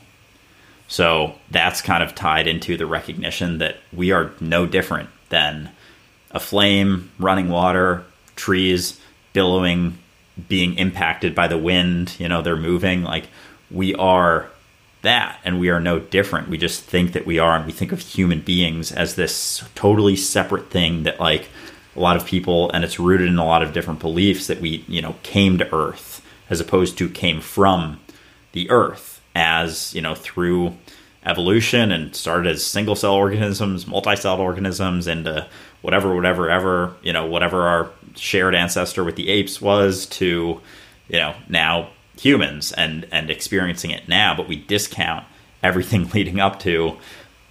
So 0.88 1.36
that's 1.49 1.82
kind 1.82 2.03
of 2.03 2.16
tied 2.16 2.47
into 2.47 2.78
the 2.78 2.86
recognition 2.86 3.57
that 3.57 3.78
we 3.91 4.11
are 4.11 4.32
no 4.39 4.66
different 4.66 5.09
than 5.30 5.72
a 6.32 6.39
flame, 6.39 7.11
running 7.20 7.49
water, 7.49 8.03
trees 8.36 8.99
billowing, 9.34 9.97
being 10.47 10.77
impacted 10.77 11.36
by 11.36 11.47
the 11.47 11.57
wind. 11.57 12.15
You 12.19 12.27
know, 12.27 12.41
they're 12.41 12.55
moving. 12.55 13.03
Like 13.03 13.27
we 13.69 13.93
are 13.95 14.49
that, 15.01 15.39
and 15.43 15.59
we 15.59 15.69
are 15.69 15.79
no 15.79 15.99
different. 15.99 16.47
We 16.47 16.57
just 16.57 16.84
think 16.84 17.11
that 17.13 17.25
we 17.25 17.38
are, 17.39 17.55
and 17.55 17.65
we 17.65 17.73
think 17.73 17.91
of 17.91 17.99
human 17.99 18.39
beings 18.39 18.91
as 18.91 19.15
this 19.15 19.63
totally 19.75 20.15
separate 20.15 20.69
thing 20.69 21.03
that, 21.03 21.19
like, 21.19 21.49
a 21.93 21.99
lot 21.99 22.15
of 22.15 22.25
people, 22.25 22.71
and 22.71 22.86
it's 22.86 22.99
rooted 22.99 23.27
in 23.27 23.38
a 23.38 23.45
lot 23.45 23.61
of 23.61 23.73
different 23.73 23.99
beliefs 23.99 24.47
that 24.47 24.61
we, 24.61 24.86
you 24.88 25.01
know, 25.01 25.15
came 25.21 25.57
to 25.57 25.75
Earth 25.75 26.23
as 26.49 26.59
opposed 26.59 26.97
to 26.97 27.09
came 27.09 27.41
from 27.41 27.99
the 28.51 28.69
earth 28.69 29.21
as 29.36 29.93
you 29.95 30.01
know 30.01 30.15
through 30.15 30.75
evolution 31.25 31.91
and 31.91 32.15
started 32.15 32.47
as 32.47 32.63
single 32.63 32.95
cell 32.95 33.13
organisms 33.13 33.88
multi-celled 33.88 34.39
organisms 34.39 35.07
into 35.07 35.47
whatever 35.84 36.15
whatever 36.15 36.49
ever 36.49 36.95
you 37.03 37.13
know 37.13 37.27
whatever 37.27 37.67
our 37.67 37.91
shared 38.15 38.55
ancestor 38.55 39.03
with 39.03 39.15
the 39.15 39.29
apes 39.29 39.61
was 39.61 40.07
to 40.07 40.59
you 41.07 41.19
know 41.19 41.36
now 41.47 41.89
humans 42.17 42.71
and 42.71 43.07
and 43.11 43.29
experiencing 43.29 43.91
it 43.91 44.07
now. 44.07 44.36
But 44.36 44.47
we 44.47 44.55
discount 44.55 45.25
everything 45.61 46.09
leading 46.13 46.39
up 46.39 46.59
to 46.61 46.97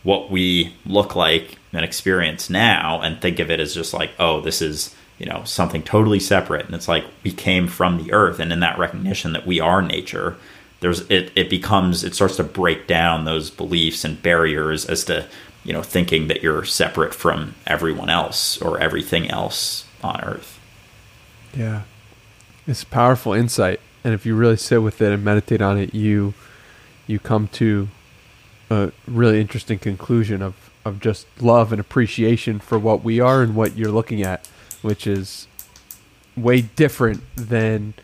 what 0.03 0.31
we 0.31 0.75
look 0.85 1.15
like 1.15 1.57
and 1.73 1.85
experience 1.85 2.51
now 2.51 3.01
and 3.01 3.21
think 3.21 3.39
of 3.39 3.51
it 3.51 3.61
as 3.61 3.73
just 3.73 3.95
like 3.95 4.11
oh 4.19 4.41
this 4.41 4.61
is 4.61 4.95
you 5.19 5.27
know 5.27 5.45
something 5.45 5.83
totally 5.83 6.21
separate. 6.21 6.67
And 6.67 6.75
it's 6.75 6.89
like 6.89 7.05
we 7.23 7.31
came 7.31 7.69
from 7.69 8.03
the 8.03 8.13
earth. 8.13 8.41
And 8.41 8.53
in 8.53 8.61
that 8.61 8.79
recognition 8.79 9.33
that 9.35 9.47
we 9.47 9.61
are 9.61 9.81
nature 9.81 10.37
there's 10.81 11.09
it 11.11 11.33
it 11.37 11.49
becomes 11.49 12.05
it 12.05 12.15
starts 12.15 12.37
to 12.37 12.45
break 12.45 12.87
down 12.87 13.25
those 13.25 13.51
beliefs 13.51 14.05
and 14.05 14.21
barriers 14.21 14.85
as 14.85 15.05
to 15.05 15.27
you 15.65 15.73
know 15.73 15.83
thinking 15.83 16.29
that 16.29 16.43
you're 16.43 16.65
separate 16.65 17.15
from 17.15 17.55
everyone 17.67 18.11
else 18.11 18.61
or 18.61 18.81
everything 18.81 19.31
else 19.31 19.85
on 20.03 20.21
earth 20.23 20.61
yeah 21.57 21.83
it's 22.67 22.85
powerful 22.85 23.33
insight 23.33 23.81
and 24.05 24.15
if 24.15 24.27
you 24.27 24.35
really 24.35 24.57
sit 24.57 24.83
with 24.83 25.01
it 25.01 25.13
and 25.13 25.25
meditate 25.25 25.63
on 25.63 25.79
it 25.79 25.95
you 25.95 26.35
you 27.07 27.19
come 27.19 27.49
to 27.49 27.89
a 28.71 28.93
really 29.07 29.41
interesting 29.41 29.79
conclusion 29.79 30.43
of 30.43 30.71
of 30.85 30.99
just 30.99 31.27
love 31.41 31.73
and 31.73 31.81
appreciation 31.81 32.59
for 32.59 32.79
what 32.79 33.05
we 33.05 33.21
are 33.21 33.43
and 33.43 33.55
what 33.55 33.77
you're 33.77 33.91
looking 33.91 34.23
at 34.23 34.49
which 34.83 35.07
is 35.07 35.47
way 36.37 36.63
different 36.63 37.23
than 37.37 37.95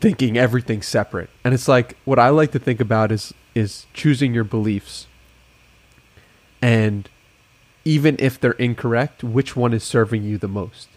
thinking 0.00 0.36
everything 0.36 0.82
separate. 0.82 1.30
And 1.44 1.54
it's 1.54 1.68
like 1.68 1.96
what 2.04 2.18
I 2.18 2.28
like 2.28 2.52
to 2.52 2.58
think 2.58 2.80
about 2.80 3.12
is 3.12 3.34
is 3.54 3.86
choosing 3.92 4.34
your 4.34 4.44
beliefs. 4.44 5.06
And 6.60 7.08
even 7.84 8.16
if 8.18 8.40
they're 8.40 8.52
incorrect, 8.52 9.22
which 9.24 9.56
one 9.56 9.72
is 9.72 9.84
serving 9.84 10.24
you 10.24 10.38
the 10.38 10.48
most? 10.48 10.88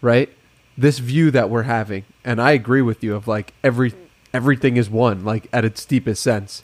Right? 0.00 0.30
This 0.76 0.98
view 0.98 1.30
that 1.30 1.50
we're 1.50 1.64
having, 1.64 2.04
and 2.24 2.40
I 2.40 2.52
agree 2.52 2.82
with 2.82 3.04
you 3.04 3.14
of 3.14 3.28
like 3.28 3.52
every 3.62 3.92
everything 4.32 4.76
is 4.76 4.88
one, 4.88 5.24
like 5.24 5.48
at 5.52 5.64
its 5.64 5.84
deepest 5.84 6.22
sense. 6.22 6.62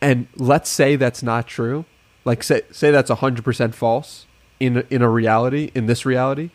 And 0.00 0.28
let's 0.36 0.70
say 0.70 0.96
that's 0.96 1.22
not 1.22 1.46
true. 1.46 1.84
Like 2.24 2.42
say 2.42 2.62
say 2.70 2.90
that's 2.90 3.10
hundred 3.10 3.44
percent 3.44 3.74
false 3.74 4.26
in 4.60 4.86
in 4.90 5.02
a 5.02 5.08
reality, 5.08 5.72
in 5.74 5.86
this 5.86 6.06
reality, 6.06 6.50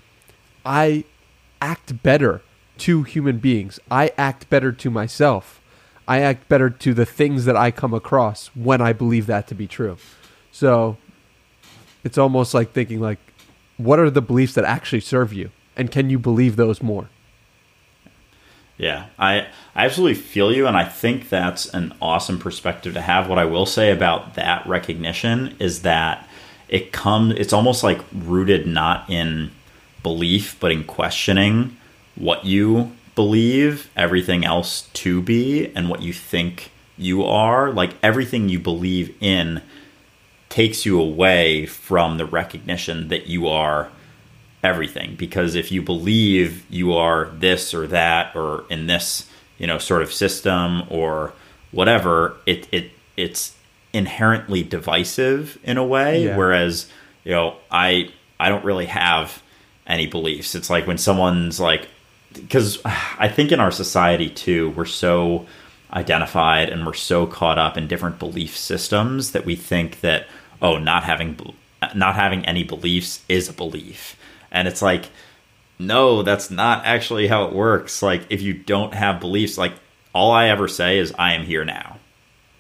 I 0.63 1.03
act 1.59 2.01
better 2.03 2.41
to 2.77 3.03
human 3.03 3.39
beings. 3.39 3.79
I 3.89 4.11
act 4.17 4.49
better 4.49 4.71
to 4.71 4.89
myself. 4.89 5.59
I 6.07 6.19
act 6.19 6.47
better 6.47 6.69
to 6.69 6.93
the 6.93 7.05
things 7.05 7.45
that 7.45 7.57
I 7.57 7.71
come 7.71 7.93
across 7.93 8.47
when 8.55 8.79
I 8.79 8.93
believe 8.93 9.25
that 9.25 9.47
to 9.47 9.55
be 9.55 9.65
true. 9.65 9.97
So 10.55 10.95
it's 12.05 12.17
almost 12.17 12.53
like 12.53 12.71
thinking 12.71 13.01
like 13.01 13.19
what 13.75 13.99
are 13.99 14.09
the 14.09 14.21
beliefs 14.21 14.53
that 14.53 14.63
actually 14.63 15.01
serve 15.01 15.33
you 15.33 15.51
and 15.75 15.91
can 15.91 16.09
you 16.09 16.17
believe 16.17 16.55
those 16.55 16.81
more? 16.81 17.09
Yeah, 18.77 19.07
I 19.19 19.47
I 19.75 19.83
absolutely 19.83 20.21
feel 20.21 20.53
you 20.53 20.65
and 20.65 20.77
I 20.77 20.85
think 20.85 21.27
that's 21.27 21.65
an 21.73 21.93
awesome 22.01 22.39
perspective 22.39 22.93
to 22.93 23.01
have. 23.01 23.27
What 23.27 23.37
I 23.37 23.43
will 23.43 23.65
say 23.65 23.91
about 23.91 24.35
that 24.35 24.65
recognition 24.65 25.57
is 25.59 25.81
that 25.81 26.25
it 26.69 26.93
comes 26.93 27.33
it's 27.35 27.51
almost 27.51 27.83
like 27.83 27.99
rooted 28.13 28.65
not 28.65 29.09
in 29.09 29.51
belief 30.03 30.55
but 30.61 30.71
in 30.71 30.85
questioning 30.85 31.75
what 32.15 32.45
you 32.45 32.93
believe 33.13 33.91
everything 33.97 34.45
else 34.45 34.83
to 34.93 35.21
be 35.21 35.67
and 35.75 35.89
what 35.89 36.01
you 36.01 36.13
think 36.13 36.71
you 36.97 37.25
are 37.25 37.73
like 37.73 37.91
everything 38.01 38.47
you 38.47 38.57
believe 38.57 39.13
in 39.19 39.61
takes 40.55 40.85
you 40.85 41.01
away 41.01 41.65
from 41.65 42.17
the 42.17 42.25
recognition 42.25 43.09
that 43.09 43.27
you 43.27 43.45
are 43.45 43.91
everything. 44.63 45.13
Because 45.17 45.53
if 45.53 45.69
you 45.69 45.81
believe 45.81 46.65
you 46.69 46.93
are 46.93 47.25
this 47.25 47.73
or 47.73 47.85
that 47.87 48.33
or 48.37 48.63
in 48.69 48.87
this 48.87 49.29
you 49.57 49.67
know 49.67 49.77
sort 49.77 50.01
of 50.01 50.13
system 50.13 50.83
or 50.89 51.33
whatever 51.71 52.37
it 52.45 52.69
it 52.71 52.91
it's 53.17 53.53
inherently 53.91 54.63
divisive 54.63 55.59
in 55.61 55.77
a 55.77 55.85
way. 55.85 56.23
Yeah. 56.23 56.37
whereas 56.37 56.87
you 57.25 57.33
know 57.33 57.57
i 57.69 58.09
i 58.39 58.47
don't 58.47 58.63
really 58.63 58.85
have 58.85 59.43
any 59.85 60.07
beliefs. 60.07 60.55
It's 60.55 60.69
like 60.69 60.87
when 60.87 60.97
someone's 60.97 61.59
like 61.59 61.89
because 62.33 62.81
i 63.19 63.27
think 63.27 63.51
in 63.51 63.59
our 63.59 63.71
society 63.71 64.29
too 64.29 64.69
we're 64.71 64.85
so 64.85 65.45
identified 65.91 66.69
and 66.69 66.85
we're 66.85 66.93
so 66.93 67.27
caught 67.27 67.59
up 67.59 67.77
in 67.77 67.87
different 67.87 68.19
belief 68.19 68.55
systems 68.55 69.31
that 69.33 69.45
we 69.45 69.55
think 69.55 69.99
that 69.99 70.27
oh 70.61 70.77
not 70.77 71.03
having 71.03 71.37
not 71.93 72.15
having 72.15 72.45
any 72.45 72.63
beliefs 72.63 73.23
is 73.29 73.49
a 73.49 73.53
belief 73.53 74.15
and 74.51 74.67
it's 74.67 74.81
like 74.81 75.09
no 75.77 76.23
that's 76.23 76.49
not 76.49 76.85
actually 76.85 77.27
how 77.27 77.45
it 77.45 77.53
works 77.53 78.01
like 78.01 78.25
if 78.29 78.41
you 78.41 78.53
don't 78.53 78.93
have 78.93 79.19
beliefs 79.19 79.57
like 79.57 79.73
all 80.13 80.31
i 80.31 80.47
ever 80.47 80.67
say 80.67 80.97
is 80.97 81.13
i 81.19 81.33
am 81.33 81.43
here 81.43 81.65
now 81.65 81.97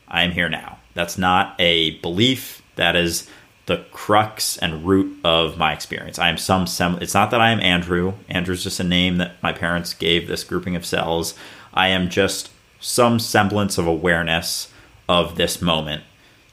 i 0.07 0.23
am 0.23 0.31
here 0.31 0.49
now 0.49 0.77
that's 0.95 1.17
not 1.17 1.55
a 1.59 1.91
belief. 1.99 2.63
That 2.77 2.95
is 2.95 3.29
the 3.67 3.85
crux 3.91 4.57
and 4.57 4.85
root 4.85 5.19
of 5.23 5.57
my 5.57 5.73
experience. 5.73 6.17
I 6.17 6.29
am 6.29 6.37
some 6.37 6.65
sem- 6.65 6.97
it's 7.01 7.13
not 7.13 7.31
that 7.31 7.41
I 7.41 7.51
am 7.51 7.59
Andrew. 7.59 8.13
Andrew's 8.29 8.63
just 8.63 8.79
a 8.79 8.83
name 8.83 9.17
that 9.17 9.41
my 9.43 9.51
parents 9.51 9.93
gave 9.93 10.27
this 10.27 10.43
grouping 10.43 10.75
of 10.75 10.85
cells. 10.85 11.35
I 11.73 11.89
am 11.89 12.09
just 12.09 12.49
some 12.79 13.19
semblance 13.19 13.77
of 13.77 13.85
awareness 13.85 14.71
of 15.07 15.35
this 15.35 15.61
moment 15.61 16.03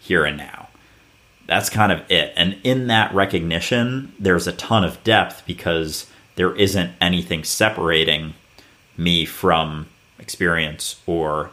here 0.01 0.25
and 0.25 0.37
now. 0.37 0.69
That's 1.53 1.69
kind 1.71 1.93
of 1.93 2.11
it. 2.11 2.33
And 2.37 2.57
in 2.65 2.87
that 2.87 3.15
recognition, 3.15 4.15
there's 4.19 4.47
a 4.47 4.53
ton 4.53 4.85
of 4.85 5.03
depth 5.05 5.45
because 5.47 6.07
there 6.37 6.55
isn't 6.55 6.93
anything 7.01 7.45
separating 7.45 8.35
me 8.97 9.27
from 9.27 9.87
experience 10.19 11.01
or 11.07 11.51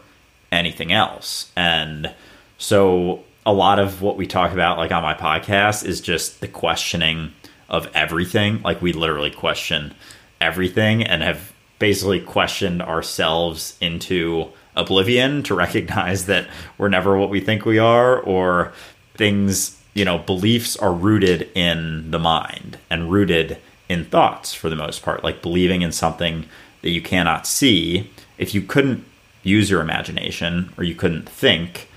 anything 0.52 0.94
else. 0.94 1.52
And 1.56 2.14
so 2.58 3.24
a 3.46 3.52
lot 3.52 3.80
of 3.80 4.02
what 4.02 4.16
we 4.16 4.26
talk 4.26 4.54
about 4.54 4.78
like 4.78 4.92
on 4.92 5.04
my 5.04 5.14
podcast 5.14 5.86
is 5.86 6.00
just 6.00 6.40
the 6.40 6.48
questioning 6.48 7.34
of 7.68 7.90
everything. 7.94 8.62
Like 8.62 8.82
we 8.82 8.94
literally 8.94 9.32
question 9.32 9.94
everything 10.40 11.04
and 11.04 11.22
have 11.22 11.52
basically 11.78 12.22
questioned 12.22 12.82
ourselves 12.82 13.78
into 13.82 14.48
oblivion 14.76 15.44
to 15.44 15.56
recognize 15.56 16.26
that 16.28 16.48
we're 16.78 16.90
never 16.90 17.18
what 17.18 17.30
we 17.30 17.42
think 17.42 17.66
we 17.66 17.80
are 17.80 18.20
or 18.20 18.72
things, 19.16 19.79
you 19.94 20.06
know, 20.06 20.18
beliefs 20.18 20.76
are 20.78 20.94
rooted 20.94 21.50
in 21.56 22.12
the 22.12 22.20
mind 22.20 22.78
and 22.90 23.12
rooted 23.12 23.58
in 23.88 24.06
thoughts 24.06 24.54
for 24.54 24.70
the 24.70 24.76
most 24.76 25.02
part, 25.02 25.24
like 25.24 25.42
believing 25.42 25.82
in 25.82 25.92
something 25.92 26.46
that 26.82 26.92
you 26.92 27.02
cannot 27.02 27.48
see. 27.48 28.10
If 28.38 28.54
you 28.54 28.62
couldn't 28.62 29.04
use 29.44 29.70
your 29.70 29.82
imagination 29.82 30.74
or 30.78 30.84
you 30.84 30.96
couldn't 30.96 31.28
think, 31.28 31.90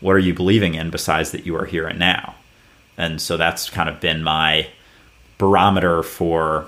what 0.00 0.12
are 0.12 0.20
you 0.20 0.34
believing 0.34 0.74
in 0.74 0.90
besides 0.90 1.32
that 1.32 1.44
you 1.44 1.56
are 1.56 1.64
here 1.64 1.86
and 1.86 1.98
now? 1.98 2.36
And 2.96 3.20
so 3.20 3.36
that's 3.36 3.68
kind 3.68 3.88
of 3.88 4.00
been 4.00 4.22
my 4.22 4.68
barometer 5.38 6.02
for 6.02 6.66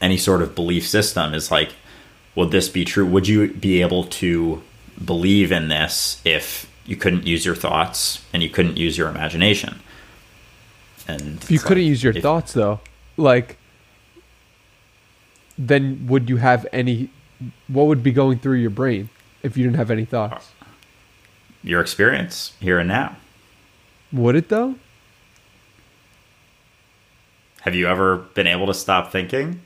any 0.00 0.16
sort 0.16 0.42
of 0.42 0.54
belief 0.54 0.86
system 0.86 1.34
is 1.34 1.50
like, 1.50 1.72
would 2.34 2.50
this 2.50 2.68
be 2.68 2.84
true? 2.84 3.06
Would 3.06 3.28
you 3.28 3.52
be 3.52 3.80
able 3.80 4.04
to 4.04 4.62
believe 5.02 5.52
in 5.52 5.68
this 5.68 6.20
if 6.24 6.70
you 6.86 6.96
couldn't 6.96 7.26
use 7.26 7.44
your 7.44 7.54
thoughts 7.54 8.24
and 8.32 8.42
you 8.42 8.48
couldn't 8.48 8.76
use 8.76 8.96
your 8.96 9.08
imagination? 9.08 9.80
And 11.08 11.42
if 11.42 11.50
you 11.50 11.58
couldn't 11.58 11.84
like, 11.84 11.88
use 11.88 12.02
your 12.02 12.16
if, 12.16 12.22
thoughts, 12.22 12.52
though, 12.52 12.80
like, 13.16 13.56
then 15.58 16.06
would 16.08 16.28
you 16.28 16.38
have 16.38 16.66
any? 16.72 17.10
What 17.68 17.86
would 17.86 18.02
be 18.02 18.12
going 18.12 18.38
through 18.38 18.58
your 18.58 18.70
brain 18.70 19.10
if 19.42 19.56
you 19.56 19.64
didn't 19.64 19.76
have 19.76 19.90
any 19.90 20.04
thoughts? 20.04 20.50
Your 21.62 21.80
experience 21.80 22.54
here 22.60 22.78
and 22.78 22.88
now. 22.88 23.16
Would 24.12 24.36
it 24.36 24.48
though? 24.48 24.76
Have 27.62 27.74
you 27.74 27.88
ever 27.88 28.16
been 28.16 28.46
able 28.46 28.68
to 28.68 28.74
stop 28.74 29.10
thinking? 29.10 29.60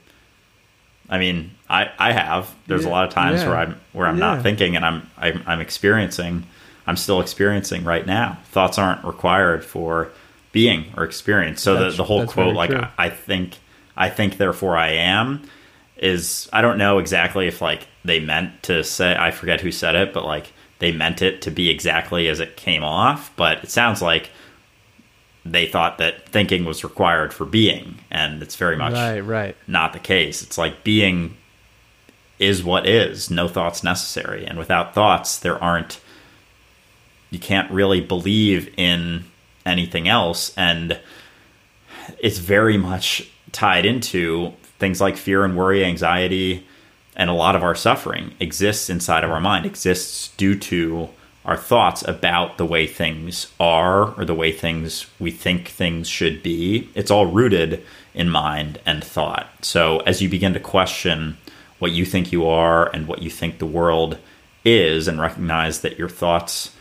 I 1.10 1.18
mean, 1.18 1.50
I, 1.68 1.90
I 1.98 2.12
have. 2.12 2.54
There's 2.66 2.84
yeah, 2.84 2.88
a 2.88 2.92
lot 2.92 3.06
of 3.06 3.12
times 3.12 3.42
yeah. 3.42 3.48
where 3.48 3.56
I'm 3.56 3.80
where 3.92 4.06
I'm 4.06 4.16
yeah. 4.16 4.34
not 4.34 4.42
thinking 4.42 4.76
and 4.76 4.84
I'm, 4.84 5.10
I'm 5.18 5.42
I'm 5.46 5.60
experiencing. 5.60 6.46
I'm 6.90 6.96
still 6.96 7.20
experiencing 7.20 7.84
right 7.84 8.04
now. 8.04 8.40
Thoughts 8.46 8.76
aren't 8.76 9.04
required 9.04 9.64
for 9.64 10.10
being 10.50 10.86
or 10.96 11.04
experience. 11.04 11.62
So 11.62 11.76
the, 11.76 11.96
the 11.96 12.02
whole 12.02 12.26
quote, 12.26 12.56
like 12.56 12.72
I, 12.72 12.90
I 12.98 13.10
think 13.10 13.58
I 13.96 14.10
think 14.10 14.38
therefore 14.38 14.76
I 14.76 14.88
am, 14.88 15.48
is 15.98 16.48
I 16.52 16.62
don't 16.62 16.78
know 16.78 16.98
exactly 16.98 17.46
if 17.46 17.62
like 17.62 17.86
they 18.04 18.18
meant 18.18 18.64
to 18.64 18.82
say 18.82 19.14
I 19.16 19.30
forget 19.30 19.60
who 19.60 19.70
said 19.70 19.94
it, 19.94 20.12
but 20.12 20.24
like 20.24 20.52
they 20.80 20.90
meant 20.90 21.22
it 21.22 21.42
to 21.42 21.52
be 21.52 21.70
exactly 21.70 22.26
as 22.26 22.40
it 22.40 22.56
came 22.56 22.82
off. 22.82 23.30
But 23.36 23.62
it 23.62 23.70
sounds 23.70 24.02
like 24.02 24.30
they 25.44 25.66
thought 25.66 25.98
that 25.98 26.28
thinking 26.28 26.64
was 26.64 26.82
required 26.82 27.32
for 27.32 27.46
being, 27.46 28.00
and 28.10 28.42
it's 28.42 28.56
very 28.56 28.76
much 28.76 28.94
right, 28.94 29.20
right. 29.20 29.56
not 29.68 29.92
the 29.92 30.00
case. 30.00 30.42
It's 30.42 30.58
like 30.58 30.82
being 30.82 31.36
is 32.40 32.64
what 32.64 32.84
is, 32.84 33.30
no 33.30 33.46
thoughts 33.46 33.84
necessary, 33.84 34.44
and 34.44 34.58
without 34.58 34.92
thoughts, 34.92 35.38
there 35.38 35.62
aren't. 35.62 36.00
You 37.30 37.38
can't 37.38 37.70
really 37.70 38.00
believe 38.00 38.72
in 38.76 39.24
anything 39.64 40.08
else, 40.08 40.52
and 40.56 40.98
it's 42.18 42.38
very 42.38 42.76
much 42.76 43.30
tied 43.52 43.86
into 43.86 44.52
things 44.78 45.00
like 45.00 45.16
fear 45.16 45.44
and 45.44 45.56
worry, 45.56 45.84
anxiety, 45.84 46.66
and 47.16 47.28
a 47.28 47.34
lot 47.34 47.54
of 47.54 47.62
our 47.62 47.74
suffering 47.74 48.34
exists 48.40 48.88
inside 48.88 49.24
of 49.24 49.30
our 49.30 49.40
mind, 49.40 49.66
exists 49.66 50.28
due 50.36 50.58
to 50.58 51.08
our 51.44 51.56
thoughts 51.56 52.06
about 52.06 52.58
the 52.58 52.66
way 52.66 52.86
things 52.86 53.50
are 53.58 54.14
or 54.14 54.24
the 54.24 54.34
way 54.34 54.52
things 54.52 55.06
we 55.18 55.30
think 55.30 55.68
things 55.68 56.08
should 56.08 56.42
be. 56.42 56.88
It's 56.94 57.10
all 57.10 57.26
rooted 57.26 57.84
in 58.14 58.28
mind 58.28 58.80
and 58.84 59.02
thought. 59.02 59.48
So 59.62 60.00
as 60.00 60.20
you 60.20 60.28
begin 60.28 60.52
to 60.54 60.60
question 60.60 61.38
what 61.78 61.92
you 61.92 62.04
think 62.04 62.30
you 62.30 62.46
are 62.46 62.88
and 62.94 63.08
what 63.08 63.22
you 63.22 63.30
think 63.30 63.58
the 63.58 63.66
world 63.66 64.18
is 64.64 65.08
and 65.08 65.20
recognize 65.20 65.80
that 65.80 65.98
your 65.98 66.08
thoughts 66.08 66.72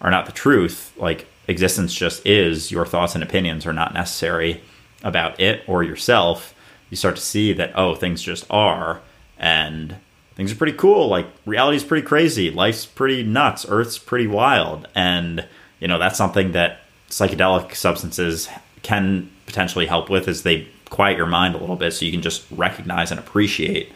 are 0.00 0.10
not 0.10 0.26
the 0.26 0.32
truth, 0.32 0.92
like 0.96 1.26
existence 1.48 1.94
just 1.94 2.26
is, 2.26 2.70
your 2.70 2.86
thoughts 2.86 3.14
and 3.14 3.22
opinions 3.22 3.66
are 3.66 3.72
not 3.72 3.94
necessary 3.94 4.60
about 5.02 5.38
it 5.40 5.62
or 5.66 5.82
yourself, 5.82 6.54
you 6.90 6.96
start 6.96 7.16
to 7.16 7.22
see 7.22 7.52
that, 7.52 7.72
oh, 7.74 7.94
things 7.94 8.22
just 8.22 8.46
are. 8.50 9.00
And 9.38 9.96
things 10.34 10.52
are 10.52 10.56
pretty 10.56 10.76
cool. 10.76 11.08
Like 11.08 11.26
reality's 11.44 11.84
pretty 11.84 12.06
crazy. 12.06 12.50
Life's 12.50 12.86
pretty 12.86 13.22
nuts. 13.22 13.66
Earth's 13.68 13.98
pretty 13.98 14.26
wild. 14.26 14.88
And, 14.94 15.46
you 15.80 15.88
know, 15.88 15.98
that's 15.98 16.18
something 16.18 16.52
that 16.52 16.80
psychedelic 17.08 17.74
substances 17.74 18.48
can 18.82 19.30
potentially 19.46 19.86
help 19.86 20.10
with 20.10 20.28
is 20.28 20.42
they 20.42 20.68
quiet 20.90 21.16
your 21.16 21.26
mind 21.26 21.54
a 21.54 21.58
little 21.58 21.76
bit 21.76 21.92
so 21.92 22.04
you 22.04 22.12
can 22.12 22.22
just 22.22 22.44
recognize 22.50 23.10
and 23.10 23.18
appreciate 23.18 23.92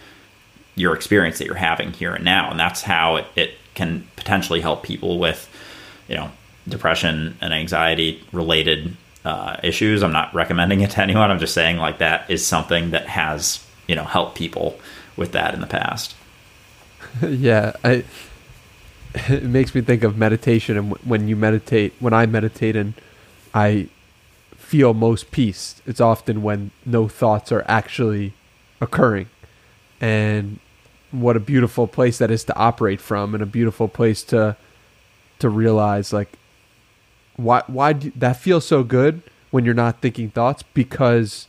your 0.75 0.95
experience 0.95 1.39
that 1.39 1.47
you're 1.47 1.55
having 1.55 1.93
here 1.93 2.15
and 2.15 2.25
now. 2.25 2.51
And 2.51 2.59
that's 2.59 2.83
how 2.83 3.17
it, 3.17 3.27
it 3.37 3.55
can 3.75 4.09
potentially 4.17 4.61
help 4.61 4.83
people 4.83 5.19
with, 5.19 5.49
you 6.11 6.17
know, 6.17 6.31
depression 6.69 7.39
and 7.41 7.55
anxiety 7.55 8.23
related 8.33 8.97
uh, 9.25 9.57
issues. 9.63 10.03
I'm 10.03 10.13
not 10.13 10.35
recommending 10.35 10.81
it 10.81 10.91
to 10.91 11.03
anyone. 11.03 11.31
I'm 11.31 11.39
just 11.39 11.55
saying 11.55 11.79
like 11.79 11.99
that 11.99 12.29
is 12.29 12.45
something 12.47 12.91
that 12.91 13.07
has, 13.07 13.65
you 13.87 13.95
know, 13.95 14.05
helped 14.05 14.37
people 14.37 14.79
with 15.17 15.33
that 15.33 15.55
in 15.55 15.61
the 15.61 15.67
past. 15.67 16.15
yeah, 17.23 17.73
I. 17.83 18.05
It 19.13 19.43
makes 19.43 19.75
me 19.75 19.81
think 19.81 20.05
of 20.05 20.17
meditation, 20.17 20.77
and 20.77 20.93
when 20.99 21.27
you 21.27 21.35
meditate, 21.35 21.95
when 21.99 22.13
I 22.13 22.27
meditate, 22.27 22.77
and 22.77 22.95
I 23.53 23.89
feel 24.57 24.95
most 24.95 25.33
peace, 25.33 25.83
it's 25.85 26.01
often 26.01 26.43
when 26.43 26.71
no 26.87 27.09
thoughts 27.09 27.51
are 27.51 27.65
actually 27.67 28.35
occurring, 28.81 29.29
and 30.01 30.61
what 31.11 31.37
a 31.37 31.41
beautiful 31.41 31.89
place 31.89 32.19
that 32.19 32.31
is 32.31 32.45
to 32.45 32.57
operate 32.57 33.01
from, 33.01 33.35
and 33.35 33.43
a 33.43 33.47
beautiful 33.47 33.89
place 33.89 34.23
to 34.25 34.57
to 35.41 35.49
realize 35.49 36.13
like 36.13 36.31
why 37.37 37.63
why 37.67 37.93
do, 37.93 38.13
that 38.17 38.37
feels 38.37 38.67
so 38.67 38.83
good 38.83 39.23
when 39.51 39.65
you're 39.65 39.75
not 39.75 40.01
thinking 40.01 40.31
thoughts 40.31 40.63
because 40.75 41.49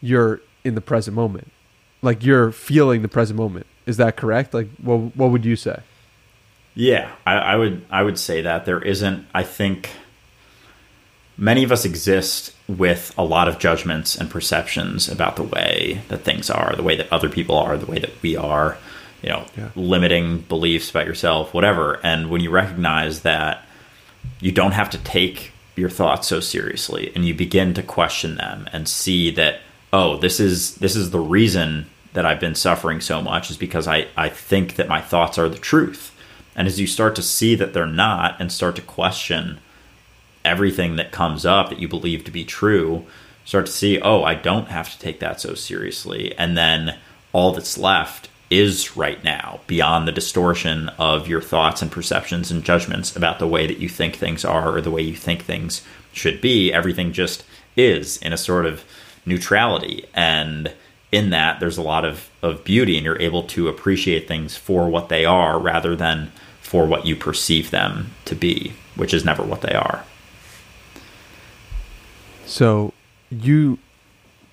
you're 0.00 0.40
in 0.64 0.74
the 0.74 0.80
present 0.80 1.14
moment 1.16 1.50
like 2.02 2.24
you're 2.24 2.52
feeling 2.52 3.02
the 3.02 3.08
present 3.08 3.38
moment 3.38 3.66
is 3.86 3.96
that 3.96 4.16
correct? 4.16 4.54
Like, 4.54 4.68
what 4.76 5.16
what 5.16 5.30
would 5.30 5.44
you 5.44 5.56
say? 5.56 5.80
Yeah, 6.74 7.10
I, 7.26 7.34
I 7.34 7.56
would 7.56 7.84
I 7.90 8.02
would 8.02 8.18
say 8.18 8.42
that 8.42 8.64
there 8.64 8.80
isn't. 8.80 9.26
I 9.34 9.42
think 9.42 9.90
many 11.36 11.64
of 11.64 11.72
us 11.72 11.84
exist 11.84 12.54
with 12.68 13.12
a 13.18 13.24
lot 13.24 13.48
of 13.48 13.58
judgments 13.58 14.16
and 14.16 14.30
perceptions 14.30 15.08
about 15.08 15.36
the 15.36 15.42
way 15.42 16.02
that 16.08 16.18
things 16.18 16.48
are, 16.48 16.74
the 16.76 16.82
way 16.82 16.96
that 16.96 17.12
other 17.12 17.28
people 17.28 17.56
are, 17.56 17.76
the 17.76 17.86
way 17.86 17.98
that 17.98 18.10
we 18.22 18.36
are. 18.36 18.78
You 19.22 19.28
know, 19.30 19.46
yeah. 19.56 19.70
limiting 19.76 20.40
beliefs 20.40 20.90
about 20.90 21.06
yourself, 21.06 21.54
whatever. 21.54 22.00
And 22.04 22.28
when 22.28 22.40
you 22.40 22.50
recognize 22.50 23.22
that 23.22 23.64
you 24.40 24.50
don't 24.50 24.72
have 24.72 24.90
to 24.90 24.98
take 24.98 25.52
your 25.76 25.90
thoughts 25.90 26.28
so 26.28 26.40
seriously, 26.40 27.12
and 27.14 27.24
you 27.24 27.32
begin 27.32 27.72
to 27.74 27.82
question 27.82 28.36
them 28.36 28.68
and 28.72 28.88
see 28.88 29.30
that 29.30 29.60
oh, 29.92 30.16
this 30.16 30.40
is 30.40 30.76
this 30.76 30.96
is 30.96 31.10
the 31.10 31.20
reason 31.20 31.86
that 32.14 32.26
I've 32.26 32.40
been 32.40 32.54
suffering 32.54 33.00
so 33.00 33.22
much 33.22 33.50
is 33.50 33.56
because 33.56 33.86
I, 33.88 34.06
I 34.16 34.28
think 34.28 34.76
that 34.76 34.88
my 34.88 35.00
thoughts 35.00 35.38
are 35.38 35.48
the 35.48 35.58
truth. 35.58 36.14
And 36.54 36.68
as 36.68 36.78
you 36.78 36.86
start 36.86 37.16
to 37.16 37.22
see 37.22 37.54
that 37.54 37.72
they're 37.72 37.86
not 37.86 38.38
and 38.38 38.52
start 38.52 38.76
to 38.76 38.82
question 38.82 39.58
everything 40.44 40.96
that 40.96 41.12
comes 41.12 41.46
up 41.46 41.70
that 41.70 41.78
you 41.78 41.88
believe 41.88 42.24
to 42.24 42.30
be 42.30 42.44
true, 42.44 43.06
start 43.44 43.66
to 43.66 43.72
see, 43.72 44.00
oh, 44.00 44.22
I 44.22 44.34
don't 44.34 44.68
have 44.68 44.92
to 44.92 44.98
take 44.98 45.20
that 45.20 45.40
so 45.40 45.54
seriously. 45.54 46.36
And 46.36 46.56
then 46.56 46.98
all 47.32 47.52
that's 47.52 47.78
left 47.78 48.28
is 48.52 48.98
right 48.98 49.24
now 49.24 49.60
beyond 49.66 50.06
the 50.06 50.12
distortion 50.12 50.90
of 50.98 51.26
your 51.26 51.40
thoughts 51.40 51.80
and 51.80 51.90
perceptions 51.90 52.50
and 52.50 52.62
judgments 52.62 53.16
about 53.16 53.38
the 53.38 53.48
way 53.48 53.66
that 53.66 53.78
you 53.78 53.88
think 53.88 54.14
things 54.14 54.44
are 54.44 54.76
or 54.76 54.82
the 54.82 54.90
way 54.90 55.00
you 55.00 55.16
think 55.16 55.42
things 55.42 55.80
should 56.12 56.38
be. 56.42 56.70
Everything 56.70 57.14
just 57.14 57.44
is 57.78 58.18
in 58.18 58.30
a 58.30 58.36
sort 58.36 58.66
of 58.66 58.84
neutrality. 59.24 60.04
And 60.12 60.74
in 61.10 61.30
that 61.30 61.60
there's 61.60 61.78
a 61.78 61.82
lot 61.82 62.04
of, 62.04 62.28
of 62.42 62.62
beauty 62.62 62.98
and 62.98 63.06
you're 63.06 63.20
able 63.20 63.42
to 63.44 63.68
appreciate 63.68 64.28
things 64.28 64.54
for 64.54 64.86
what 64.90 65.08
they 65.08 65.24
are 65.24 65.58
rather 65.58 65.96
than 65.96 66.30
for 66.60 66.84
what 66.86 67.06
you 67.06 67.16
perceive 67.16 67.70
them 67.70 68.10
to 68.26 68.34
be, 68.34 68.74
which 68.96 69.14
is 69.14 69.24
never 69.24 69.42
what 69.42 69.62
they 69.62 69.72
are. 69.72 70.04
So 72.44 72.92
you 73.30 73.78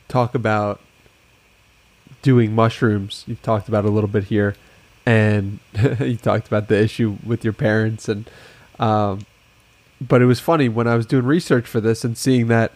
talk 0.08 0.34
about 0.34 0.80
doing 2.22 2.54
mushrooms. 2.54 3.24
You've 3.28 3.42
talked 3.42 3.68
about 3.68 3.86
a 3.86 3.90
little 3.90 4.10
bit 4.10 4.26
here, 4.26 4.56
and 5.06 5.60
you 6.00 6.18
talked 6.18 6.48
about 6.48 6.68
the 6.68 6.80
issue 6.80 7.18
with 7.26 7.44
your 7.44 7.54
parents, 7.54 8.08
and 8.08 8.30
um, 8.80 9.26
but 10.02 10.22
it 10.22 10.26
was 10.26 10.40
funny 10.40 10.70
when 10.70 10.88
I 10.88 10.96
was 10.96 11.06
doing 11.06 11.26
research 11.26 11.68
for 11.68 11.82
this 11.82 12.04
and 12.04 12.18
seeing 12.18 12.48
that 12.48 12.72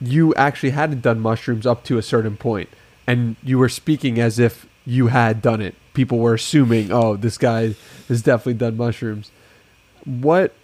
you 0.00 0.34
actually 0.34 0.70
hadn't 0.70 1.02
done 1.02 1.20
mushrooms 1.20 1.66
up 1.66 1.84
to 1.84 1.98
a 1.98 2.02
certain 2.02 2.36
point, 2.36 2.68
and 3.06 3.36
you 3.42 3.58
were 3.58 3.68
speaking 3.68 4.18
as 4.18 4.38
if 4.38 4.66
you 4.86 5.08
had 5.08 5.40
done 5.40 5.60
it. 5.60 5.74
People 5.94 6.18
were 6.18 6.34
assuming, 6.34 6.90
oh, 6.90 7.16
this 7.16 7.38
guy 7.38 7.74
has 8.08 8.22
definitely 8.22 8.54
done 8.54 8.76
mushrooms. 8.76 9.30
What 10.04 10.54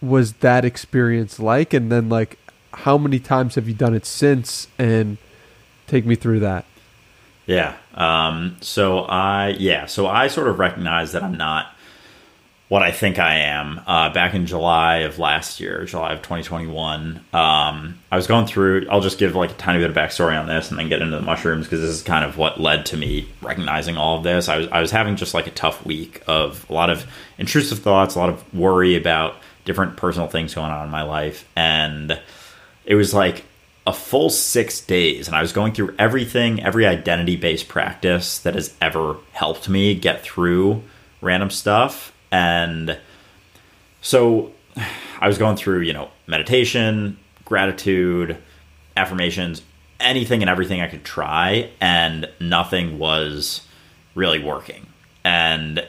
was 0.00 0.34
that 0.34 0.64
experience 0.64 1.38
like? 1.38 1.72
And 1.72 1.92
then, 1.92 2.08
like, 2.08 2.38
how 2.74 2.98
many 2.98 3.18
times 3.18 3.54
have 3.54 3.68
you 3.68 3.74
done 3.74 3.94
it 3.94 4.06
since? 4.06 4.66
And 4.78 5.18
take 5.92 6.06
me 6.06 6.14
through 6.14 6.40
that. 6.40 6.64
Yeah. 7.46 7.76
Um, 7.94 8.56
so 8.62 9.00
I, 9.00 9.48
yeah, 9.58 9.84
so 9.84 10.06
I 10.06 10.28
sort 10.28 10.48
of 10.48 10.58
recognize 10.58 11.12
that 11.12 11.22
I'm 11.22 11.36
not 11.36 11.66
what 12.68 12.82
I 12.82 12.90
think 12.90 13.18
I 13.18 13.34
am. 13.40 13.82
Uh, 13.86 14.10
back 14.14 14.32
in 14.32 14.46
July 14.46 14.98
of 14.98 15.18
last 15.18 15.60
year, 15.60 15.84
July 15.84 16.14
of 16.14 16.20
2021, 16.22 17.22
um, 17.34 17.98
I 18.10 18.16
was 18.16 18.26
going 18.26 18.46
through. 18.46 18.86
I'll 18.90 19.02
just 19.02 19.18
give 19.18 19.34
like 19.34 19.50
a 19.50 19.54
tiny 19.54 19.80
bit 19.80 19.90
of 19.90 19.96
backstory 19.96 20.40
on 20.40 20.46
this, 20.46 20.70
and 20.70 20.78
then 20.78 20.88
get 20.88 21.02
into 21.02 21.16
the 21.16 21.22
mushrooms 21.22 21.66
because 21.66 21.82
this 21.82 21.90
is 21.90 22.02
kind 22.02 22.24
of 22.24 22.38
what 22.38 22.58
led 22.58 22.86
to 22.86 22.96
me 22.96 23.28
recognizing 23.42 23.98
all 23.98 24.16
of 24.16 24.24
this. 24.24 24.48
I 24.48 24.56
was 24.56 24.68
I 24.68 24.80
was 24.80 24.90
having 24.90 25.16
just 25.16 25.34
like 25.34 25.46
a 25.46 25.50
tough 25.50 25.84
week 25.84 26.22
of 26.26 26.64
a 26.70 26.72
lot 26.72 26.88
of 26.88 27.04
intrusive 27.36 27.80
thoughts, 27.80 28.14
a 28.14 28.18
lot 28.18 28.30
of 28.30 28.54
worry 28.54 28.96
about 28.96 29.36
different 29.66 29.98
personal 29.98 30.28
things 30.28 30.54
going 30.54 30.70
on 30.70 30.86
in 30.86 30.90
my 30.90 31.02
life, 31.02 31.46
and 31.54 32.18
it 32.86 32.94
was 32.94 33.12
like 33.12 33.44
a 33.86 33.92
full 33.92 34.30
six 34.30 34.80
days 34.80 35.26
and 35.26 35.36
I 35.36 35.42
was 35.42 35.52
going 35.52 35.72
through 35.72 35.94
everything, 35.98 36.62
every 36.62 36.86
identity 36.86 37.36
based 37.36 37.68
practice 37.68 38.38
that 38.38 38.54
has 38.54 38.74
ever 38.80 39.16
helped 39.32 39.68
me 39.68 39.94
get 39.94 40.22
through 40.22 40.82
random 41.20 41.50
stuff. 41.50 42.12
And 42.30 42.98
so 44.00 44.52
I 45.20 45.26
was 45.26 45.38
going 45.38 45.56
through, 45.56 45.80
you 45.80 45.92
know, 45.92 46.10
meditation, 46.26 47.18
gratitude, 47.44 48.36
affirmations, 48.96 49.62
anything 50.00 50.42
and 50.42 50.50
everything 50.50 50.80
I 50.80 50.88
could 50.88 51.04
try, 51.04 51.70
and 51.80 52.28
nothing 52.40 52.98
was 52.98 53.66
really 54.14 54.42
working. 54.42 54.86
And 55.24 55.86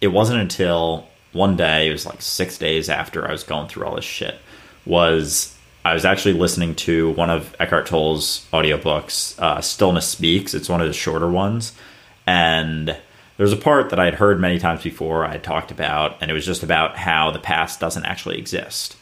it 0.00 0.08
wasn't 0.08 0.40
until 0.40 1.08
one 1.32 1.56
day, 1.56 1.88
it 1.88 1.92
was 1.92 2.06
like 2.06 2.22
six 2.22 2.58
days 2.58 2.88
after 2.88 3.26
I 3.26 3.32
was 3.32 3.42
going 3.42 3.68
through 3.68 3.84
all 3.84 3.96
this 3.96 4.04
shit, 4.04 4.36
was 4.86 5.56
I 5.88 5.94
was 5.94 6.04
actually 6.04 6.34
listening 6.34 6.74
to 6.74 7.12
one 7.12 7.30
of 7.30 7.56
Eckhart 7.58 7.86
Tolle's 7.86 8.46
audiobooks, 8.52 9.40
uh, 9.40 9.62
Stillness 9.62 10.06
Speaks. 10.06 10.52
It's 10.52 10.68
one 10.68 10.82
of 10.82 10.86
the 10.86 10.92
shorter 10.92 11.30
ones. 11.30 11.72
And 12.26 12.94
there's 13.38 13.54
a 13.54 13.56
part 13.56 13.88
that 13.88 13.98
I 13.98 14.04
had 14.04 14.14
heard 14.14 14.38
many 14.38 14.58
times 14.58 14.82
before, 14.82 15.24
I 15.24 15.32
had 15.32 15.42
talked 15.42 15.70
about, 15.70 16.18
and 16.20 16.30
it 16.30 16.34
was 16.34 16.44
just 16.44 16.62
about 16.62 16.98
how 16.98 17.30
the 17.30 17.38
past 17.38 17.80
doesn't 17.80 18.04
actually 18.04 18.36
exist. 18.38 18.98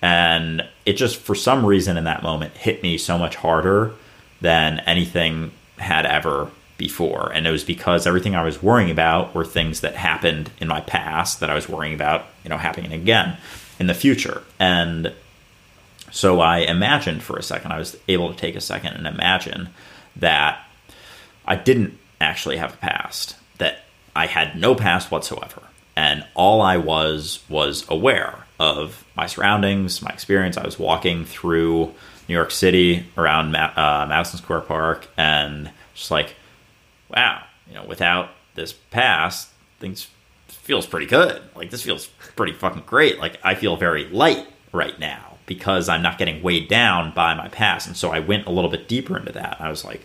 And 0.00 0.66
it 0.86 0.94
just, 0.94 1.18
for 1.18 1.34
some 1.34 1.66
reason 1.66 1.98
in 1.98 2.04
that 2.04 2.22
moment, 2.22 2.56
hit 2.56 2.82
me 2.82 2.96
so 2.96 3.18
much 3.18 3.36
harder 3.36 3.92
than 4.40 4.80
anything 4.80 5.52
had 5.76 6.06
ever 6.06 6.50
before. 6.78 7.30
And 7.34 7.46
it 7.46 7.50
was 7.50 7.64
because 7.64 8.06
everything 8.06 8.34
I 8.34 8.44
was 8.44 8.62
worrying 8.62 8.90
about 8.90 9.34
were 9.34 9.44
things 9.44 9.82
that 9.82 9.94
happened 9.94 10.50
in 10.58 10.68
my 10.68 10.80
past 10.80 11.40
that 11.40 11.50
I 11.50 11.54
was 11.54 11.68
worrying 11.68 11.92
about, 11.92 12.24
you 12.44 12.48
know, 12.48 12.56
happening 12.56 12.94
again 12.94 13.36
in 13.78 13.88
the 13.88 13.94
future. 13.94 14.42
And 14.58 15.12
so 16.10 16.40
I 16.40 16.58
imagined 16.58 17.22
for 17.22 17.36
a 17.36 17.42
second, 17.42 17.72
I 17.72 17.78
was 17.78 17.96
able 18.08 18.30
to 18.32 18.38
take 18.38 18.56
a 18.56 18.60
second 18.60 18.94
and 18.94 19.06
imagine 19.06 19.70
that 20.16 20.64
I 21.46 21.56
didn't 21.56 21.98
actually 22.20 22.56
have 22.58 22.74
a 22.74 22.76
past, 22.78 23.36
that 23.58 23.84
I 24.14 24.26
had 24.26 24.56
no 24.56 24.74
past 24.74 25.10
whatsoever. 25.10 25.62
And 25.96 26.24
all 26.34 26.62
I 26.62 26.76
was 26.76 27.40
was 27.48 27.84
aware 27.88 28.46
of 28.58 29.04
my 29.16 29.26
surroundings, 29.26 30.02
my 30.02 30.10
experience. 30.10 30.56
I 30.56 30.64
was 30.64 30.78
walking 30.78 31.24
through 31.24 31.94
New 32.28 32.34
York 32.34 32.50
City 32.50 33.06
around 33.16 33.54
uh, 33.54 34.06
Madison 34.08 34.38
Square 34.38 34.62
Park 34.62 35.08
and 35.16 35.70
just 35.94 36.10
like, 36.10 36.34
wow, 37.08 37.42
you 37.68 37.74
know, 37.74 37.84
without 37.84 38.30
this 38.54 38.72
past, 38.72 39.48
things 39.78 40.08
feels 40.48 40.86
pretty 40.86 41.06
good. 41.06 41.42
Like 41.54 41.70
this 41.70 41.82
feels 41.82 42.06
pretty 42.36 42.52
fucking 42.52 42.84
great. 42.86 43.18
Like 43.18 43.38
I 43.42 43.54
feel 43.54 43.76
very 43.76 44.08
light 44.08 44.46
right 44.72 44.98
now 44.98 45.29
because 45.50 45.88
I'm 45.88 46.00
not 46.00 46.16
getting 46.16 46.44
weighed 46.44 46.68
down 46.68 47.10
by 47.10 47.34
my 47.34 47.48
past. 47.48 47.88
And 47.88 47.96
so 47.96 48.12
I 48.12 48.20
went 48.20 48.46
a 48.46 48.52
little 48.52 48.70
bit 48.70 48.86
deeper 48.86 49.18
into 49.18 49.32
that. 49.32 49.56
I 49.58 49.68
was 49.68 49.84
like, 49.84 50.02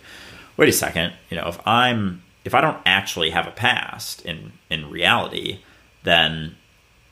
wait 0.58 0.70
a 0.70 0.72
second, 0.72 1.14
you 1.30 1.38
know, 1.38 1.48
if 1.48 1.60
I'm 1.68 2.24
if 2.44 2.56
I 2.56 2.62
don't 2.62 2.80
actually 2.84 3.30
have 3.30 3.46
a 3.46 3.52
past 3.52 4.26
in 4.26 4.54
in 4.72 4.90
reality, 4.90 5.60
then 6.02 6.56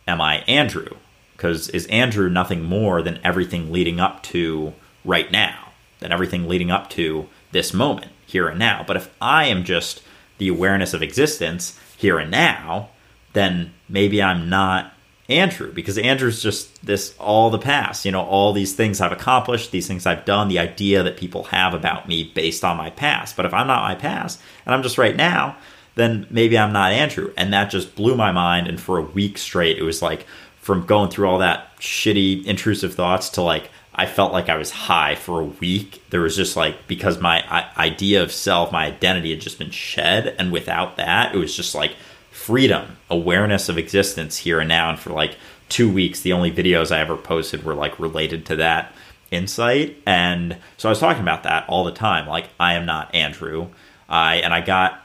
am 0.08 0.20
I 0.20 0.38
Andrew? 0.48 0.96
Because 1.34 1.70
is 1.70 1.86
Andrew 1.88 2.28
nothing 2.28 2.64
more 2.64 3.04
than 3.04 3.20
everything 3.24 3.72
leading 3.72 4.00
up 4.00 4.24
to 4.24 4.74
right 5.06 5.32
now, 5.32 5.74
than 6.00 6.12
everything 6.12 6.50
leading 6.50 6.72
up 6.72 6.90
to 6.92 7.30
this 7.52 7.72
moment, 7.72 8.12
here 8.26 8.48
and 8.48 8.58
now. 8.58 8.84
But 8.88 8.98
if 8.98 9.14
I 9.22 9.46
am 9.46 9.64
just 9.64 10.02
the 10.40 10.48
awareness 10.48 10.96
of 10.96 11.04
existence 11.04 11.80
here 11.96 12.18
and 12.18 12.32
now, 12.32 12.90
then 13.34 13.76
maybe 13.88 14.24
I'm 14.24 14.50
not 14.50 14.93
Andrew 15.30 15.72
because 15.72 15.98
Andrew's 15.98 16.44
just 16.44 16.86
this 16.86 17.16
all 17.18 17.50
the 17.50 17.60
past, 17.60 18.04
you 18.04 18.12
know, 18.12 18.24
all 18.24 18.52
these 18.52 18.74
things 18.74 19.00
I've 19.00 19.12
accomplished, 19.12 19.72
these 19.72 19.88
things 19.88 20.06
I've 20.06 20.26
done, 20.26 20.50
the 20.50 20.60
idea 20.60 21.02
that 21.04 21.18
people 21.18 21.46
have 21.46 21.74
about 21.74 22.08
me 22.08 22.32
based 22.36 22.66
on 22.66 22.76
my 22.76 22.90
past. 22.90 23.38
But 23.38 23.46
if 23.46 23.54
I'm 23.54 23.68
not 23.68 23.84
my 23.84 23.96
past 23.96 24.42
and 24.66 24.76
I'm 24.76 24.84
just 24.84 24.98
right 24.98 25.16
now, 25.16 25.56
then 25.96 26.28
maybe 26.30 26.58
I'm 26.58 26.74
not 26.74 26.92
Andrew. 26.92 27.34
And 27.38 27.54
that 27.54 27.72
just 27.72 27.96
blew 27.96 28.16
my 28.16 28.32
mind. 28.32 28.68
And 28.68 28.80
for 28.80 28.98
a 28.98 29.04
week 29.04 29.38
straight, 29.38 29.78
it 29.78 29.84
was 29.84 30.02
like 30.02 30.26
from 30.60 30.86
going 30.86 31.10
through 31.10 31.30
all 31.30 31.40
that 31.40 31.78
shitty, 31.80 32.46
intrusive 32.46 32.94
thoughts 32.94 33.30
to 33.30 33.42
like, 33.42 33.70
I 33.96 34.08
felt 34.08 34.34
like 34.34 34.50
I 34.50 34.58
was 34.58 34.72
high 34.72 35.16
for 35.16 35.40
a 35.40 35.46
week. 35.46 36.04
There 36.10 36.22
was 36.22 36.36
just 36.36 36.58
like, 36.58 36.88
because 36.88 37.22
my 37.22 37.70
idea 37.78 38.24
of 38.24 38.32
self, 38.32 38.72
my 38.72 38.88
identity 38.88 39.30
had 39.30 39.40
just 39.40 39.60
been 39.60 39.70
shed. 39.70 40.36
And 40.40 40.52
without 40.52 40.98
that, 40.98 41.34
it 41.34 41.38
was 41.38 41.56
just 41.56 41.76
like, 41.76 41.96
freedom, 42.44 42.98
awareness 43.10 43.70
of 43.70 43.78
existence 43.78 44.40
here 44.40 44.60
and 44.60 44.68
now. 44.68 44.90
And 44.90 45.00
for 45.00 45.12
like 45.12 45.38
two 45.70 45.90
weeks, 45.90 46.20
the 46.20 46.34
only 46.34 46.52
videos 46.52 46.94
I 46.94 47.00
ever 47.00 47.16
posted 47.16 47.64
were 47.64 47.74
like 47.74 47.98
related 48.00 48.46
to 48.48 48.58
that 48.58 48.94
insight. 49.32 49.98
And 50.06 50.58
so 50.76 50.90
I 50.90 50.92
was 50.92 51.00
talking 51.00 51.22
about 51.22 51.44
that 51.44 51.64
all 51.70 51.86
the 51.86 51.94
time. 51.94 52.28
Like, 52.28 52.50
I 52.60 52.74
am 52.74 52.86
not 52.86 53.16
Andrew. 53.16 53.70
I, 54.10 54.36
and 54.36 54.54
I 54.54 54.60
got, 54.60 55.02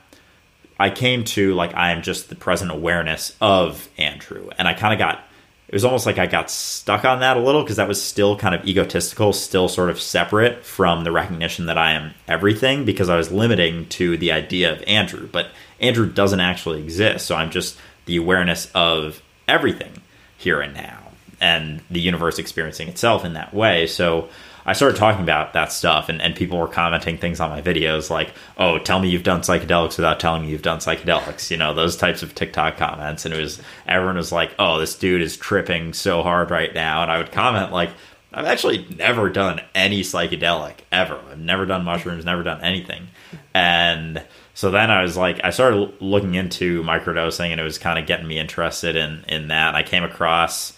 I 0.80 0.90
came 0.90 1.22
to 1.26 1.54
like, 1.54 1.72
I 1.76 1.92
am 1.92 2.02
just 2.02 2.28
the 2.28 2.34
present 2.34 2.72
awareness 2.72 3.36
of 3.40 3.88
Andrew. 3.96 4.50
And 4.58 4.66
I 4.66 4.74
kind 4.74 4.92
of 4.92 4.98
got, 4.98 5.22
it 5.68 5.74
was 5.74 5.84
almost 5.84 6.06
like 6.06 6.18
I 6.18 6.26
got 6.26 6.50
stuck 6.50 7.04
on 7.04 7.20
that 7.20 7.36
a 7.36 7.40
little 7.40 7.62
because 7.62 7.76
that 7.76 7.88
was 7.88 8.02
still 8.02 8.36
kind 8.36 8.54
of 8.54 8.66
egotistical, 8.66 9.34
still 9.34 9.68
sort 9.68 9.90
of 9.90 10.00
separate 10.00 10.64
from 10.64 11.04
the 11.04 11.12
recognition 11.12 11.66
that 11.66 11.76
I 11.76 11.92
am 11.92 12.14
everything 12.26 12.86
because 12.86 13.10
I 13.10 13.16
was 13.16 13.30
limiting 13.30 13.86
to 13.90 14.16
the 14.16 14.32
idea 14.32 14.72
of 14.72 14.82
Andrew. 14.86 15.28
But 15.30 15.48
Andrew 15.78 16.10
doesn't 16.10 16.40
actually 16.40 16.82
exist. 16.82 17.26
So 17.26 17.36
I'm 17.36 17.50
just 17.50 17.76
the 18.06 18.16
awareness 18.16 18.70
of 18.74 19.20
everything 19.46 20.00
here 20.38 20.62
and 20.62 20.72
now 20.72 21.08
and 21.40 21.82
the 21.90 22.00
universe 22.00 22.38
experiencing 22.38 22.88
itself 22.88 23.24
in 23.24 23.34
that 23.34 23.52
way. 23.52 23.86
So 23.86 24.30
I 24.68 24.74
started 24.74 24.98
talking 24.98 25.22
about 25.22 25.54
that 25.54 25.72
stuff, 25.72 26.10
and, 26.10 26.20
and 26.20 26.36
people 26.36 26.58
were 26.58 26.68
commenting 26.68 27.16
things 27.16 27.40
on 27.40 27.48
my 27.48 27.62
videos 27.62 28.10
like, 28.10 28.34
oh, 28.58 28.78
tell 28.78 29.00
me 29.00 29.08
you've 29.08 29.22
done 29.22 29.40
psychedelics 29.40 29.96
without 29.96 30.20
telling 30.20 30.42
me 30.42 30.50
you've 30.50 30.60
done 30.60 30.78
psychedelics, 30.78 31.50
you 31.50 31.56
know, 31.56 31.72
those 31.72 31.96
types 31.96 32.22
of 32.22 32.34
TikTok 32.34 32.76
comments. 32.76 33.24
And 33.24 33.32
it 33.32 33.40
was, 33.40 33.62
everyone 33.86 34.16
was 34.16 34.30
like, 34.30 34.54
oh, 34.58 34.78
this 34.78 34.94
dude 34.94 35.22
is 35.22 35.38
tripping 35.38 35.94
so 35.94 36.22
hard 36.22 36.50
right 36.50 36.74
now. 36.74 37.02
And 37.02 37.10
I 37.10 37.16
would 37.16 37.32
comment, 37.32 37.72
like, 37.72 37.88
I've 38.30 38.44
actually 38.44 38.86
never 38.94 39.30
done 39.30 39.62
any 39.74 40.02
psychedelic 40.02 40.74
ever. 40.92 41.18
I've 41.30 41.38
never 41.38 41.64
done 41.64 41.82
mushrooms, 41.82 42.26
never 42.26 42.42
done 42.42 42.60
anything. 42.60 43.08
And 43.54 44.22
so 44.52 44.70
then 44.70 44.90
I 44.90 45.00
was 45.00 45.16
like, 45.16 45.42
I 45.42 45.48
started 45.48 45.94
looking 46.02 46.34
into 46.34 46.82
microdosing, 46.82 47.52
and 47.52 47.58
it 47.58 47.64
was 47.64 47.78
kind 47.78 47.98
of 47.98 48.06
getting 48.06 48.28
me 48.28 48.38
interested 48.38 48.96
in 48.96 49.24
in 49.28 49.48
that. 49.48 49.74
I 49.74 49.82
came 49.82 50.04
across 50.04 50.74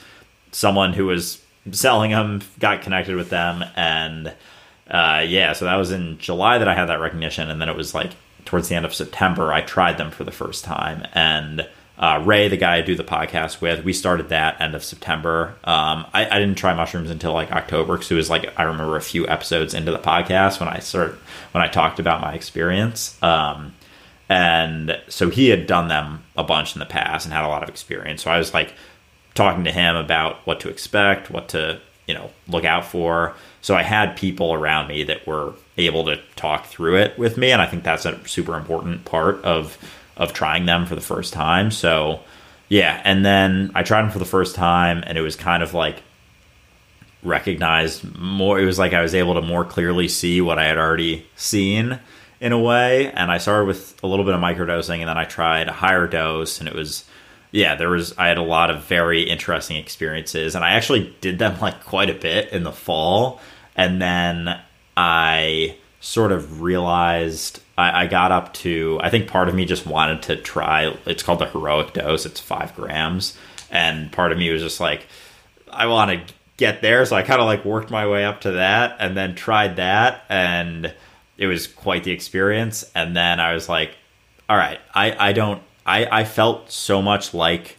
someone 0.52 0.92
who 0.92 1.06
was 1.06 1.42
selling 1.72 2.10
them, 2.10 2.42
got 2.58 2.82
connected 2.82 3.16
with 3.16 3.30
them, 3.30 3.64
and 3.76 4.34
uh, 4.90 5.24
yeah, 5.26 5.52
so 5.52 5.64
that 5.66 5.76
was 5.76 5.90
in 5.90 6.18
July 6.18 6.58
that 6.58 6.68
I 6.68 6.74
had 6.74 6.86
that 6.86 7.00
recognition, 7.00 7.50
and 7.50 7.60
then 7.60 7.68
it 7.68 7.76
was 7.76 7.94
like 7.94 8.12
towards 8.44 8.68
the 8.68 8.74
end 8.74 8.84
of 8.84 8.94
September 8.94 9.52
I 9.52 9.60
tried 9.60 9.98
them 9.98 10.10
for 10.10 10.24
the 10.24 10.32
first 10.32 10.64
time, 10.64 11.06
and 11.12 11.66
uh, 12.00 12.22
Ray, 12.24 12.48
the 12.48 12.56
guy 12.56 12.76
I 12.76 12.80
do 12.80 12.94
the 12.94 13.04
podcast 13.04 13.60
with, 13.60 13.84
we 13.84 13.92
started 13.92 14.30
that 14.30 14.58
end 14.58 14.74
of 14.74 14.82
September. 14.82 15.54
Um, 15.64 16.06
I, 16.14 16.26
I, 16.30 16.38
didn't 16.38 16.54
try 16.54 16.72
mushrooms 16.72 17.10
until 17.10 17.34
like 17.34 17.52
October 17.52 17.92
because 17.92 18.10
it 18.10 18.14
was 18.14 18.30
like 18.30 18.58
I 18.58 18.62
remember 18.62 18.96
a 18.96 19.02
few 19.02 19.28
episodes 19.28 19.74
into 19.74 19.92
the 19.92 19.98
podcast 19.98 20.60
when 20.60 20.68
I 20.70 20.78
started 20.78 21.16
when 21.52 21.62
I 21.62 21.68
talked 21.68 22.00
about 22.00 22.22
my 22.22 22.32
experience. 22.32 23.22
Um, 23.22 23.74
and 24.30 24.98
so 25.08 25.28
he 25.28 25.50
had 25.50 25.66
done 25.66 25.88
them 25.88 26.22
a 26.38 26.42
bunch 26.42 26.74
in 26.74 26.78
the 26.78 26.86
past 26.86 27.26
and 27.26 27.34
had 27.34 27.44
a 27.44 27.48
lot 27.48 27.62
of 27.62 27.68
experience. 27.68 28.22
So 28.22 28.30
I 28.30 28.38
was 28.38 28.54
like 28.54 28.72
talking 29.34 29.64
to 29.64 29.72
him 29.72 29.96
about 29.96 30.36
what 30.46 30.60
to 30.60 30.68
expect, 30.68 31.30
what 31.30 31.48
to 31.50 31.80
you 32.06 32.14
know 32.14 32.30
look 32.48 32.64
out 32.64 32.84
for. 32.84 33.34
So 33.62 33.74
I 33.74 33.82
had 33.82 34.16
people 34.16 34.52
around 34.52 34.88
me 34.88 35.04
that 35.04 35.26
were 35.26 35.54
able 35.76 36.04
to 36.06 36.20
talk 36.36 36.66
through 36.66 36.96
it 36.96 37.18
with 37.18 37.36
me, 37.36 37.52
and 37.52 37.62
I 37.62 37.66
think 37.66 37.84
that's 37.84 38.06
a 38.06 38.26
super 38.28 38.56
important 38.56 39.04
part 39.04 39.42
of 39.44 39.78
of 40.16 40.32
trying 40.32 40.66
them 40.66 40.86
for 40.86 40.94
the 40.94 41.00
first 41.00 41.32
time. 41.32 41.70
So 41.70 42.20
yeah, 42.68 43.00
and 43.04 43.24
then 43.24 43.72
I 43.74 43.82
tried 43.82 44.02
them 44.02 44.10
for 44.10 44.18
the 44.18 44.24
first 44.24 44.54
time, 44.54 45.02
and 45.06 45.16
it 45.16 45.22
was 45.22 45.36
kind 45.36 45.62
of 45.62 45.74
like 45.74 46.02
recognized 47.22 48.16
more 48.18 48.58
it 48.58 48.64
was 48.64 48.78
like 48.78 48.94
I 48.94 49.02
was 49.02 49.14
able 49.14 49.34
to 49.34 49.42
more 49.42 49.64
clearly 49.64 50.08
see 50.08 50.40
what 50.40 50.58
I 50.58 50.64
had 50.64 50.78
already 50.78 51.26
seen 51.36 52.00
in 52.40 52.52
a 52.52 52.58
way 52.58 53.12
and 53.12 53.30
I 53.30 53.36
started 53.36 53.66
with 53.66 54.02
a 54.02 54.06
little 54.06 54.24
bit 54.24 54.34
of 54.34 54.40
microdosing 54.40 55.00
and 55.00 55.08
then 55.08 55.18
I 55.18 55.24
tried 55.24 55.68
a 55.68 55.72
higher 55.72 56.06
dose 56.06 56.60
and 56.60 56.68
it 56.68 56.74
was 56.74 57.04
yeah 57.50 57.74
there 57.74 57.90
was 57.90 58.16
I 58.18 58.28
had 58.28 58.38
a 58.38 58.42
lot 58.42 58.70
of 58.70 58.84
very 58.84 59.22
interesting 59.22 59.76
experiences 59.76 60.54
and 60.54 60.64
I 60.64 60.72
actually 60.72 61.14
did 61.20 61.38
them 61.38 61.58
like 61.60 61.84
quite 61.84 62.10
a 62.10 62.14
bit 62.14 62.52
in 62.52 62.64
the 62.64 62.72
fall 62.72 63.40
and 63.76 64.00
then 64.00 64.60
I 64.96 65.76
sort 66.00 66.32
of 66.32 66.62
realized 66.62 67.60
I, 67.76 68.04
I, 68.04 68.06
got 68.06 68.32
up 68.32 68.54
to 68.54 68.98
I 69.02 69.10
think 69.10 69.28
part 69.28 69.48
of 69.48 69.54
me 69.54 69.66
just 69.66 69.86
wanted 69.86 70.22
to 70.22 70.36
try 70.36 70.94
it's 71.06 71.22
called 71.22 71.38
the 71.38 71.46
heroic 71.46 71.92
dose, 71.92 72.26
it's 72.26 72.40
five 72.40 72.74
grams. 72.74 73.36
And 73.70 74.10
part 74.10 74.32
of 74.32 74.38
me 74.38 74.50
was 74.50 74.62
just 74.62 74.80
like, 74.80 75.06
I 75.70 75.86
want 75.86 76.10
to 76.10 76.34
get 76.56 76.82
there. 76.82 77.04
So 77.06 77.14
I 77.14 77.22
kind 77.22 77.40
of 77.40 77.46
like 77.46 77.64
worked 77.64 77.90
my 77.90 78.06
way 78.08 78.24
up 78.24 78.40
to 78.42 78.52
that 78.52 78.96
and 78.98 79.16
then 79.16 79.34
tried 79.34 79.76
that 79.76 80.24
and 80.28 80.92
it 81.38 81.46
was 81.46 81.66
quite 81.66 82.04
the 82.04 82.10
experience. 82.10 82.90
And 82.94 83.14
then 83.14 83.38
I 83.38 83.54
was 83.54 83.68
like, 83.68 83.92
all 84.48 84.56
right, 84.56 84.80
I, 84.94 85.28
I 85.28 85.32
don't 85.32 85.62
I, 85.90 86.20
I 86.20 86.24
felt 86.24 86.70
so 86.70 87.02
much 87.02 87.34
like 87.34 87.76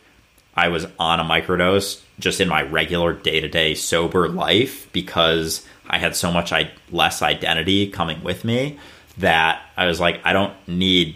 I 0.53 0.67
was 0.67 0.85
on 0.99 1.21
a 1.21 1.23
microdose 1.23 2.01
just 2.19 2.41
in 2.41 2.49
my 2.49 2.61
regular 2.61 3.13
day 3.13 3.39
to 3.39 3.47
day 3.47 3.73
sober 3.73 4.27
life 4.27 4.91
because 4.91 5.65
I 5.87 5.97
had 5.97 6.17
so 6.17 6.29
much 6.29 6.51
I, 6.51 6.71
less 6.91 7.21
identity 7.21 7.89
coming 7.89 8.21
with 8.21 8.43
me 8.43 8.77
that 9.19 9.61
I 9.77 9.85
was 9.85 10.01
like, 10.01 10.19
I 10.25 10.33
don't 10.33 10.53
need 10.67 11.15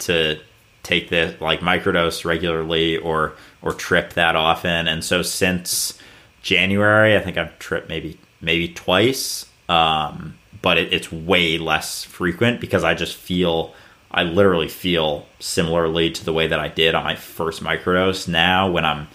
to 0.00 0.38
take 0.84 1.08
this 1.08 1.40
like 1.40 1.60
microdose 1.60 2.24
regularly 2.24 2.96
or 2.96 3.32
or 3.60 3.72
trip 3.72 4.12
that 4.12 4.36
often. 4.36 4.86
And 4.86 5.04
so 5.04 5.22
since 5.22 5.98
January, 6.42 7.16
I 7.16 7.20
think 7.20 7.38
I've 7.38 7.58
tripped 7.58 7.88
maybe 7.88 8.20
maybe 8.40 8.68
twice, 8.68 9.46
um, 9.68 10.38
but 10.62 10.78
it, 10.78 10.92
it's 10.92 11.10
way 11.10 11.58
less 11.58 12.04
frequent 12.04 12.60
because 12.60 12.84
I 12.84 12.94
just 12.94 13.16
feel 13.16 13.74
I 14.10 14.22
literally 14.22 14.68
feel 14.68 15.26
similarly 15.40 16.10
to 16.10 16.24
the 16.24 16.32
way 16.32 16.46
that 16.46 16.58
I 16.60 16.68
did 16.68 16.94
on 16.94 17.04
my 17.04 17.16
first 17.16 17.62
microdose 17.62 18.28
now 18.28 18.70
when 18.70 18.84
I'm 18.84 19.08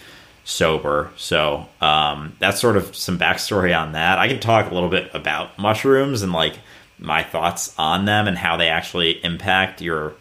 sober. 0.44 1.12
So 1.18 1.68
um, 1.80 2.36
that's 2.39 2.60
sort 2.60 2.78
of 2.78 2.96
some 2.96 3.18
backstory 3.18 3.78
on 3.78 3.94
that. 3.94 4.20
I 4.20 4.28
can 4.28 4.39
talk 4.39 4.70
a 4.70 4.74
little 4.74 4.89
bit 4.89 5.10
about 5.14 5.58
mushrooms 5.58 6.22
and 6.22 6.32
like 6.32 6.56
my 7.00 7.24
thoughts 7.24 7.74
on 7.78 8.06
them 8.06 8.28
and 8.28 8.38
how 8.38 8.58
they 8.58 8.70
actually 8.70 9.24
impact 9.24 9.82
your 9.82 10.14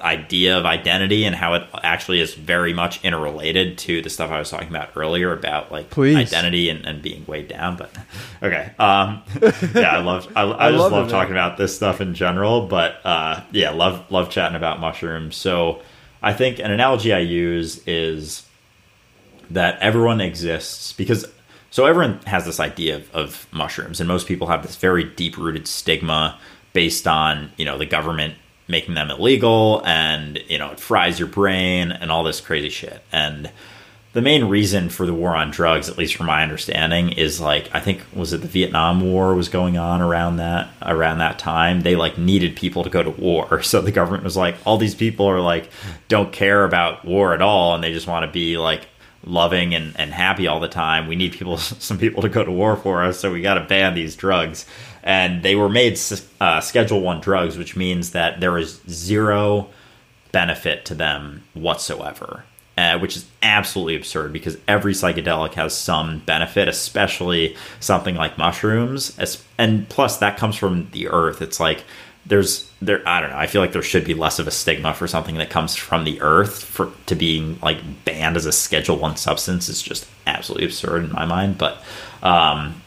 idea 0.00 0.56
of 0.56 0.64
identity 0.64 1.24
and 1.24 1.34
how 1.34 1.54
it 1.54 1.66
actually 1.82 2.20
is 2.20 2.34
very 2.34 2.72
much 2.72 3.04
interrelated 3.04 3.76
to 3.78 4.00
the 4.00 4.08
stuff 4.10 4.30
I 4.30 4.38
was 4.38 4.50
talking 4.50 4.68
about 4.68 4.90
earlier 4.96 5.32
about 5.32 5.72
like 5.72 5.90
Please. 5.90 6.16
identity 6.16 6.68
and, 6.68 6.86
and, 6.86 7.02
being 7.02 7.24
weighed 7.26 7.48
down. 7.48 7.76
But 7.76 7.90
okay, 8.42 8.72
um, 8.78 9.22
yeah, 9.74 9.96
I 9.96 9.98
love 9.98 10.30
I, 10.36 10.42
I, 10.42 10.66
I 10.66 10.70
just 10.70 10.80
love, 10.80 10.92
love 10.92 11.08
talking 11.08 11.32
about 11.32 11.56
this 11.56 11.74
stuff 11.74 12.00
in 12.00 12.14
general. 12.14 12.66
But 12.66 13.04
uh, 13.04 13.42
yeah, 13.50 13.70
love 13.70 14.10
love 14.10 14.30
chatting 14.30 14.56
about 14.56 14.80
mushrooms. 14.80 15.36
So 15.36 15.82
I 16.22 16.32
think 16.32 16.58
an 16.58 16.70
analogy 16.70 17.12
I 17.12 17.20
use 17.20 17.86
is 17.86 18.46
that 19.50 19.80
everyone 19.80 20.20
exists 20.20 20.92
because 20.92 21.26
so 21.70 21.86
everyone 21.86 22.20
has 22.26 22.44
this 22.44 22.60
idea 22.60 22.96
of, 22.96 23.14
of 23.14 23.46
mushrooms, 23.52 24.00
and 24.00 24.08
most 24.08 24.26
people 24.26 24.46
have 24.46 24.62
this 24.62 24.76
very 24.76 25.04
deep 25.04 25.36
rooted 25.36 25.66
stigma 25.66 26.38
based 26.72 27.06
on 27.06 27.50
you 27.56 27.64
know 27.64 27.76
the 27.76 27.86
government 27.86 28.34
making 28.68 28.94
them 28.94 29.10
illegal 29.10 29.82
and 29.84 30.38
you 30.48 30.58
know 30.58 30.70
it 30.70 30.80
fries 30.80 31.18
your 31.18 31.28
brain 31.28 31.90
and 31.90 32.12
all 32.12 32.22
this 32.22 32.40
crazy 32.40 32.68
shit. 32.68 33.02
And 33.10 33.50
the 34.12 34.22
main 34.22 34.44
reason 34.44 34.88
for 34.88 35.06
the 35.06 35.14
war 35.14 35.34
on 35.34 35.50
drugs 35.50 35.88
at 35.88 35.98
least 35.98 36.16
from 36.16 36.26
my 36.26 36.42
understanding 36.42 37.12
is 37.12 37.40
like 37.40 37.68
i 37.74 37.78
think 37.78 38.00
was 38.12 38.32
it 38.32 38.40
the 38.40 38.48
vietnam 38.48 39.00
war 39.00 39.34
was 39.34 39.48
going 39.48 39.76
on 39.76 40.00
around 40.00 40.38
that 40.38 40.68
around 40.82 41.18
that 41.18 41.38
time? 41.38 41.82
They 41.82 41.94
like 41.96 42.18
needed 42.18 42.56
people 42.56 42.84
to 42.84 42.90
go 42.90 43.02
to 43.02 43.10
war. 43.10 43.62
So 43.68 43.82
the 43.82 43.92
government 43.92 44.24
was 44.24 44.36
like 44.36 44.56
all 44.64 44.78
these 44.78 44.94
people 44.94 45.26
are 45.26 45.40
like 45.40 45.68
don't 46.08 46.32
care 46.32 46.64
about 46.64 47.04
war 47.04 47.34
at 47.34 47.42
all 47.42 47.74
and 47.74 47.84
they 47.84 47.92
just 47.92 48.06
want 48.06 48.24
to 48.24 48.32
be 48.32 48.56
like 48.56 48.86
loving 49.24 49.74
and, 49.74 49.94
and 49.98 50.12
happy 50.12 50.46
all 50.46 50.58
the 50.58 50.68
time. 50.68 51.06
We 51.06 51.16
need 51.16 51.32
people 51.32 51.58
some 51.58 51.98
people 51.98 52.22
to 52.22 52.28
go 52.28 52.44
to 52.44 52.50
war 52.50 52.76
for 52.76 53.04
us 53.04 53.20
so 53.20 53.30
we 53.32 53.42
got 53.42 53.54
to 53.54 53.64
ban 53.64 53.94
these 53.94 54.16
drugs 54.16 54.66
and 55.02 55.42
they 55.42 55.54
were 55.54 55.68
made 55.68 55.98
uh, 56.40 56.60
Schedule 56.60 57.00
One 57.00 57.20
drugs, 57.20 57.56
which 57.56 57.76
means 57.76 58.10
that 58.12 58.40
there 58.40 58.58
is 58.58 58.80
zero 58.88 59.68
benefit 60.32 60.84
to 60.86 60.94
them 60.94 61.44
whatsoever. 61.54 62.44
Uh, 62.76 62.96
which 62.96 63.16
is 63.16 63.26
absolutely 63.42 63.96
absurd 63.96 64.32
because 64.32 64.56
every 64.68 64.92
psychedelic 64.92 65.54
has 65.54 65.76
some 65.76 66.20
benefit, 66.20 66.68
especially 66.68 67.56
something 67.80 68.14
like 68.14 68.38
mushrooms. 68.38 69.18
And 69.58 69.88
plus, 69.88 70.18
that 70.18 70.36
comes 70.36 70.54
from 70.54 70.88
the 70.92 71.08
earth. 71.08 71.42
It's 71.42 71.58
like 71.58 71.82
there's 72.24 72.70
there. 72.80 73.02
I 73.04 73.20
don't 73.20 73.30
know. 73.30 73.36
I 73.36 73.48
feel 73.48 73.60
like 73.60 73.72
there 73.72 73.82
should 73.82 74.04
be 74.04 74.14
less 74.14 74.38
of 74.38 74.46
a 74.46 74.52
stigma 74.52 74.94
for 74.94 75.08
something 75.08 75.38
that 75.38 75.50
comes 75.50 75.74
from 75.74 76.04
the 76.04 76.20
earth 76.20 76.62
for 76.62 76.92
to 77.06 77.16
being 77.16 77.58
like 77.62 77.78
banned 78.04 78.36
as 78.36 78.46
a 78.46 78.52
Schedule 78.52 78.96
One 78.96 79.16
substance. 79.16 79.68
Is 79.68 79.82
just 79.82 80.06
absolutely 80.28 80.66
absurd 80.66 81.02
in 81.02 81.12
my 81.12 81.24
mind. 81.24 81.58
But 81.58 81.82
um, 82.22 82.80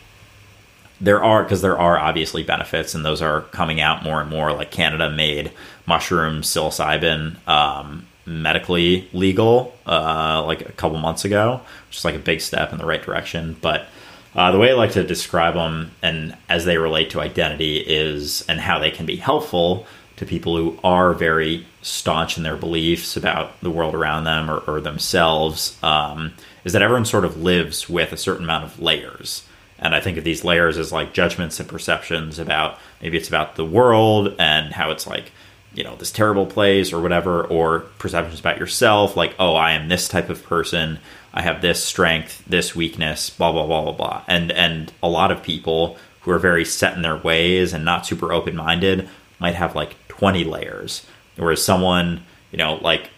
there 1.01 1.23
are 1.23 1.43
because 1.43 1.61
there 1.61 1.77
are 1.77 1.97
obviously 1.97 2.43
benefits, 2.43 2.93
and 2.93 3.03
those 3.03 3.21
are 3.21 3.41
coming 3.41 3.81
out 3.81 4.03
more 4.03 4.21
and 4.21 4.29
more. 4.29 4.53
Like 4.53 4.71
Canada 4.71 5.09
made 5.09 5.51
mushroom 5.85 6.41
psilocybin 6.41 7.35
um, 7.47 8.07
medically 8.25 9.09
legal 9.11 9.75
uh, 9.85 10.43
like 10.45 10.61
a 10.61 10.71
couple 10.73 10.97
months 10.99 11.25
ago, 11.25 11.61
which 11.87 11.97
is 11.97 12.05
like 12.05 12.15
a 12.15 12.19
big 12.19 12.39
step 12.39 12.71
in 12.71 12.77
the 12.77 12.85
right 12.85 13.01
direction. 13.01 13.57
But 13.61 13.87
uh, 14.35 14.51
the 14.51 14.59
way 14.59 14.71
I 14.71 14.73
like 14.75 14.91
to 14.91 15.03
describe 15.03 15.55
them 15.55 15.91
and 16.01 16.37
as 16.47 16.65
they 16.65 16.77
relate 16.77 17.09
to 17.11 17.19
identity 17.19 17.77
is 17.77 18.45
and 18.47 18.59
how 18.59 18.79
they 18.79 18.91
can 18.91 19.05
be 19.05 19.17
helpful 19.17 19.85
to 20.17 20.25
people 20.25 20.55
who 20.55 20.79
are 20.83 21.13
very 21.13 21.65
staunch 21.81 22.37
in 22.37 22.43
their 22.43 22.55
beliefs 22.55 23.17
about 23.17 23.59
the 23.61 23.71
world 23.71 23.95
around 23.95 24.23
them 24.23 24.49
or, 24.49 24.59
or 24.59 24.79
themselves 24.79 25.77
um, 25.83 26.31
is 26.63 26.73
that 26.73 26.81
everyone 26.81 27.05
sort 27.05 27.25
of 27.25 27.41
lives 27.41 27.89
with 27.89 28.13
a 28.13 28.17
certain 28.17 28.43
amount 28.43 28.63
of 28.63 28.79
layers. 28.79 29.43
And 29.82 29.95
I 29.95 29.99
think 29.99 30.17
of 30.17 30.23
these 30.23 30.43
layers 30.43 30.77
as 30.77 30.91
like 30.91 31.11
judgments 31.11 31.59
and 31.59 31.67
perceptions 31.67 32.38
about 32.38 32.77
maybe 33.01 33.17
it's 33.17 33.27
about 33.27 33.55
the 33.55 33.65
world 33.65 34.36
and 34.38 34.71
how 34.71 34.91
it's 34.91 35.07
like, 35.07 35.32
you 35.73 35.84
know, 35.84 35.95
this 35.95 36.11
terrible 36.11 36.45
place 36.45 36.93
or 36.93 37.01
whatever, 37.01 37.43
or 37.43 37.79
perceptions 37.97 38.39
about 38.39 38.59
yourself, 38.59 39.17
like, 39.17 39.34
oh, 39.39 39.55
I 39.55 39.71
am 39.71 39.89
this 39.89 40.07
type 40.07 40.29
of 40.29 40.43
person, 40.43 40.99
I 41.34 41.41
have 41.41 41.61
this 41.61 41.84
strength, 41.84 42.43
this 42.45 42.75
weakness, 42.75 43.29
blah 43.29 43.51
blah 43.51 43.65
blah 43.65 43.84
blah 43.84 43.93
blah. 43.93 44.23
And 44.27 44.51
and 44.51 44.93
a 45.01 45.09
lot 45.09 45.32
of 45.32 45.41
people 45.41 45.97
who 46.21 46.32
are 46.32 46.39
very 46.39 46.65
set 46.65 46.95
in 46.95 47.01
their 47.01 47.17
ways 47.17 47.73
and 47.73 47.84
not 47.84 48.05
super 48.05 48.32
open 48.32 48.55
minded 48.55 49.09
might 49.39 49.55
have 49.55 49.75
like 49.75 49.95
20 50.09 50.43
layers. 50.43 51.07
Whereas 51.38 51.63
someone, 51.63 52.23
you 52.51 52.59
know, 52.59 52.75
like 52.75 53.09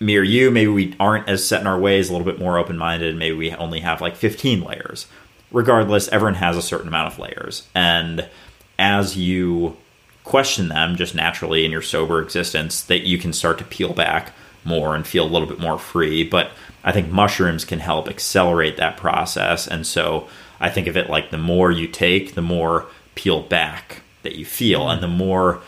me 0.00 0.16
or 0.16 0.22
you, 0.22 0.50
maybe 0.50 0.70
we 0.70 0.96
aren't 0.98 1.28
as 1.28 1.46
set 1.46 1.60
in 1.60 1.66
our 1.66 1.78
ways, 1.78 2.08
a 2.08 2.12
little 2.12 2.24
bit 2.24 2.38
more 2.38 2.56
open 2.56 2.78
minded, 2.78 3.16
maybe 3.16 3.36
we 3.36 3.50
only 3.52 3.80
have 3.80 4.00
like 4.00 4.16
15 4.16 4.62
layers 4.62 5.06
regardless, 5.50 6.08
everyone 6.08 6.34
has 6.34 6.56
a 6.56 6.62
certain 6.62 6.88
amount 6.88 7.12
of 7.12 7.18
layers. 7.18 7.66
And 7.74 8.28
as 8.78 9.16
you 9.16 9.76
question 10.24 10.68
them 10.68 10.96
just 10.96 11.14
naturally 11.14 11.64
in 11.64 11.70
your 11.70 11.82
sober 11.82 12.20
existence, 12.20 12.82
that 12.82 13.06
you 13.06 13.18
can 13.18 13.32
start 13.32 13.58
to 13.58 13.64
peel 13.64 13.92
back 13.92 14.32
more 14.64 14.94
and 14.94 15.06
feel 15.06 15.24
a 15.24 15.28
little 15.28 15.48
bit 15.48 15.58
more 15.58 15.78
free. 15.78 16.22
But 16.22 16.50
I 16.84 16.92
think 16.92 17.10
mushrooms 17.10 17.64
can 17.64 17.80
help 17.80 18.08
accelerate 18.08 18.76
that 18.76 18.96
process. 18.96 19.66
And 19.66 19.86
so 19.86 20.28
I 20.60 20.68
think 20.68 20.86
of 20.86 20.96
it 20.96 21.08
like 21.08 21.30
the 21.30 21.38
more 21.38 21.70
you 21.70 21.88
take, 21.88 22.34
the 22.34 22.42
more 22.42 22.86
peel 23.14 23.42
back 23.42 24.02
that 24.22 24.36
you 24.36 24.44
feel, 24.44 24.88
and 24.88 25.02
the 25.02 25.08
more 25.08 25.60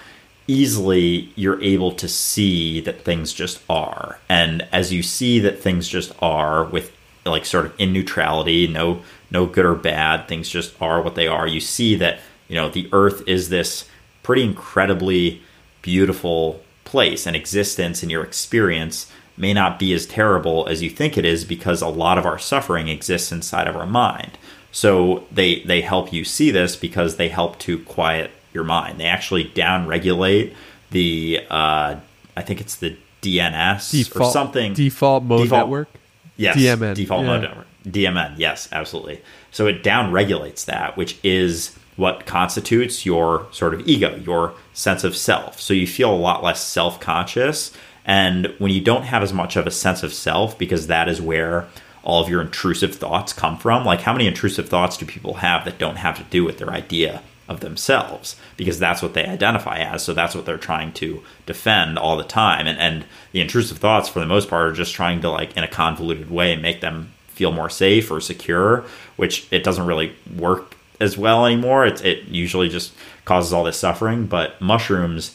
easily 0.46 1.32
you're 1.36 1.62
able 1.62 1.92
to 1.92 2.08
see 2.08 2.80
that 2.80 3.04
things 3.04 3.32
just 3.32 3.62
are. 3.70 4.18
And 4.28 4.66
as 4.72 4.92
you 4.92 5.02
see 5.02 5.38
that 5.40 5.60
things 5.60 5.88
just 5.88 6.12
are 6.20 6.64
with 6.64 6.92
like 7.24 7.46
sort 7.46 7.66
of 7.66 7.74
in 7.78 7.92
neutrality, 7.92 8.66
no 8.66 9.02
no 9.30 9.46
good 9.46 9.64
or 9.64 9.74
bad. 9.74 10.28
Things 10.28 10.48
just 10.48 10.80
are 10.80 11.02
what 11.02 11.14
they 11.14 11.26
are. 11.26 11.46
You 11.46 11.60
see 11.60 11.94
that, 11.96 12.20
you 12.48 12.56
know, 12.56 12.68
the 12.68 12.88
earth 12.92 13.22
is 13.26 13.48
this 13.48 13.88
pretty 14.22 14.42
incredibly 14.42 15.42
beautiful 15.82 16.60
place 16.84 17.26
and 17.26 17.36
existence 17.36 18.02
and 18.02 18.10
your 18.10 18.22
experience 18.22 19.10
may 19.36 19.54
not 19.54 19.78
be 19.78 19.92
as 19.94 20.06
terrible 20.06 20.66
as 20.68 20.82
you 20.82 20.90
think 20.90 21.16
it 21.16 21.24
is 21.24 21.44
because 21.44 21.80
a 21.80 21.88
lot 21.88 22.18
of 22.18 22.26
our 22.26 22.38
suffering 22.38 22.88
exists 22.88 23.32
inside 23.32 23.66
of 23.66 23.76
our 23.76 23.86
mind. 23.86 24.36
So 24.72 25.24
they 25.32 25.60
they 25.60 25.80
help 25.80 26.12
you 26.12 26.24
see 26.24 26.50
this 26.50 26.76
because 26.76 27.16
they 27.16 27.28
help 27.28 27.58
to 27.60 27.78
quiet 27.80 28.30
your 28.52 28.64
mind. 28.64 29.00
They 29.00 29.06
actually 29.06 29.46
downregulate 29.46 30.54
the 30.90 31.44
uh, 31.48 31.96
I 32.36 32.42
think 32.42 32.60
it's 32.60 32.76
the 32.76 32.96
DNS 33.22 33.90
default, 33.90 34.28
or 34.28 34.32
something 34.32 34.74
default 34.74 35.24
mode 35.24 35.42
default, 35.44 35.62
network. 35.62 35.88
Yes, 36.36 36.56
DMN. 36.56 36.94
default 36.94 37.22
yeah. 37.22 37.26
mode 37.26 37.42
network. 37.42 37.66
DMN, 37.86 38.34
yes, 38.36 38.68
absolutely. 38.72 39.22
So 39.50 39.66
it 39.66 39.82
down 39.82 40.12
regulates 40.12 40.64
that, 40.64 40.96
which 40.96 41.18
is 41.24 41.76
what 41.96 42.26
constitutes 42.26 43.04
your 43.04 43.46
sort 43.52 43.74
of 43.74 43.86
ego, 43.86 44.16
your 44.16 44.54
sense 44.72 45.04
of 45.04 45.16
self. 45.16 45.60
So 45.60 45.74
you 45.74 45.86
feel 45.86 46.12
a 46.12 46.16
lot 46.16 46.42
less 46.42 46.64
self 46.64 46.98
conscious. 47.00 47.72
And 48.04 48.54
when 48.58 48.72
you 48.72 48.80
don't 48.80 49.02
have 49.04 49.22
as 49.22 49.32
much 49.32 49.56
of 49.56 49.66
a 49.66 49.70
sense 49.70 50.02
of 50.02 50.12
self, 50.12 50.58
because 50.58 50.86
that 50.86 51.08
is 51.08 51.20
where 51.20 51.68
all 52.02 52.22
of 52.22 52.30
your 52.30 52.40
intrusive 52.40 52.94
thoughts 52.94 53.32
come 53.32 53.58
from, 53.58 53.84
like 53.84 54.00
how 54.00 54.12
many 54.12 54.26
intrusive 54.26 54.68
thoughts 54.68 54.96
do 54.96 55.04
people 55.04 55.34
have 55.34 55.64
that 55.64 55.78
don't 55.78 55.96
have 55.96 56.16
to 56.16 56.24
do 56.24 56.44
with 56.44 56.58
their 56.58 56.70
idea 56.70 57.22
of 57.48 57.60
themselves? 57.60 58.36
Because 58.56 58.78
that's 58.78 59.02
what 59.02 59.12
they 59.12 59.26
identify 59.26 59.78
as. 59.78 60.02
So 60.02 60.14
that's 60.14 60.34
what 60.34 60.46
they're 60.46 60.56
trying 60.56 60.92
to 60.94 61.22
defend 61.44 61.98
all 61.98 62.16
the 62.16 62.24
time. 62.24 62.66
And, 62.66 62.78
and 62.78 63.04
the 63.32 63.42
intrusive 63.42 63.78
thoughts, 63.78 64.08
for 64.08 64.20
the 64.20 64.26
most 64.26 64.48
part, 64.48 64.66
are 64.68 64.72
just 64.72 64.94
trying 64.94 65.20
to, 65.20 65.30
like, 65.30 65.56
in 65.56 65.64
a 65.64 65.68
convoluted 65.68 66.30
way, 66.30 66.56
make 66.56 66.80
them 66.80 67.12
feel 67.40 67.52
more 67.52 67.70
safe 67.70 68.10
or 68.10 68.20
secure, 68.20 68.84
which 69.16 69.50
it 69.50 69.64
doesn't 69.64 69.86
really 69.86 70.14
work 70.36 70.76
as 71.00 71.16
well 71.16 71.46
anymore. 71.46 71.86
It, 71.86 72.04
it 72.04 72.24
usually 72.24 72.68
just 72.68 72.92
causes 73.24 73.50
all 73.50 73.64
this 73.64 73.78
suffering, 73.78 74.26
but 74.26 74.60
mushrooms 74.60 75.34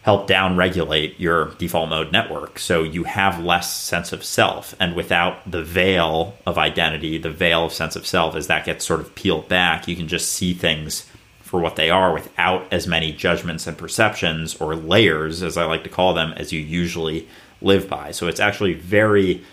help 0.00 0.26
down 0.26 0.56
regulate 0.56 1.20
your 1.20 1.50
default 1.58 1.90
mode 1.90 2.10
network. 2.10 2.58
So 2.58 2.82
you 2.82 3.04
have 3.04 3.44
less 3.44 3.74
sense 3.74 4.14
of 4.14 4.24
self. 4.24 4.74
And 4.80 4.96
without 4.96 5.50
the 5.50 5.62
veil 5.62 6.36
of 6.46 6.56
identity, 6.56 7.18
the 7.18 7.28
veil 7.28 7.66
of 7.66 7.72
sense 7.74 7.96
of 7.96 8.06
self, 8.06 8.34
as 8.34 8.46
that 8.46 8.64
gets 8.64 8.86
sort 8.86 9.00
of 9.00 9.14
peeled 9.14 9.46
back, 9.46 9.86
you 9.86 9.94
can 9.94 10.08
just 10.08 10.32
see 10.32 10.54
things 10.54 11.04
for 11.40 11.60
what 11.60 11.76
they 11.76 11.90
are 11.90 12.14
without 12.14 12.66
as 12.72 12.86
many 12.86 13.12
judgments 13.12 13.66
and 13.66 13.76
perceptions 13.76 14.56
or 14.56 14.74
layers, 14.74 15.42
as 15.42 15.58
I 15.58 15.66
like 15.66 15.84
to 15.84 15.90
call 15.90 16.14
them, 16.14 16.32
as 16.38 16.50
you 16.50 16.60
usually 16.60 17.28
live 17.60 17.90
by. 17.90 18.12
So 18.12 18.26
it's 18.26 18.40
actually 18.40 18.72
very 18.72 19.44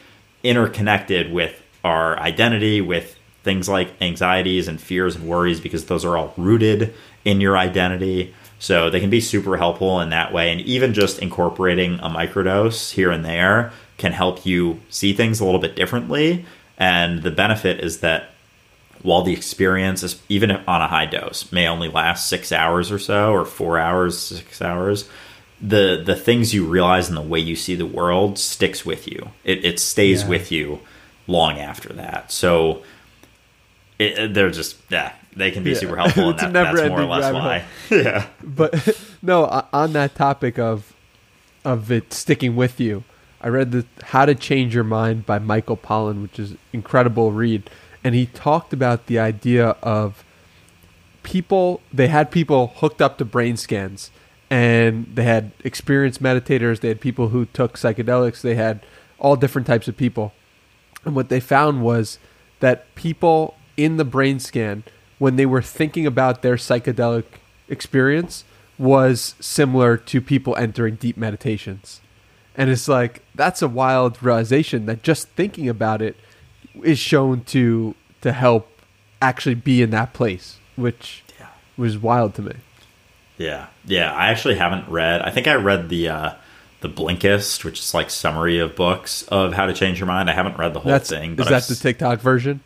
interconnected 0.44 1.32
with 1.32 1.63
our 1.84 2.18
identity, 2.20 2.82
with 2.82 3.18
things 3.44 3.68
like 3.68 3.92
anxieties 4.02 4.68
and 4.68 4.80
fears 4.80 5.16
and 5.16 5.28
worries, 5.28 5.60
because 5.60 5.86
those 5.86 6.06
are 6.06 6.18
all 6.18 6.34
rooted 6.38 6.94
in 7.26 7.42
your 7.42 7.58
identity 7.58 8.34
so 8.60 8.90
they 8.90 9.02
can 9.02 9.10
be 9.10 9.20
super 9.20 9.58
helpful 9.58 10.00
in 10.00 10.10
that 10.12 10.32
way. 10.32 10.50
And 10.50 10.62
even 10.62 10.94
just 10.94 11.20
incorporating 11.20 11.96
a 12.00 12.10
microdose 12.10 12.92
here 12.92 13.12
and 13.12 13.26
there 13.26 13.74
can 13.98 14.14
help 14.14 14.46
you 14.46 14.80
see 14.90 15.12
things 15.12 15.42
a 15.42 15.46
little 15.46 15.60
bit 15.60 15.76
differently. 15.76 16.46
And 16.78 17.24
the 17.24 17.32
benefit 17.32 17.82
is 17.82 18.00
that 18.00 18.30
while 19.02 19.22
the 19.22 19.34
experience 19.34 20.02
is 20.02 20.22
even 20.30 20.52
on 20.52 20.82
a 20.82 20.88
high 20.88 21.06
dose 21.06 21.52
may 21.52 21.68
only 21.68 21.90
last 21.90 22.28
six 22.28 22.52
hours 22.52 22.90
or 22.90 22.98
so 22.98 23.34
or 23.34 23.46
four 23.46 23.78
hours 23.78 24.18
six 24.18 24.62
hours 24.62 25.10
the 25.62 26.02
the 26.06 26.16
things 26.16 26.54
you 26.54 26.66
realize 26.66 27.10
and 27.10 27.18
the 27.18 27.22
way 27.22 27.40
you 27.40 27.56
see 27.56 27.76
the 27.76 27.86
world 27.86 28.40
sticks 28.40 28.86
with 28.86 29.08
you 29.08 29.30
it, 29.44 29.66
it 29.66 29.80
stays 29.80 30.24
yeah. 30.24 30.30
with 30.30 30.52
you 30.52 30.80
long 31.28 31.60
after 31.60 31.90
that 31.94 32.32
so 32.32 32.84
it, 34.00 34.34
they're 34.34 34.50
just 34.50 34.78
yeah 34.90 35.14
they 35.36 35.52
can 35.52 35.64
be 35.64 35.72
yeah. 35.72 35.78
super 35.78 35.96
helpful. 35.96 36.30
And 36.30 36.40
that, 36.40 36.52
that's 36.52 36.90
more 36.90 37.02
or 37.02 37.06
less 37.06 37.34
why. 37.34 37.66
yeah. 37.90 38.28
But 38.44 38.98
no, 39.22 39.46
on 39.72 39.94
that 39.94 40.16
topic 40.16 40.60
of 40.60 40.94
of 41.66 41.92
it 41.92 42.14
sticking 42.14 42.56
with 42.56 42.80
you, 42.80 43.04
I 43.42 43.48
read 43.48 43.72
the 43.72 43.86
How 44.06 44.26
to 44.26 44.36
Change 44.36 44.76
Your 44.76 44.84
Mind 44.84 45.26
by 45.26 45.40
Michael 45.40 45.78
Pollan, 45.78 46.22
which 46.22 46.40
is 46.40 46.56
incredible 46.72 47.32
read, 47.32 47.70
and 48.04 48.16
he 48.16 48.26
talked 48.28 48.74
about 48.74 49.08
the 49.08 49.20
idea 49.20 49.70
of 49.82 50.24
people. 51.24 51.82
They 51.92 52.08
had 52.08 52.32
people 52.32 52.74
hooked 52.78 53.02
up 53.02 53.18
to 53.18 53.26
brain 53.26 53.58
scans, 53.58 54.12
and 54.50 55.08
they 55.14 55.24
had 55.24 55.52
experienced 55.64 56.22
meditators. 56.22 56.82
They 56.82 56.90
had 56.90 57.02
people 57.02 57.30
who 57.30 57.46
took 57.46 57.74
psychedelics. 57.74 58.42
They 58.42 58.56
had 58.56 58.86
all 59.20 59.36
different 59.36 59.68
types 59.68 59.88
of 59.88 59.96
people, 59.96 60.34
and 61.06 61.16
what 61.16 61.30
they 61.30 61.40
found 61.40 61.84
was 61.84 62.20
that 62.60 62.94
people 62.96 63.56
in 63.76 63.98
the 63.98 64.06
brain 64.06 64.40
scan 64.40 64.84
when 65.20 65.36
they 65.36 65.46
were 65.46 65.62
thinking 65.62 66.06
about 66.06 66.42
their 66.42 66.56
psychedelic 66.56 67.26
experience 67.70 68.44
was 68.78 69.36
similar 69.40 69.98
to 69.98 70.22
people 70.22 70.56
entering 70.56 70.96
deep 70.96 71.18
meditations. 71.18 72.02
And 72.56 72.70
it's 72.70 72.88
like 72.88 73.22
that's 73.34 73.62
a 73.62 73.68
wild 73.68 74.22
realization 74.22 74.86
that 74.86 75.04
just 75.04 75.30
thinking 75.30 75.68
about 75.70 76.02
it 76.02 76.16
is 76.84 77.00
shown 77.00 77.44
to 77.46 77.96
to 78.22 78.32
help 78.32 78.70
actually 79.22 79.56
be 79.56 79.82
in 79.82 79.90
that 79.92 80.14
place, 80.14 80.58
which 80.76 81.24
yeah. 81.40 81.48
was 81.78 81.98
wild 81.98 82.36
to 82.36 82.42
me. 82.42 82.54
Yeah. 83.38 83.68
Yeah, 83.86 84.14
I 84.14 84.28
actually 84.28 84.56
haven't 84.56 84.88
read. 84.90 85.22
I 85.22 85.32
think 85.32 85.48
I 85.48 85.56
read 85.56 85.90
the 85.90 86.10
uh 86.10 86.34
the 86.84 86.90
Blinkist, 86.90 87.64
which 87.64 87.80
is 87.80 87.94
like 87.94 88.10
summary 88.10 88.60
of 88.60 88.76
books 88.76 89.24
of 89.30 89.54
how 89.54 89.66
to 89.66 89.74
change 89.74 90.00
your 90.00 90.06
mind. 90.06 90.30
I 90.30 90.34
haven't 90.34 90.58
read 90.58 90.74
the 90.74 90.82
whole 90.82 90.92
That's, 90.92 91.10
thing. 91.10 91.32
Is 91.32 91.48
that 91.48 91.54
I've, 91.54 91.68
the 91.68 91.76
TikTok 91.76 92.20
version? 92.20 92.60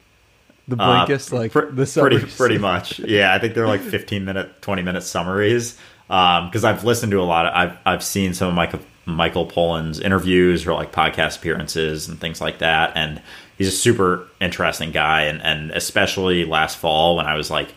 The 0.67 0.75
Blinkist, 0.75 1.31
uh, 1.31 1.37
like 1.37 1.51
pr- 1.53 1.67
the 1.67 1.85
pretty 1.85 2.19
pretty 2.37 2.57
much. 2.57 2.99
Yeah, 2.99 3.33
I 3.33 3.39
think 3.39 3.53
they're 3.53 3.67
like 3.67 3.79
fifteen 3.79 4.25
minute, 4.25 4.61
twenty 4.61 4.81
minute 4.81 5.03
summaries. 5.03 5.77
Because 6.07 6.63
um, 6.63 6.73
I've 6.73 6.83
listened 6.83 7.11
to 7.11 7.21
a 7.21 7.23
lot. 7.23 7.45
Of, 7.45 7.53
I've 7.53 7.77
I've 7.85 8.03
seen 8.03 8.33
some 8.33 8.49
of 8.49 8.55
Michael 8.55 8.79
Michael 9.05 9.45
Pollan's 9.45 9.99
interviews 9.99 10.65
or 10.65 10.73
like 10.73 10.91
podcast 10.91 11.37
appearances 11.37 12.09
and 12.09 12.19
things 12.19 12.41
like 12.41 12.57
that, 12.57 12.93
and 12.95 13.21
he's 13.57 13.67
a 13.67 13.71
super 13.71 14.27
interesting 14.41 14.91
guy. 14.91 15.23
And 15.23 15.41
and 15.43 15.71
especially 15.71 16.43
last 16.43 16.77
fall 16.77 17.15
when 17.15 17.27
I 17.27 17.35
was 17.35 17.51
like 17.51 17.73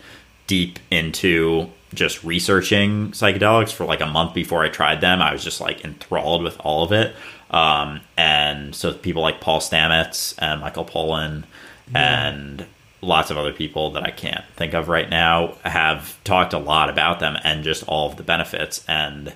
deep 0.47 0.78
into 0.91 1.70
just 1.95 2.22
researching 2.22 3.11
psychedelics 3.11 3.72
for 3.72 3.84
like 3.84 4.01
a 4.01 4.07
month 4.07 4.34
before 4.34 4.64
I 4.64 4.68
tried 4.68 5.01
them, 5.01 5.20
I 5.20 5.32
was 5.32 5.43
just 5.43 5.61
like 5.61 5.84
enthralled 5.84 6.43
with 6.43 6.59
all 6.61 6.84
of 6.84 6.93
it. 6.93 7.14
Um, 7.51 8.01
and 8.16 8.74
so 8.74 8.93
people 8.93 9.22
like 9.22 9.41
Paul 9.41 9.61
Stamets 9.61 10.34
and 10.38 10.61
Michael 10.61 10.84
Pollan 10.84 11.45
yeah. 11.93 12.28
and 12.28 12.66
lots 13.03 13.30
of 13.30 13.38
other 13.38 13.53
people 13.53 13.91
that 13.93 14.05
I 14.05 14.11
can't 14.11 14.45
think 14.57 14.74
of 14.74 14.88
right 14.88 15.09
now 15.09 15.55
have 15.64 16.22
talked 16.24 16.53
a 16.53 16.59
lot 16.59 16.91
about 16.91 17.18
them 17.18 17.36
and 17.43 17.64
just 17.64 17.82
all 17.88 18.09
of 18.09 18.16
the 18.16 18.22
benefits. 18.22 18.84
And 18.86 19.34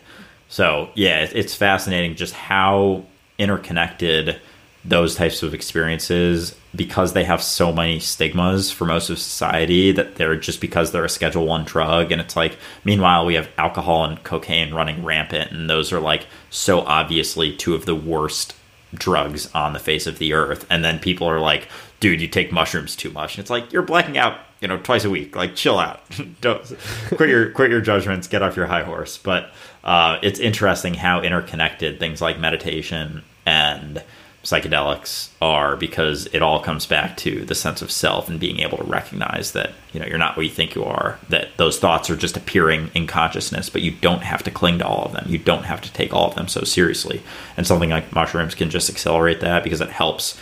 so, 0.49 0.91
yeah, 0.95 1.27
it's 1.33 1.55
fascinating 1.55 2.15
just 2.15 2.35
how 2.35 3.05
interconnected 3.39 4.41
those 4.85 5.15
types 5.15 5.43
of 5.43 5.55
experiences 5.55 6.55
because 6.75 7.13
they 7.13 7.25
have 7.25 7.43
so 7.43 7.73
many 7.73 7.99
stigmas 7.99 8.71
for 8.71 8.85
most 8.85 9.09
of 9.09 9.19
society 9.19 9.93
that 9.93 10.17
they're 10.17 10.37
just 10.37 10.61
because 10.61 10.93
they're 10.93 11.05
a 11.05 11.09
schedule 11.09 11.47
1 11.47 11.65
drug 11.65 12.13
and 12.13 12.21
it's 12.21 12.37
like 12.37 12.59
meanwhile 12.85 13.25
we 13.25 13.35
have 13.35 13.49
alcohol 13.57 14.05
and 14.05 14.23
cocaine 14.25 14.75
running 14.75 15.03
rampant 15.03 15.51
and 15.53 15.71
those 15.71 15.93
are 15.93 16.01
like 16.01 16.27
so 16.51 16.81
obviously 16.81 17.57
two 17.57 17.75
of 17.75 17.87
the 17.87 17.95
worst 17.95 18.55
drugs 18.93 19.53
on 19.55 19.73
the 19.73 19.79
face 19.79 20.07
of 20.07 20.19
the 20.19 20.35
earth 20.35 20.67
and 20.69 20.85
then 20.85 20.99
people 20.99 21.27
are 21.27 21.41
like 21.41 21.67
dude, 22.05 22.21
you 22.21 22.29
take 22.29 22.53
mushrooms 22.53 22.95
too 22.95 23.11
much. 23.13 23.35
And 23.35 23.43
it's 23.43 23.49
like 23.49 23.73
you're 23.73 23.81
blacking 23.81 24.19
out, 24.19 24.39
you 24.61 24.69
know, 24.69 24.77
twice 24.77 25.07
a 25.07 25.11
week. 25.11 25.35
Like, 25.35 25.55
chill 25.55 25.79
out. 25.79 26.03
Don't 26.43 26.63
quit 27.09 27.31
your 27.31 27.51
quit 27.53 27.71
your 27.71 27.81
judgments. 27.81 28.29
Get 28.29 28.43
off 28.43 28.57
your 28.57 28.67
high 28.67 28.83
horse. 28.83 29.17
But 29.17 29.51
uh, 29.83 30.19
it's 30.23 30.39
interesting 30.39 30.93
how 30.93 31.23
interconnected 31.23 31.99
things 31.99 32.21
like 32.21 32.39
meditation 32.39 33.23
and 33.47 34.03
psychedelics 34.45 35.31
are 35.41 35.77
because 35.77 36.27
it 36.27 36.43
all 36.43 36.61
comes 36.61 36.87
back 36.87 37.17
to 37.17 37.45
the 37.47 37.55
sense 37.55 37.83
of 37.83 37.91
self 37.91 38.29
and 38.29 38.39
being 38.39 38.61
able 38.61 38.79
to 38.79 38.85
recognize 38.85 39.53
that 39.53 39.73
you 39.93 39.99
know 39.99 40.07
you're 40.07 40.19
not 40.19 40.37
what 40.37 40.45
you 40.45 40.53
think 40.53 40.75
you 40.75 40.85
are 40.85 41.19
that 41.31 41.49
those 41.57 41.79
thoughts 41.79 42.11
are 42.11 42.17
just 42.17 42.37
appearing 42.37 42.91
in 42.95 43.07
consciousness 43.07 43.71
but 43.71 43.81
you 43.81 43.91
don't 43.91 44.23
have 44.23 44.43
to 44.43 44.51
cling 44.51 44.79
to 44.79 44.87
all 44.87 45.07
of 45.07 45.13
them 45.13 45.25
you 45.27 45.39
don't 45.39 45.65
have 45.65 45.81
to 45.81 45.93
take 45.93 46.13
all 46.13 46.29
of 46.29 46.35
them 46.35 46.47
so 46.47 46.63
seriously 46.63 47.23
and 47.57 47.67
something 47.67 47.89
like 47.91 48.15
mushrooms 48.15 48.55
can 48.55 48.69
just 48.69 48.91
accelerate 48.91 49.41
that 49.41 49.65
because 49.65 49.81
it 49.81 49.89
helps 49.89 50.39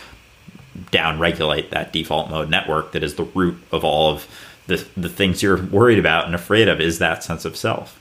down 0.91 1.19
regulate 1.19 1.71
that 1.71 1.93
default 1.93 2.29
mode 2.29 2.51
network 2.51 2.91
that 2.93 3.05
is 3.05 3.15
the 3.15 3.25
root 3.25 3.57
of 3.71 3.85
all 3.85 4.11
of 4.11 4.27
the, 4.67 4.87
the 4.97 5.09
things 5.09 5.43
you're 5.43 5.63
worried 5.63 5.99
about 5.99 6.27
and 6.27 6.35
afraid 6.35 6.69
of 6.69 6.81
is 6.81 6.99
that 6.99 7.25
sense 7.25 7.45
of 7.45 7.57
self. 7.57 8.01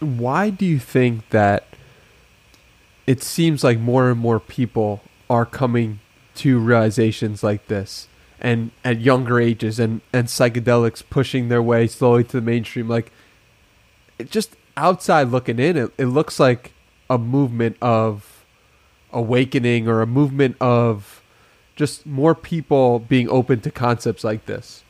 Why 0.00 0.50
do 0.50 0.64
you 0.64 0.78
think 0.78 1.28
that 1.30 1.64
it 3.06 3.22
seems 3.22 3.62
like 3.62 3.78
more 3.78 4.10
and 4.10 4.20
more 4.20 4.40
people 4.40 5.02
are 5.28 5.46
coming 5.46 6.00
to 6.36 6.58
realizations 6.58 7.42
like 7.42 7.66
this 7.68 8.08
and 8.40 8.70
at 8.84 9.00
younger 9.00 9.40
ages 9.40 9.78
and, 9.78 10.00
and 10.12 10.28
psychedelics 10.28 11.02
pushing 11.08 11.48
their 11.48 11.62
way 11.62 11.86
slowly 11.86 12.24
to 12.24 12.32
the 12.32 12.40
mainstream? 12.40 12.88
Like, 12.88 13.12
just 14.28 14.56
outside 14.76 15.28
looking 15.28 15.58
in, 15.58 15.76
it, 15.76 15.92
it 15.98 16.06
looks 16.06 16.40
like 16.40 16.72
a 17.08 17.18
movement 17.18 17.76
of 17.80 18.44
awakening 19.12 19.88
or 19.88 20.02
a 20.02 20.06
movement 20.06 20.56
of 20.60 21.22
just 21.76 22.06
more 22.06 22.34
people 22.34 22.98
being 22.98 23.28
open 23.28 23.60
to 23.60 23.70
concepts 23.70 24.24
like 24.24 24.46
this. 24.46 24.82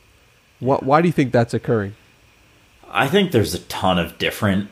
What, 0.59 0.83
why 0.83 1.01
do 1.01 1.07
you 1.07 1.13
think 1.13 1.31
that's 1.31 1.53
occurring? 1.53 1.95
I 2.89 3.07
think 3.07 3.31
there's 3.31 3.53
a 3.53 3.59
ton 3.59 3.99
of 3.99 4.17
different 4.17 4.69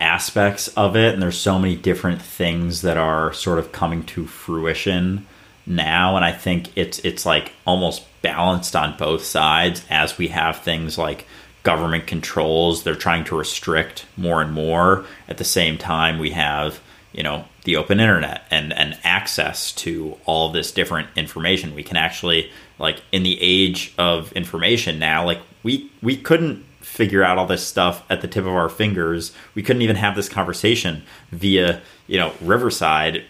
aspects 0.00 0.68
of 0.68 0.96
it, 0.96 1.14
and 1.14 1.22
there's 1.22 1.38
so 1.38 1.58
many 1.58 1.76
different 1.76 2.20
things 2.20 2.82
that 2.82 2.96
are 2.96 3.32
sort 3.32 3.58
of 3.58 3.72
coming 3.72 4.04
to 4.04 4.26
fruition 4.26 5.26
now. 5.66 6.16
And 6.16 6.24
I 6.24 6.32
think 6.32 6.76
it's 6.76 6.98
it's 7.00 7.26
like 7.26 7.52
almost 7.66 8.04
balanced 8.22 8.76
on 8.76 8.96
both 8.96 9.24
sides 9.24 9.84
as 9.90 10.18
we 10.18 10.28
have 10.28 10.58
things 10.58 10.98
like 10.98 11.26
government 11.62 12.06
controls. 12.06 12.82
They're 12.82 12.94
trying 12.94 13.24
to 13.24 13.38
restrict 13.38 14.06
more 14.16 14.42
and 14.42 14.52
more. 14.52 15.04
At 15.28 15.38
the 15.38 15.44
same 15.44 15.78
time, 15.78 16.18
we 16.18 16.30
have 16.30 16.80
you 17.12 17.22
know 17.22 17.44
the 17.64 17.76
open 17.76 18.00
internet 18.00 18.44
and 18.50 18.72
and 18.72 18.98
access 19.04 19.72
to 19.72 20.16
all 20.24 20.50
this 20.50 20.72
different 20.72 21.08
information 21.16 21.74
we 21.74 21.82
can 21.82 21.96
actually 21.96 22.50
like 22.78 23.02
in 23.12 23.22
the 23.22 23.38
age 23.40 23.92
of 23.98 24.32
information 24.32 24.98
now 24.98 25.24
like 25.24 25.40
we 25.62 25.90
we 26.02 26.16
couldn't 26.16 26.64
figure 26.92 27.24
out 27.24 27.38
all 27.38 27.46
this 27.46 27.66
stuff 27.66 28.04
at 28.10 28.20
the 28.20 28.28
tip 28.28 28.44
of 28.44 28.52
our 28.52 28.68
fingers 28.68 29.32
we 29.54 29.62
couldn't 29.62 29.80
even 29.80 29.96
have 29.96 30.14
this 30.14 30.28
conversation 30.28 31.02
via 31.30 31.80
you 32.06 32.18
know 32.18 32.30
riverside 32.42 33.24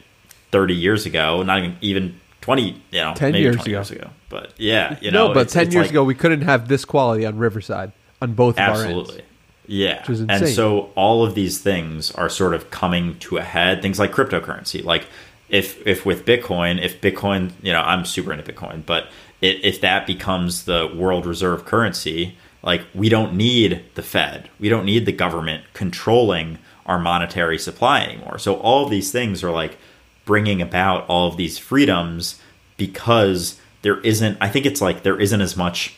30 0.50 0.74
years 0.74 1.06
ago 1.06 1.44
not 1.44 1.58
even 1.58 1.76
even 1.80 2.20
20 2.40 2.62
you 2.62 2.80
know 2.92 3.14
10 3.14 3.34
years 3.34 3.54
ago. 3.54 3.64
years 3.70 3.90
ago 3.92 4.10
but 4.28 4.52
yeah 4.58 4.98
you 5.00 5.12
know 5.12 5.28
no 5.28 5.34
but 5.34 5.48
10 5.48 5.70
years 5.70 5.84
like, 5.84 5.90
ago 5.90 6.02
we 6.02 6.14
couldn't 6.14 6.42
have 6.42 6.66
this 6.66 6.84
quality 6.84 7.24
on 7.24 7.38
riverside 7.38 7.92
on 8.20 8.34
both 8.34 8.58
absolutely 8.58 9.22
yeah. 9.68 10.04
And 10.28 10.48
so 10.48 10.90
all 10.96 11.24
of 11.24 11.34
these 11.36 11.60
things 11.60 12.10
are 12.10 12.28
sort 12.28 12.52
of 12.52 12.70
coming 12.70 13.16
to 13.20 13.36
a 13.36 13.42
head. 13.42 13.80
Things 13.80 13.98
like 13.98 14.10
cryptocurrency. 14.10 14.84
Like 14.84 15.06
if 15.48 15.86
if 15.86 16.04
with 16.04 16.24
Bitcoin, 16.24 16.82
if 16.82 17.00
Bitcoin, 17.00 17.52
you 17.62 17.72
know, 17.72 17.80
I'm 17.80 18.04
super 18.04 18.32
into 18.32 18.50
Bitcoin, 18.50 18.84
but 18.84 19.08
it, 19.40 19.64
if 19.64 19.80
that 19.82 20.06
becomes 20.06 20.64
the 20.64 20.92
world 20.94 21.26
reserve 21.26 21.64
currency, 21.64 22.36
like 22.62 22.82
we 22.94 23.08
don't 23.08 23.34
need 23.34 23.82
the 23.94 24.02
Fed, 24.02 24.48
we 24.58 24.68
don't 24.68 24.84
need 24.84 25.06
the 25.06 25.12
government 25.12 25.64
controlling 25.74 26.58
our 26.86 26.98
monetary 26.98 27.58
supply 27.58 28.02
anymore. 28.02 28.38
So 28.38 28.54
all 28.56 28.84
of 28.84 28.90
these 28.90 29.12
things 29.12 29.42
are 29.44 29.50
like 29.50 29.78
bringing 30.24 30.62
about 30.62 31.06
all 31.08 31.28
of 31.28 31.36
these 31.36 31.58
freedoms 31.58 32.40
because 32.76 33.58
there 33.82 34.00
isn't. 34.00 34.38
I 34.40 34.48
think 34.48 34.66
it's 34.66 34.80
like 34.80 35.02
there 35.02 35.20
isn't 35.20 35.40
as 35.40 35.56
much 35.56 35.96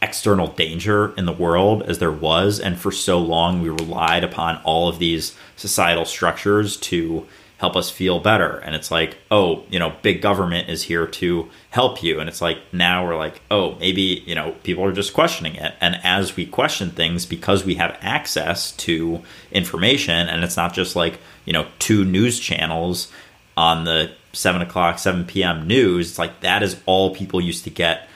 external 0.00 0.46
danger 0.46 1.12
in 1.16 1.26
the 1.26 1.32
world 1.32 1.82
as 1.82 1.98
there 1.98 2.12
was, 2.12 2.60
and 2.60 2.78
for 2.78 2.92
so 2.92 3.18
long 3.18 3.60
we 3.60 3.68
relied 3.68 4.22
upon 4.22 4.60
all 4.64 4.88
of 4.88 4.98
these 4.98 5.36
societal 5.56 6.04
structures 6.04 6.76
to 6.76 7.26
help 7.58 7.74
us 7.76 7.90
feel 7.90 8.20
better. 8.20 8.58
And 8.58 8.74
it's 8.74 8.90
like, 8.90 9.18
oh, 9.30 9.64
you 9.68 9.78
know, 9.78 9.92
big 10.02 10.22
government 10.22 10.68
is 10.68 10.84
here 10.84 11.06
to 11.06 11.50
help 11.70 12.02
you. 12.02 12.20
And 12.20 12.28
it's 12.28 12.40
like, 12.40 12.58
now 12.72 13.04
we're 13.04 13.16
like, 13.16 13.40
oh, 13.50 13.74
maybe, 13.80 14.22
you 14.26 14.34
know, 14.34 14.52
people 14.62 14.84
are 14.84 14.92
just 14.92 15.12
questioning 15.12 15.56
it. 15.56 15.74
And 15.80 15.98
as 16.04 16.36
we 16.36 16.46
question 16.46 16.90
things, 16.90 17.26
because 17.26 17.64
we 17.64 17.74
have 17.74 17.98
access 18.00 18.72
to 18.72 19.22
information, 19.50 20.28
and 20.28 20.44
it's 20.44 20.56
not 20.56 20.72
just 20.72 20.94
like, 20.94 21.18
you 21.44 21.52
know, 21.52 21.66
two 21.80 22.04
news 22.04 22.38
channels 22.38 23.12
on 23.56 23.84
the 23.84 24.12
seven 24.32 24.62
o'clock, 24.62 25.00
7 25.00 25.24
p.m. 25.24 25.66
news, 25.66 26.10
it's 26.10 26.18
like 26.18 26.40
that 26.40 26.62
is 26.62 26.80
all 26.86 27.14
people 27.14 27.40
used 27.40 27.64
to 27.64 27.70
get 27.70 28.08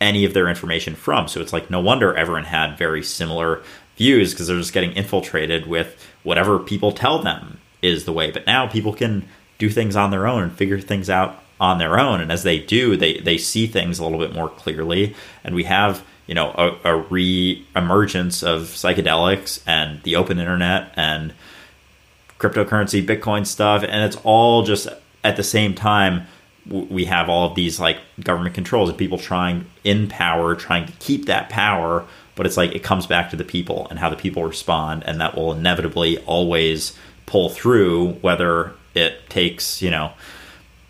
any 0.00 0.24
of 0.24 0.34
their 0.34 0.48
information 0.48 0.94
from. 0.94 1.26
So 1.26 1.40
it's 1.40 1.52
like, 1.52 1.68
no 1.68 1.80
wonder 1.80 2.14
everyone 2.14 2.44
had 2.44 2.78
very 2.78 3.02
similar 3.02 3.62
views 3.96 4.32
because 4.32 4.46
they're 4.46 4.58
just 4.58 4.72
getting 4.72 4.92
infiltrated 4.92 5.66
with 5.66 6.00
whatever 6.22 6.60
people 6.60 6.92
tell 6.92 7.20
them 7.20 7.58
is 7.84 8.04
the 8.04 8.12
way. 8.12 8.30
But 8.30 8.46
now 8.46 8.66
people 8.66 8.92
can 8.92 9.28
do 9.58 9.68
things 9.68 9.96
on 9.96 10.10
their 10.10 10.26
own 10.26 10.42
and 10.42 10.52
figure 10.52 10.80
things 10.80 11.08
out 11.08 11.42
on 11.60 11.78
their 11.78 11.98
own. 11.98 12.20
And 12.20 12.32
as 12.32 12.42
they 12.42 12.58
do, 12.58 12.96
they, 12.96 13.18
they 13.20 13.38
see 13.38 13.66
things 13.66 13.98
a 13.98 14.04
little 14.04 14.18
bit 14.18 14.32
more 14.32 14.48
clearly. 14.48 15.14
And 15.44 15.54
we 15.54 15.64
have, 15.64 16.04
you 16.26 16.34
know, 16.34 16.50
a, 16.50 16.92
a 16.92 16.96
re 16.96 17.64
emergence 17.76 18.42
of 18.42 18.62
psychedelics 18.62 19.62
and 19.66 20.02
the 20.02 20.16
open 20.16 20.38
internet 20.38 20.92
and 20.96 21.32
cryptocurrency, 22.38 23.06
Bitcoin 23.06 23.46
stuff. 23.46 23.82
And 23.82 24.04
it's 24.04 24.16
all 24.24 24.64
just 24.64 24.88
at 25.22 25.36
the 25.36 25.42
same 25.42 25.74
time, 25.74 26.26
we 26.66 27.04
have 27.04 27.28
all 27.28 27.50
of 27.50 27.54
these 27.54 27.78
like 27.78 27.98
government 28.22 28.54
controls 28.54 28.88
and 28.88 28.98
people 28.98 29.18
trying 29.18 29.66
in 29.84 30.08
power, 30.08 30.54
trying 30.54 30.86
to 30.86 30.92
keep 30.94 31.26
that 31.26 31.50
power. 31.50 32.04
But 32.36 32.46
it's 32.46 32.56
like 32.56 32.74
it 32.74 32.82
comes 32.82 33.06
back 33.06 33.30
to 33.30 33.36
the 33.36 33.44
people 33.44 33.86
and 33.90 33.98
how 33.98 34.10
the 34.10 34.16
people 34.16 34.44
respond. 34.44 35.04
And 35.06 35.20
that 35.20 35.36
will 35.36 35.52
inevitably 35.52 36.18
always 36.18 36.98
pull 37.26 37.48
through, 37.48 38.12
whether 38.14 38.72
it 38.94 39.28
takes, 39.28 39.82
you 39.82 39.90
know, 39.90 40.12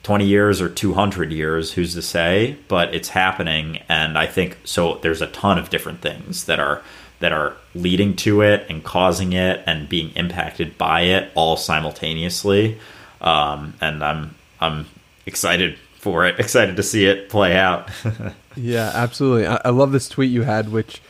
20 0.03 0.26
years 0.26 0.61
or 0.61 0.68
200 0.68 1.32
years, 1.32 1.72
who's 1.72 1.95
to 1.95 2.03
say? 2.03 2.57
But 2.68 2.95
it's 2.95 3.09
happening. 3.09 3.80
And 3.89 4.18
I 4.18 4.26
think 4.26 4.59
so. 4.64 4.99
There's 5.03 5.22
a 5.22 5.26
ton 5.28 5.59
of 5.59 5.70
different 5.70 6.01
things 6.01 6.45
that 6.45 6.61
are 6.61 6.82
that 7.20 7.32
are 7.32 7.57
leading 7.74 8.14
to 8.16 8.43
it 8.43 8.66
and 8.68 8.85
causing 8.85 9.32
it 9.32 9.62
and 9.66 9.89
being 9.89 10.11
impacted 10.11 10.76
by 10.76 11.03
it 11.03 11.30
all 11.35 11.57
simultaneously. 11.57 12.78
Um, 13.20 13.74
and 13.80 14.05
I'm 14.05 14.35
I'm 14.61 14.87
excited 15.24 15.78
for 15.99 16.26
it, 16.26 16.39
excited 16.39 16.76
to 16.76 16.82
see 16.82 17.07
it 17.07 17.30
play 17.30 17.57
out. 17.57 17.91
yeah, 18.57 18.91
absolutely. 18.95 19.47
I, 19.47 19.61
I 19.64 19.70
love 19.70 19.93
this 19.93 20.09
tweet 20.09 20.30
you 20.30 20.43
had, 20.43 20.70
which 20.70 21.01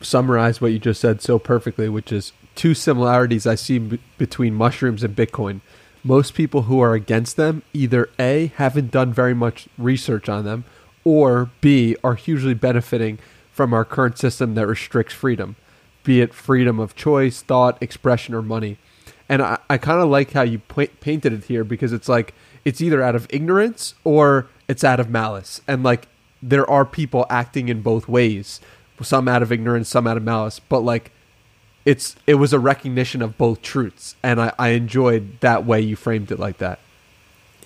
summarized 0.00 0.60
what 0.60 0.72
you 0.72 0.78
just 0.78 1.00
said 1.00 1.20
so 1.20 1.38
perfectly, 1.38 1.88
which 1.88 2.12
is 2.12 2.32
two 2.54 2.74
similarities 2.74 3.46
I 3.46 3.54
see 3.54 3.78
b- 3.78 4.00
between 4.18 4.54
mushrooms 4.54 5.02
and 5.02 5.14
Bitcoin. 5.14 5.60
Most 6.02 6.34
people 6.34 6.62
who 6.62 6.80
are 6.80 6.94
against 6.94 7.36
them 7.36 7.62
either 7.72 8.08
A, 8.18 8.52
haven't 8.56 8.90
done 8.90 9.12
very 9.12 9.34
much 9.34 9.68
research 9.76 10.28
on 10.28 10.44
them, 10.44 10.64
or 11.04 11.50
B, 11.60 11.96
are 12.02 12.14
hugely 12.14 12.54
benefiting 12.54 13.18
from 13.52 13.74
our 13.74 13.84
current 13.84 14.18
system 14.18 14.54
that 14.54 14.66
restricts 14.66 15.14
freedom, 15.14 15.56
be 16.02 16.20
it 16.20 16.32
freedom 16.32 16.78
of 16.78 16.96
choice, 16.96 17.42
thought, 17.42 17.82
expression, 17.82 18.34
or 18.34 18.42
money. 18.42 18.78
And 19.28 19.42
I, 19.42 19.58
I 19.68 19.78
kind 19.78 20.00
of 20.00 20.08
like 20.08 20.32
how 20.32 20.42
you 20.42 20.58
painted 20.58 21.32
it 21.32 21.44
here 21.44 21.64
because 21.64 21.92
it's 21.92 22.08
like 22.08 22.34
it's 22.64 22.80
either 22.80 23.02
out 23.02 23.14
of 23.14 23.26
ignorance 23.30 23.94
or 24.02 24.48
it's 24.68 24.84
out 24.84 25.00
of 25.00 25.10
malice. 25.10 25.60
And 25.68 25.82
like 25.82 26.08
there 26.42 26.68
are 26.68 26.84
people 26.84 27.26
acting 27.28 27.68
in 27.68 27.82
both 27.82 28.08
ways, 28.08 28.60
some 29.02 29.28
out 29.28 29.42
of 29.42 29.52
ignorance, 29.52 29.88
some 29.88 30.06
out 30.06 30.16
of 30.16 30.22
malice. 30.22 30.58
But 30.58 30.80
like 30.80 31.12
it's 31.84 32.16
it 32.26 32.34
was 32.34 32.52
a 32.52 32.58
recognition 32.58 33.22
of 33.22 33.38
both 33.38 33.62
truths, 33.62 34.16
and 34.22 34.40
I, 34.40 34.52
I 34.58 34.68
enjoyed 34.70 35.40
that 35.40 35.64
way 35.64 35.80
you 35.80 35.96
framed 35.96 36.30
it 36.30 36.38
like 36.38 36.58
that. 36.58 36.78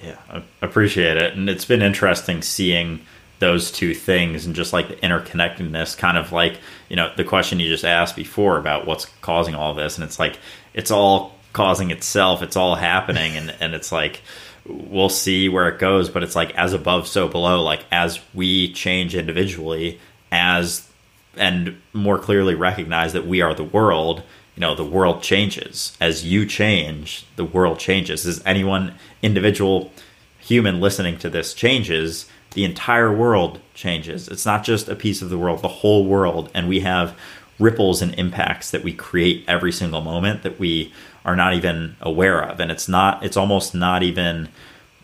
Yeah, 0.02 0.18
I 0.30 0.42
appreciate 0.62 1.16
it, 1.16 1.34
and 1.34 1.48
it's 1.48 1.64
been 1.64 1.82
interesting 1.82 2.42
seeing 2.42 3.00
those 3.40 3.70
two 3.70 3.94
things 3.94 4.46
and 4.46 4.54
just 4.54 4.72
like 4.72 4.88
the 4.88 4.94
interconnectedness 4.96 5.98
kind 5.98 6.16
of 6.16 6.32
like 6.32 6.58
you 6.88 6.96
know 6.96 7.12
the 7.16 7.24
question 7.24 7.60
you 7.60 7.68
just 7.68 7.84
asked 7.84 8.16
before 8.16 8.58
about 8.58 8.86
what's 8.86 9.06
causing 9.22 9.54
all 9.54 9.74
this 9.74 9.96
and 9.98 10.04
it's 10.04 10.18
like 10.18 10.38
it's 10.72 10.90
all 10.90 11.34
causing 11.52 11.90
itself 11.90 12.42
it's 12.42 12.56
all 12.56 12.74
happening 12.74 13.36
and 13.36 13.54
and 13.60 13.74
it's 13.74 13.90
like 13.90 14.22
we'll 14.66 15.08
see 15.08 15.48
where 15.48 15.68
it 15.68 15.78
goes 15.78 16.08
but 16.08 16.22
it's 16.22 16.36
like 16.36 16.54
as 16.54 16.72
above 16.72 17.06
so 17.06 17.28
below 17.28 17.60
like 17.62 17.84
as 17.90 18.20
we 18.32 18.72
change 18.72 19.14
individually 19.14 20.00
as 20.30 20.88
and 21.36 21.80
more 21.92 22.18
clearly 22.18 22.54
recognize 22.54 23.12
that 23.12 23.26
we 23.26 23.40
are 23.40 23.54
the 23.54 23.64
world, 23.64 24.22
you 24.56 24.60
know, 24.60 24.74
the 24.74 24.84
world 24.84 25.22
changes. 25.22 25.96
As 26.00 26.24
you 26.24 26.46
change, 26.46 27.26
the 27.36 27.44
world 27.44 27.78
changes. 27.78 28.26
As 28.26 28.42
anyone 28.46 28.94
individual 29.22 29.90
human 30.38 30.80
listening 30.80 31.18
to 31.18 31.30
this 31.30 31.54
changes, 31.54 32.26
the 32.52 32.64
entire 32.64 33.12
world 33.12 33.60
changes. 33.74 34.28
It's 34.28 34.46
not 34.46 34.64
just 34.64 34.88
a 34.88 34.94
piece 34.94 35.22
of 35.22 35.30
the 35.30 35.38
world, 35.38 35.62
the 35.62 35.68
whole 35.68 36.06
world. 36.06 36.50
And 36.54 36.68
we 36.68 36.80
have 36.80 37.18
ripples 37.58 38.02
and 38.02 38.14
impacts 38.14 38.70
that 38.70 38.82
we 38.82 38.92
create 38.92 39.44
every 39.46 39.72
single 39.72 40.00
moment 40.00 40.42
that 40.42 40.58
we 40.58 40.92
are 41.24 41.36
not 41.36 41.54
even 41.54 41.96
aware 42.00 42.40
of. 42.42 42.60
And 42.60 42.70
it's 42.70 42.88
not, 42.88 43.24
it's 43.24 43.36
almost 43.36 43.74
not 43.74 44.02
even 44.02 44.48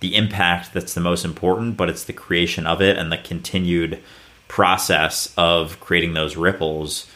the 0.01 0.17
impact 0.17 0.73
that's 0.73 0.95
the 0.95 1.01
most 1.01 1.25
important, 1.25 1.77
but 1.77 1.89
it's 1.89 2.05
the 2.05 2.13
creation 2.13 2.67
of 2.67 2.81
it 2.81 2.97
and 2.97 3.13
the 3.13 3.19
continued 3.19 4.03
process 4.51 5.33
of 5.37 5.79
creating 5.79 6.13
those 6.13 6.37
ripples 6.37 7.09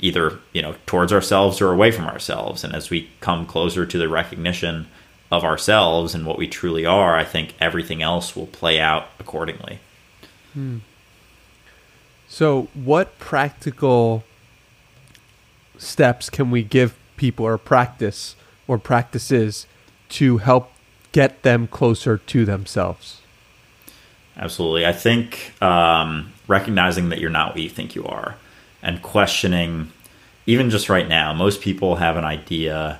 either 0.00 0.40
you 0.52 0.60
know 0.60 0.74
towards 0.86 1.12
ourselves 1.12 1.60
or 1.60 1.70
away 1.70 1.92
from 1.92 2.04
ourselves. 2.04 2.64
And 2.64 2.74
as 2.74 2.90
we 2.90 3.08
come 3.20 3.46
closer 3.46 3.86
to 3.86 3.96
the 3.96 4.08
recognition 4.08 4.88
of 5.30 5.44
ourselves 5.44 6.16
and 6.16 6.26
what 6.26 6.36
we 6.36 6.48
truly 6.48 6.84
are 6.84 7.16
i 7.16 7.22
think 7.22 7.54
everything 7.60 8.02
else 8.02 8.34
will 8.34 8.48
play 8.48 8.80
out 8.80 9.06
accordingly. 9.20 9.78
Hmm. 10.52 10.78
so 12.28 12.66
what 12.74 13.16
practical 13.20 14.24
steps 15.78 16.28
can 16.28 16.50
we 16.50 16.64
give 16.64 16.96
people 17.16 17.46
or 17.46 17.56
practice 17.56 18.34
or 18.66 18.78
practices 18.78 19.68
to 20.08 20.38
help 20.38 20.72
get 21.12 21.44
them 21.44 21.68
closer 21.68 22.18
to 22.18 22.44
themselves 22.44 23.20
absolutely. 24.36 24.86
I 24.86 24.92
think 24.92 25.54
um, 25.62 26.32
recognizing 26.46 27.10
that 27.10 27.20
you're 27.20 27.30
not 27.30 27.54
what 27.54 27.62
you 27.62 27.68
think 27.68 27.94
you 27.94 28.06
are 28.06 28.36
and 28.82 29.02
questioning 29.02 29.92
even 30.46 30.70
just 30.70 30.88
right 30.88 31.08
now 31.08 31.32
most 31.32 31.60
people 31.60 31.96
have 31.96 32.16
an 32.16 32.24
idea 32.24 32.98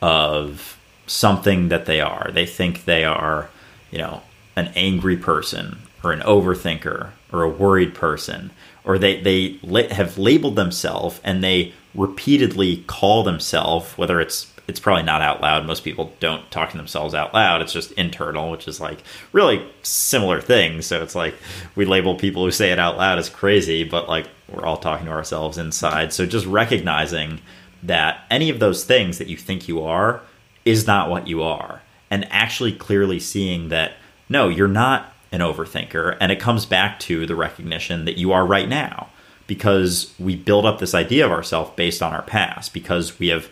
of 0.00 0.78
something 1.06 1.68
that 1.68 1.86
they 1.86 2.00
are. 2.00 2.30
They 2.32 2.46
think 2.46 2.84
they 2.84 3.04
are 3.04 3.48
you 3.90 3.98
know 3.98 4.22
an 4.56 4.70
angry 4.74 5.16
person 5.16 5.78
or 6.04 6.12
an 6.12 6.20
overthinker 6.20 7.10
or 7.32 7.42
a 7.42 7.48
worried 7.48 7.94
person 7.94 8.50
or 8.84 8.98
they 8.98 9.20
they 9.20 9.58
have 9.90 10.18
labeled 10.18 10.56
themselves 10.56 11.20
and 11.24 11.42
they 11.42 11.72
repeatedly 11.94 12.78
call 12.86 13.22
themselves 13.22 13.96
whether 13.96 14.20
it's 14.20 14.51
it's 14.72 14.80
probably 14.80 15.02
not 15.02 15.20
out 15.20 15.42
loud. 15.42 15.66
Most 15.66 15.84
people 15.84 16.14
don't 16.18 16.50
talk 16.50 16.70
to 16.70 16.78
themselves 16.78 17.12
out 17.12 17.34
loud. 17.34 17.60
It's 17.60 17.74
just 17.74 17.92
internal, 17.92 18.50
which 18.50 18.66
is 18.66 18.80
like 18.80 19.02
really 19.32 19.62
similar 19.82 20.40
things. 20.40 20.86
So 20.86 21.02
it's 21.02 21.14
like 21.14 21.34
we 21.76 21.84
label 21.84 22.14
people 22.14 22.42
who 22.42 22.50
say 22.50 22.72
it 22.72 22.78
out 22.78 22.96
loud 22.96 23.18
as 23.18 23.28
crazy, 23.28 23.84
but 23.84 24.08
like 24.08 24.28
we're 24.48 24.64
all 24.64 24.78
talking 24.78 25.04
to 25.04 25.12
ourselves 25.12 25.58
inside. 25.58 26.14
So 26.14 26.24
just 26.24 26.46
recognizing 26.46 27.42
that 27.82 28.24
any 28.30 28.48
of 28.48 28.60
those 28.60 28.84
things 28.84 29.18
that 29.18 29.28
you 29.28 29.36
think 29.36 29.68
you 29.68 29.82
are 29.82 30.22
is 30.64 30.86
not 30.86 31.10
what 31.10 31.28
you 31.28 31.42
are, 31.42 31.82
and 32.10 32.26
actually 32.32 32.72
clearly 32.72 33.20
seeing 33.20 33.68
that 33.68 33.92
no, 34.30 34.48
you're 34.48 34.68
not 34.68 35.12
an 35.32 35.40
overthinker. 35.40 36.16
And 36.18 36.32
it 36.32 36.40
comes 36.40 36.64
back 36.64 36.98
to 37.00 37.26
the 37.26 37.36
recognition 37.36 38.06
that 38.06 38.16
you 38.16 38.32
are 38.32 38.46
right 38.46 38.70
now 38.70 39.10
because 39.46 40.14
we 40.18 40.34
build 40.34 40.64
up 40.64 40.78
this 40.78 40.94
idea 40.94 41.26
of 41.26 41.30
ourselves 41.30 41.72
based 41.76 42.02
on 42.02 42.14
our 42.14 42.22
past 42.22 42.72
because 42.72 43.18
we 43.18 43.28
have 43.28 43.50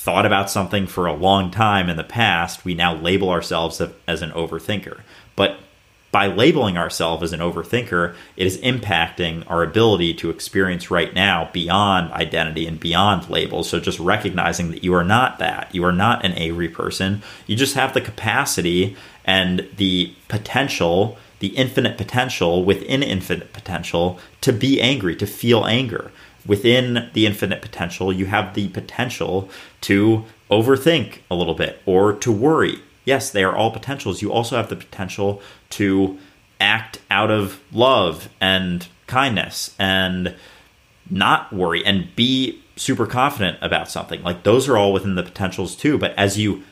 thought 0.00 0.24
about 0.24 0.48
something 0.48 0.86
for 0.86 1.06
a 1.06 1.12
long 1.12 1.50
time 1.50 1.90
in 1.90 1.98
the 1.98 2.02
past, 2.02 2.64
we 2.64 2.74
now 2.74 2.94
label 2.94 3.28
ourselves 3.28 3.82
as 4.06 4.22
an 4.22 4.30
overthinker. 4.30 5.00
But 5.36 5.58
by 6.10 6.26
labeling 6.26 6.78
ourselves 6.78 7.22
as 7.22 7.34
an 7.34 7.40
overthinker, 7.40 8.16
it 8.34 8.46
is 8.46 8.56
impacting 8.58 9.44
our 9.46 9.62
ability 9.62 10.14
to 10.14 10.30
experience 10.30 10.90
right 10.90 11.14
now 11.14 11.50
beyond 11.52 12.10
identity 12.12 12.66
and 12.66 12.80
beyond 12.80 13.28
labels. 13.28 13.68
So 13.68 13.78
just 13.78 14.00
recognizing 14.00 14.70
that 14.70 14.82
you 14.82 14.94
are 14.94 15.04
not 15.04 15.38
that. 15.38 15.68
You 15.74 15.84
are 15.84 15.92
not 15.92 16.24
an 16.24 16.32
Avery 16.32 16.70
person. 16.70 17.22
You 17.46 17.54
just 17.54 17.74
have 17.74 17.92
the 17.92 18.00
capacity 18.00 18.96
and 19.26 19.68
the 19.76 20.14
potential, 20.28 21.18
the 21.40 21.48
infinite 21.48 21.98
potential 21.98 22.64
within 22.64 23.02
infinite 23.02 23.52
potential 23.52 24.18
to 24.40 24.52
be 24.54 24.80
angry, 24.80 25.14
to 25.16 25.26
feel 25.26 25.66
anger. 25.66 26.10
Within 26.46 27.10
the 27.12 27.26
infinite 27.26 27.62
potential, 27.62 28.12
you 28.12 28.26
have 28.26 28.54
the 28.54 28.68
potential 28.68 29.50
to 29.82 30.24
overthink 30.50 31.18
a 31.30 31.34
little 31.34 31.54
bit 31.54 31.80
or 31.86 32.12
to 32.14 32.32
worry 32.32 32.80
yes, 33.04 33.30
they 33.30 33.44
are 33.44 33.54
all 33.54 33.70
potentials. 33.70 34.22
You 34.22 34.32
also 34.32 34.56
have 34.56 34.68
the 34.68 34.76
potential 34.76 35.42
to 35.70 36.18
act 36.60 37.00
out 37.10 37.30
of 37.30 37.60
love 37.72 38.28
and 38.40 38.86
kindness 39.06 39.74
and 39.78 40.36
not 41.10 41.52
worry 41.52 41.84
and 41.84 42.14
be 42.14 42.62
super 42.76 43.06
confident 43.06 43.58
about 43.60 43.90
something. 43.90 44.22
Like 44.22 44.42
those 44.42 44.68
are 44.68 44.76
all 44.76 44.92
within 44.92 45.14
the 45.14 45.22
potentials 45.22 45.74
too. 45.74 45.98
But 45.98 46.14
as 46.16 46.38
you 46.38 46.62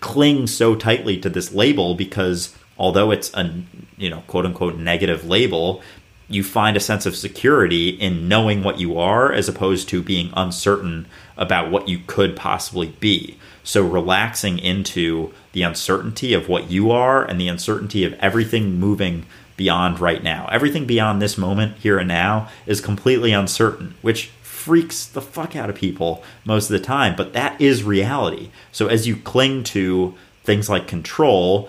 cling 0.00 0.46
so 0.46 0.74
tightly 0.76 1.18
to 1.18 1.28
this 1.28 1.52
label, 1.52 1.94
because 1.94 2.56
although 2.78 3.10
it's 3.10 3.32
a 3.34 3.62
you 3.96 4.10
know 4.10 4.22
quote 4.26 4.46
unquote 4.46 4.76
negative 4.76 5.24
label, 5.24 5.82
you 6.28 6.42
find 6.42 6.76
a 6.76 6.80
sense 6.80 7.06
of 7.06 7.16
security 7.16 7.90
in 7.90 8.28
knowing 8.28 8.62
what 8.62 8.78
you 8.78 8.98
are 8.98 9.32
as 9.32 9.48
opposed 9.48 9.88
to 9.88 10.02
being 10.02 10.32
uncertain 10.34 11.06
about 11.36 11.70
what 11.70 11.88
you 11.88 12.00
could 12.06 12.34
possibly 12.36 12.88
be. 13.00 13.38
So 13.62 13.86
relaxing 13.86 14.58
into 14.58 15.32
the 15.52 15.62
uncertainty 15.62 16.34
of 16.34 16.48
what 16.48 16.70
you 16.70 16.90
are 16.90 17.24
and 17.24 17.40
the 17.40 17.48
uncertainty 17.48 18.04
of 18.04 18.14
everything 18.14 18.78
moving 18.78 19.26
beyond 19.56 20.00
right 20.00 20.22
now. 20.22 20.48
Everything 20.50 20.84
beyond 20.86 21.22
this 21.22 21.38
moment, 21.38 21.76
here 21.78 21.98
and 21.98 22.08
now, 22.08 22.48
is 22.66 22.80
completely 22.80 23.32
uncertain, 23.32 23.94
which 24.02 24.28
freaks 24.42 25.06
the 25.06 25.20
fuck 25.20 25.54
out 25.54 25.70
of 25.70 25.76
people 25.76 26.24
most 26.44 26.70
of 26.70 26.78
the 26.78 26.84
time. 26.84 27.14
But 27.16 27.32
that 27.34 27.60
is 27.60 27.84
reality. 27.84 28.50
So 28.72 28.88
as 28.88 29.06
you 29.06 29.16
cling 29.16 29.64
to 29.64 30.14
things 30.42 30.68
like 30.68 30.88
control, 30.88 31.68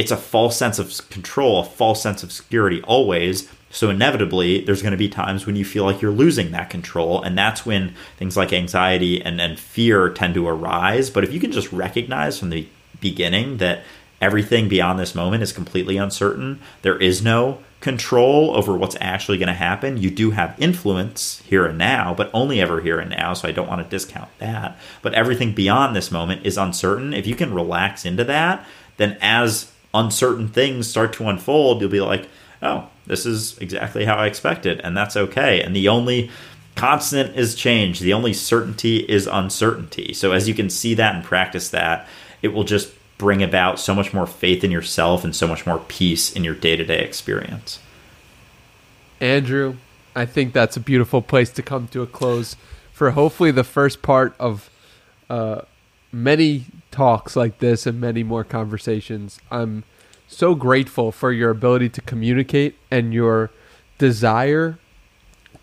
it's 0.00 0.10
a 0.10 0.16
false 0.16 0.56
sense 0.56 0.78
of 0.78 1.08
control, 1.10 1.60
a 1.60 1.64
false 1.64 2.02
sense 2.02 2.22
of 2.22 2.32
security 2.32 2.80
always 2.82 3.48
so 3.70 3.88
inevitably, 3.88 4.62
there's 4.62 4.82
going 4.82 4.92
to 4.92 4.98
be 4.98 5.08
times 5.08 5.46
when 5.46 5.54
you 5.54 5.64
feel 5.64 5.84
like 5.84 6.02
you're 6.02 6.10
losing 6.10 6.50
that 6.50 6.70
control, 6.70 7.22
and 7.22 7.38
that's 7.38 7.64
when 7.64 7.94
things 8.16 8.36
like 8.36 8.52
anxiety 8.52 9.22
and, 9.22 9.40
and 9.40 9.58
fear 9.58 10.10
tend 10.10 10.34
to 10.34 10.48
arise. 10.48 11.08
But 11.08 11.22
if 11.22 11.32
you 11.32 11.38
can 11.38 11.52
just 11.52 11.72
recognize 11.72 12.38
from 12.38 12.50
the 12.50 12.68
beginning 13.00 13.58
that 13.58 13.84
everything 14.20 14.68
beyond 14.68 14.98
this 14.98 15.14
moment 15.14 15.44
is 15.44 15.52
completely 15.52 15.96
uncertain, 15.96 16.60
there 16.82 16.98
is 16.98 17.22
no 17.22 17.60
control 17.78 18.54
over 18.56 18.76
what's 18.76 18.96
actually 19.00 19.38
going 19.38 19.46
to 19.46 19.54
happen. 19.54 19.96
You 19.96 20.10
do 20.10 20.32
have 20.32 20.60
influence 20.60 21.40
here 21.46 21.64
and 21.64 21.78
now, 21.78 22.12
but 22.12 22.28
only 22.34 22.60
ever 22.60 22.80
here 22.80 22.98
and 22.98 23.10
now. 23.10 23.34
So 23.34 23.48
I 23.48 23.52
don't 23.52 23.68
want 23.68 23.82
to 23.82 23.88
discount 23.88 24.30
that. 24.38 24.76
But 25.00 25.14
everything 25.14 25.54
beyond 25.54 25.94
this 25.94 26.10
moment 26.10 26.44
is 26.44 26.58
uncertain. 26.58 27.14
If 27.14 27.26
you 27.26 27.36
can 27.36 27.54
relax 27.54 28.04
into 28.04 28.24
that, 28.24 28.66
then 28.96 29.16
as 29.22 29.69
uncertain 29.92 30.48
things 30.48 30.88
start 30.88 31.12
to 31.14 31.28
unfold, 31.28 31.80
you'll 31.80 31.90
be 31.90 32.00
like, 32.00 32.28
oh, 32.62 32.88
this 33.06 33.26
is 33.26 33.58
exactly 33.58 34.04
how 34.04 34.16
I 34.16 34.26
expected, 34.26 34.80
and 34.80 34.96
that's 34.96 35.16
okay. 35.16 35.62
And 35.62 35.74
the 35.74 35.88
only 35.88 36.30
constant 36.76 37.36
is 37.36 37.54
change. 37.54 38.00
The 38.00 38.12
only 38.12 38.32
certainty 38.32 38.98
is 38.98 39.26
uncertainty. 39.26 40.12
So 40.12 40.32
as 40.32 40.48
you 40.48 40.54
can 40.54 40.70
see 40.70 40.94
that 40.94 41.14
and 41.14 41.24
practice 41.24 41.70
that, 41.70 42.06
it 42.42 42.48
will 42.48 42.64
just 42.64 42.92
bring 43.18 43.42
about 43.42 43.78
so 43.78 43.94
much 43.94 44.14
more 44.14 44.26
faith 44.26 44.64
in 44.64 44.70
yourself 44.70 45.24
and 45.24 45.36
so 45.36 45.46
much 45.46 45.66
more 45.66 45.78
peace 45.88 46.32
in 46.32 46.44
your 46.44 46.54
day-to-day 46.54 47.00
experience. 47.00 47.78
Andrew, 49.20 49.76
I 50.16 50.24
think 50.24 50.54
that's 50.54 50.76
a 50.76 50.80
beautiful 50.80 51.20
place 51.20 51.50
to 51.50 51.62
come 51.62 51.88
to 51.88 52.02
a 52.02 52.06
close 52.06 52.56
for 52.92 53.10
hopefully 53.10 53.50
the 53.50 53.64
first 53.64 54.00
part 54.00 54.34
of 54.38 54.70
uh, 55.28 55.62
many 56.12 56.64
talks 56.90 57.36
like 57.36 57.58
this 57.58 57.86
and 57.86 58.00
many 58.00 58.22
more 58.22 58.44
conversations. 58.44 59.38
I'm 59.50 59.84
so 60.26 60.54
grateful 60.54 61.12
for 61.12 61.32
your 61.32 61.50
ability 61.50 61.88
to 61.90 62.00
communicate 62.00 62.76
and 62.90 63.12
your 63.12 63.50
desire 63.98 64.78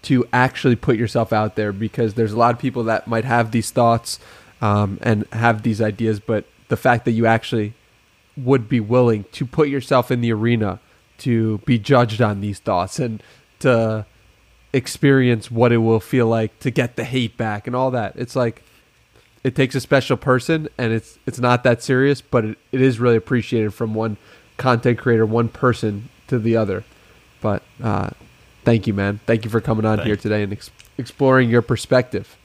to 0.03 0.25
actually 0.31 0.75
put 0.75 0.97
yourself 0.97 1.33
out 1.33 1.55
there 1.55 1.71
because 1.71 2.13
there's 2.13 2.33
a 2.33 2.37
lot 2.37 2.53
of 2.53 2.59
people 2.59 2.83
that 2.83 3.07
might 3.07 3.25
have 3.25 3.51
these 3.51 3.71
thoughts 3.71 4.19
um, 4.61 4.99
and 5.01 5.25
have 5.33 5.63
these 5.63 5.81
ideas, 5.81 6.19
but 6.19 6.45
the 6.67 6.77
fact 6.77 7.05
that 7.05 7.11
you 7.11 7.25
actually 7.25 7.73
would 8.35 8.69
be 8.69 8.79
willing 8.79 9.25
to 9.31 9.45
put 9.45 9.67
yourself 9.69 10.11
in 10.11 10.21
the 10.21 10.31
arena 10.31 10.79
to 11.17 11.57
be 11.59 11.79
judged 11.79 12.21
on 12.21 12.41
these 12.41 12.59
thoughts 12.59 12.99
and 12.99 13.21
to 13.59 14.05
experience 14.73 15.49
what 15.49 15.71
it 15.71 15.77
will 15.77 15.99
feel 15.99 16.27
like 16.27 16.57
to 16.59 16.69
get 16.69 16.95
the 16.95 17.03
hate 17.03 17.35
back 17.37 17.65
and 17.65 17.75
all 17.75 17.89
that. 17.91 18.13
It's 18.15 18.35
like 18.35 18.63
it 19.43 19.55
takes 19.55 19.75
a 19.75 19.79
special 19.79 20.17
person 20.17 20.67
and 20.77 20.93
it's 20.93 21.19
it's 21.25 21.39
not 21.39 21.63
that 21.63 21.81
serious, 21.81 22.21
but 22.21 22.45
it, 22.45 22.57
it 22.71 22.81
is 22.81 22.99
really 22.99 23.15
appreciated 23.15 23.73
from 23.73 23.93
one 23.93 24.17
content 24.57 24.99
creator, 24.99 25.25
one 25.25 25.49
person 25.49 26.09
to 26.27 26.39
the 26.39 26.57
other. 26.57 26.83
But 27.41 27.63
uh, 27.81 28.09
thank 28.65 28.87
you, 28.87 28.93
man. 28.93 29.19
Thank 29.25 29.45
you 29.45 29.51
for 29.51 29.61
coming 29.61 29.85
on 29.85 29.97
Thanks. 29.97 30.07
here 30.07 30.15
today 30.15 30.43
and 30.43 30.53
ex- 30.53 30.71
exploring 30.97 31.49
your 31.49 31.61
perspective. 31.61 32.35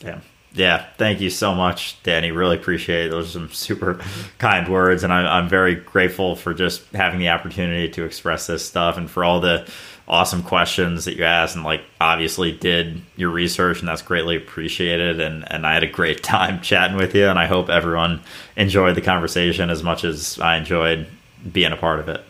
Yeah. 0.00 0.20
Yeah, 0.54 0.84
thank 0.98 1.22
you 1.22 1.30
so 1.30 1.54
much, 1.54 2.02
Danny. 2.02 2.30
Really 2.30 2.56
appreciate 2.56 3.06
it. 3.06 3.10
Those 3.10 3.28
are 3.30 3.32
some 3.32 3.50
super 3.52 4.00
kind 4.38 4.68
words, 4.68 5.02
and 5.02 5.10
I'm, 5.10 5.26
I'm 5.26 5.48
very 5.48 5.76
grateful 5.76 6.36
for 6.36 6.52
just 6.52 6.84
having 6.92 7.20
the 7.20 7.30
opportunity 7.30 7.88
to 7.92 8.04
express 8.04 8.46
this 8.48 8.66
stuff 8.66 8.98
and 8.98 9.10
for 9.10 9.24
all 9.24 9.40
the 9.40 9.66
awesome 10.08 10.42
questions 10.42 11.04
that 11.04 11.16
you 11.16 11.24
asked 11.24 11.54
and 11.54 11.64
like 11.64 11.82
obviously 12.00 12.52
did 12.52 13.00
your 13.16 13.30
research 13.30 13.80
and 13.80 13.88
that's 13.88 14.02
greatly 14.02 14.36
appreciated 14.36 15.20
and 15.20 15.44
and 15.50 15.66
I 15.66 15.74
had 15.74 15.82
a 15.82 15.88
great 15.88 16.22
time 16.22 16.60
chatting 16.60 16.96
with 16.96 17.14
you 17.14 17.26
and 17.26 17.38
I 17.38 17.46
hope 17.46 17.68
everyone 17.68 18.20
enjoyed 18.56 18.96
the 18.96 19.00
conversation 19.00 19.70
as 19.70 19.82
much 19.82 20.04
as 20.04 20.38
I 20.40 20.56
enjoyed 20.56 21.06
being 21.50 21.72
a 21.72 21.76
part 21.76 22.00
of 22.00 22.08
it. 22.08 22.22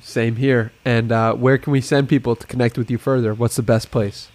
Same 0.00 0.36
here. 0.36 0.72
And 0.84 1.10
uh, 1.10 1.34
where 1.34 1.58
can 1.58 1.72
we 1.72 1.80
send 1.80 2.08
people 2.08 2.36
to 2.36 2.46
connect 2.46 2.78
with 2.78 2.90
you 2.90 2.98
further? 2.98 3.34
What's 3.34 3.56
the 3.56 3.62
best 3.62 3.90
place? 3.90 4.28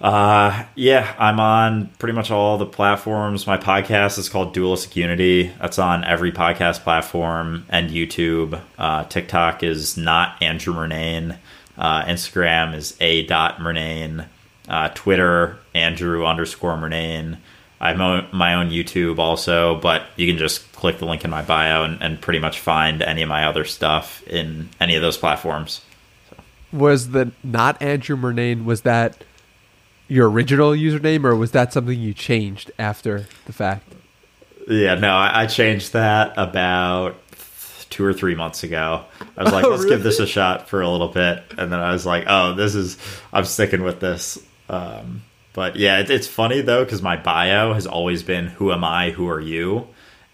Uh, 0.00 0.64
yeah, 0.74 1.14
I'm 1.18 1.40
on 1.40 1.86
pretty 1.98 2.14
much 2.14 2.30
all 2.30 2.58
the 2.58 2.66
platforms. 2.66 3.46
My 3.46 3.56
podcast 3.56 4.18
is 4.18 4.28
called 4.28 4.52
Dualistic 4.52 4.96
Unity. 4.96 5.52
That's 5.60 5.78
on 5.78 6.04
every 6.04 6.32
podcast 6.32 6.80
platform 6.80 7.64
and 7.68 7.90
YouTube. 7.90 8.60
Uh, 8.76 9.04
TikTok 9.04 9.62
is 9.62 9.96
not 9.96 10.42
Andrew 10.42 10.74
Murnane. 10.74 11.38
Uh, 11.78 12.04
Instagram 12.04 12.74
is 12.74 12.96
a 13.00 13.24
dot 13.26 13.58
Murnane. 13.58 14.26
Uh, 14.68 14.88
Twitter, 14.94 15.58
Andrew 15.74 16.26
underscore 16.26 16.76
Murnane. 16.76 17.38
I 17.80 17.92
have 17.92 18.32
my 18.32 18.54
own 18.54 18.70
YouTube 18.70 19.18
also, 19.18 19.74
but 19.76 20.04
you 20.16 20.26
can 20.26 20.38
just 20.38 20.72
click 20.72 20.98
the 20.98 21.04
link 21.04 21.24
in 21.24 21.30
my 21.30 21.42
bio 21.42 21.84
and, 21.84 22.00
and 22.02 22.20
pretty 22.20 22.38
much 22.38 22.60
find 22.60 23.02
any 23.02 23.22
of 23.22 23.28
my 23.28 23.44
other 23.44 23.64
stuff 23.64 24.26
in 24.26 24.70
any 24.80 24.94
of 24.96 25.02
those 25.02 25.18
platforms. 25.18 25.82
So. 26.30 26.36
Was 26.72 27.10
the 27.10 27.32
not 27.42 27.80
Andrew 27.82 28.16
Murnane, 28.16 28.64
was 28.64 28.82
that 28.82 29.22
your 30.08 30.30
original 30.30 30.70
username 30.70 31.24
or 31.24 31.34
was 31.36 31.52
that 31.52 31.72
something 31.72 31.98
you 31.98 32.14
changed 32.14 32.70
after 32.78 33.26
the 33.46 33.52
fact? 33.52 33.92
Yeah, 34.68 34.94
no, 34.94 35.14
I, 35.14 35.42
I 35.42 35.46
changed 35.46 35.92
that 35.92 36.32
about 36.36 37.16
two 37.90 38.04
or 38.04 38.12
three 38.12 38.34
months 38.34 38.62
ago. 38.62 39.04
I 39.36 39.44
was 39.44 39.52
like, 39.54 39.64
oh, 39.64 39.70
let's 39.70 39.84
really? 39.84 39.96
give 39.96 40.04
this 40.04 40.20
a 40.20 40.26
shot 40.26 40.68
for 40.68 40.80
a 40.80 40.88
little 40.88 41.08
bit. 41.08 41.42
And 41.58 41.72
then 41.72 41.80
I 41.80 41.92
was 41.92 42.06
like, 42.06 42.24
oh, 42.26 42.54
this 42.54 42.74
is, 42.74 42.96
I'm 43.32 43.44
sticking 43.44 43.82
with 43.82 44.00
this. 44.00 44.38
Um, 44.68 45.22
but 45.52 45.76
yeah, 45.76 46.00
it, 46.00 46.10
it's 46.10 46.26
funny 46.26 46.60
though 46.60 46.84
because 46.84 47.00
my 47.00 47.16
bio 47.16 47.72
has 47.72 47.86
always 47.86 48.22
been 48.22 48.46
"Who 48.48 48.72
am 48.72 48.82
I? 48.82 49.10
Who 49.10 49.28
are 49.28 49.40
you?" 49.40 49.86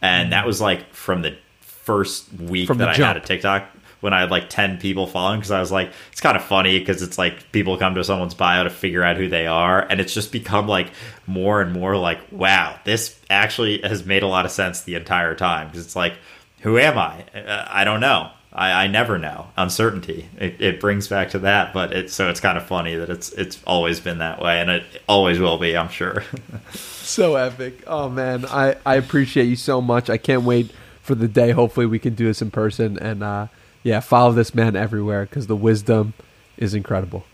and 0.03 0.33
that 0.33 0.47
was 0.47 0.61
like 0.61 0.93
from 0.95 1.23
the 1.23 1.37
first 1.61 2.33
week 2.33 2.67
from 2.67 2.79
that 2.79 2.89
I 2.89 2.95
jump. 2.95 3.09
had 3.09 3.17
a 3.19 3.21
TikTok 3.21 3.67
when 4.01 4.13
I 4.13 4.21
had 4.21 4.31
like 4.31 4.49
10 4.49 4.79
people 4.79 5.07
following 5.07 5.41
because 5.41 5.51
I 5.51 5.61
was 5.61 5.71
like, 5.71 5.93
it's 6.13 6.21
kind 6.21 6.37
of 6.37 6.45
funny 6.45 6.79
because 6.79 7.03
it's 7.03 7.19
like 7.19 7.53
people 7.53 7.77
come 7.77 7.95
to 7.95 8.05
someone's 8.05 8.35
bio 8.35 8.65
to 8.65 8.71
figure 8.71 9.03
out 9.03 9.17
who 9.17 9.29
they 9.29 9.47
are. 9.47 9.81
And 9.81 10.01
it's 10.01 10.15
just 10.15 10.33
become 10.33 10.67
like 10.67 10.91
more 11.27 11.61
and 11.61 11.73
more 11.73 11.97
like, 11.97 12.21
wow, 12.31 12.79
this 12.85 13.19
actually 13.29 13.83
has 13.83 14.05
made 14.05 14.23
a 14.23 14.27
lot 14.27 14.45
of 14.45 14.51
sense 14.51 14.83
the 14.83 14.95
entire 14.95 15.35
time 15.35 15.69
because 15.69 15.85
it's 15.85 15.97
like, 15.97 16.15
who 16.61 16.79
am 16.79 16.99
I? 16.99 17.25
Uh, 17.35 17.67
I 17.69 17.85
don't 17.85 18.01
know. 18.01 18.31
I, 18.53 18.85
I 18.85 18.87
never 18.89 19.19
know. 19.19 19.49
Uncertainty. 19.57 20.29
It, 20.39 20.61
it, 20.61 20.81
brings 20.81 21.07
back 21.09 21.31
to 21.31 21.39
that, 21.41 21.73
but 21.73 21.93
it's 21.93 22.13
so 22.13 22.31
it's 22.31 22.41
kind 22.41 22.59
of 22.59 22.67
funny 22.67 22.97
that 22.97 23.09
it's 23.09 23.33
it's 23.33 23.63
always 23.65 24.01
been 24.01 24.19
that 24.19 24.43
way, 24.43 24.61
and 24.61 24.69
it 24.69 24.85
always 25.09 25.39
will 25.39 25.57
be. 25.57 25.77
I'm 25.77 25.89
sure. 25.89 26.25
so 26.73 27.37
epic. 27.37 27.85
Oh 27.87 28.09
man, 28.09 28.45
I 28.47 28.75
I 28.85 28.97
appreciate 28.97 29.47
you 29.47 29.57
so 29.57 29.81
much. 29.81 30.11
I 30.11 30.17
can't 30.17 30.43
wait 30.43 30.73
for 31.01 31.15
the 31.15 31.29
day. 31.29 31.53
Hopefully, 31.53 31.87
we 31.87 32.01
can 32.01 32.15
do 32.15 32.27
this 32.27 32.43
in 32.43 32.51
person, 32.51 32.99
and 32.99 33.23
uh, 33.23 33.47
yeah, 33.83 34.01
follow 34.01 34.33
this 34.33 34.55
man 34.55 34.77
everywhere 34.77 35.25
because 35.25 35.47
the 35.47 35.57
wisdom 35.57 36.15
is 36.57 36.75
incredible. 36.75 37.25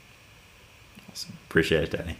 Awesome. 1.10 1.36
Appreciate 1.48 1.84
it, 1.84 1.90
Danny. 1.90 2.16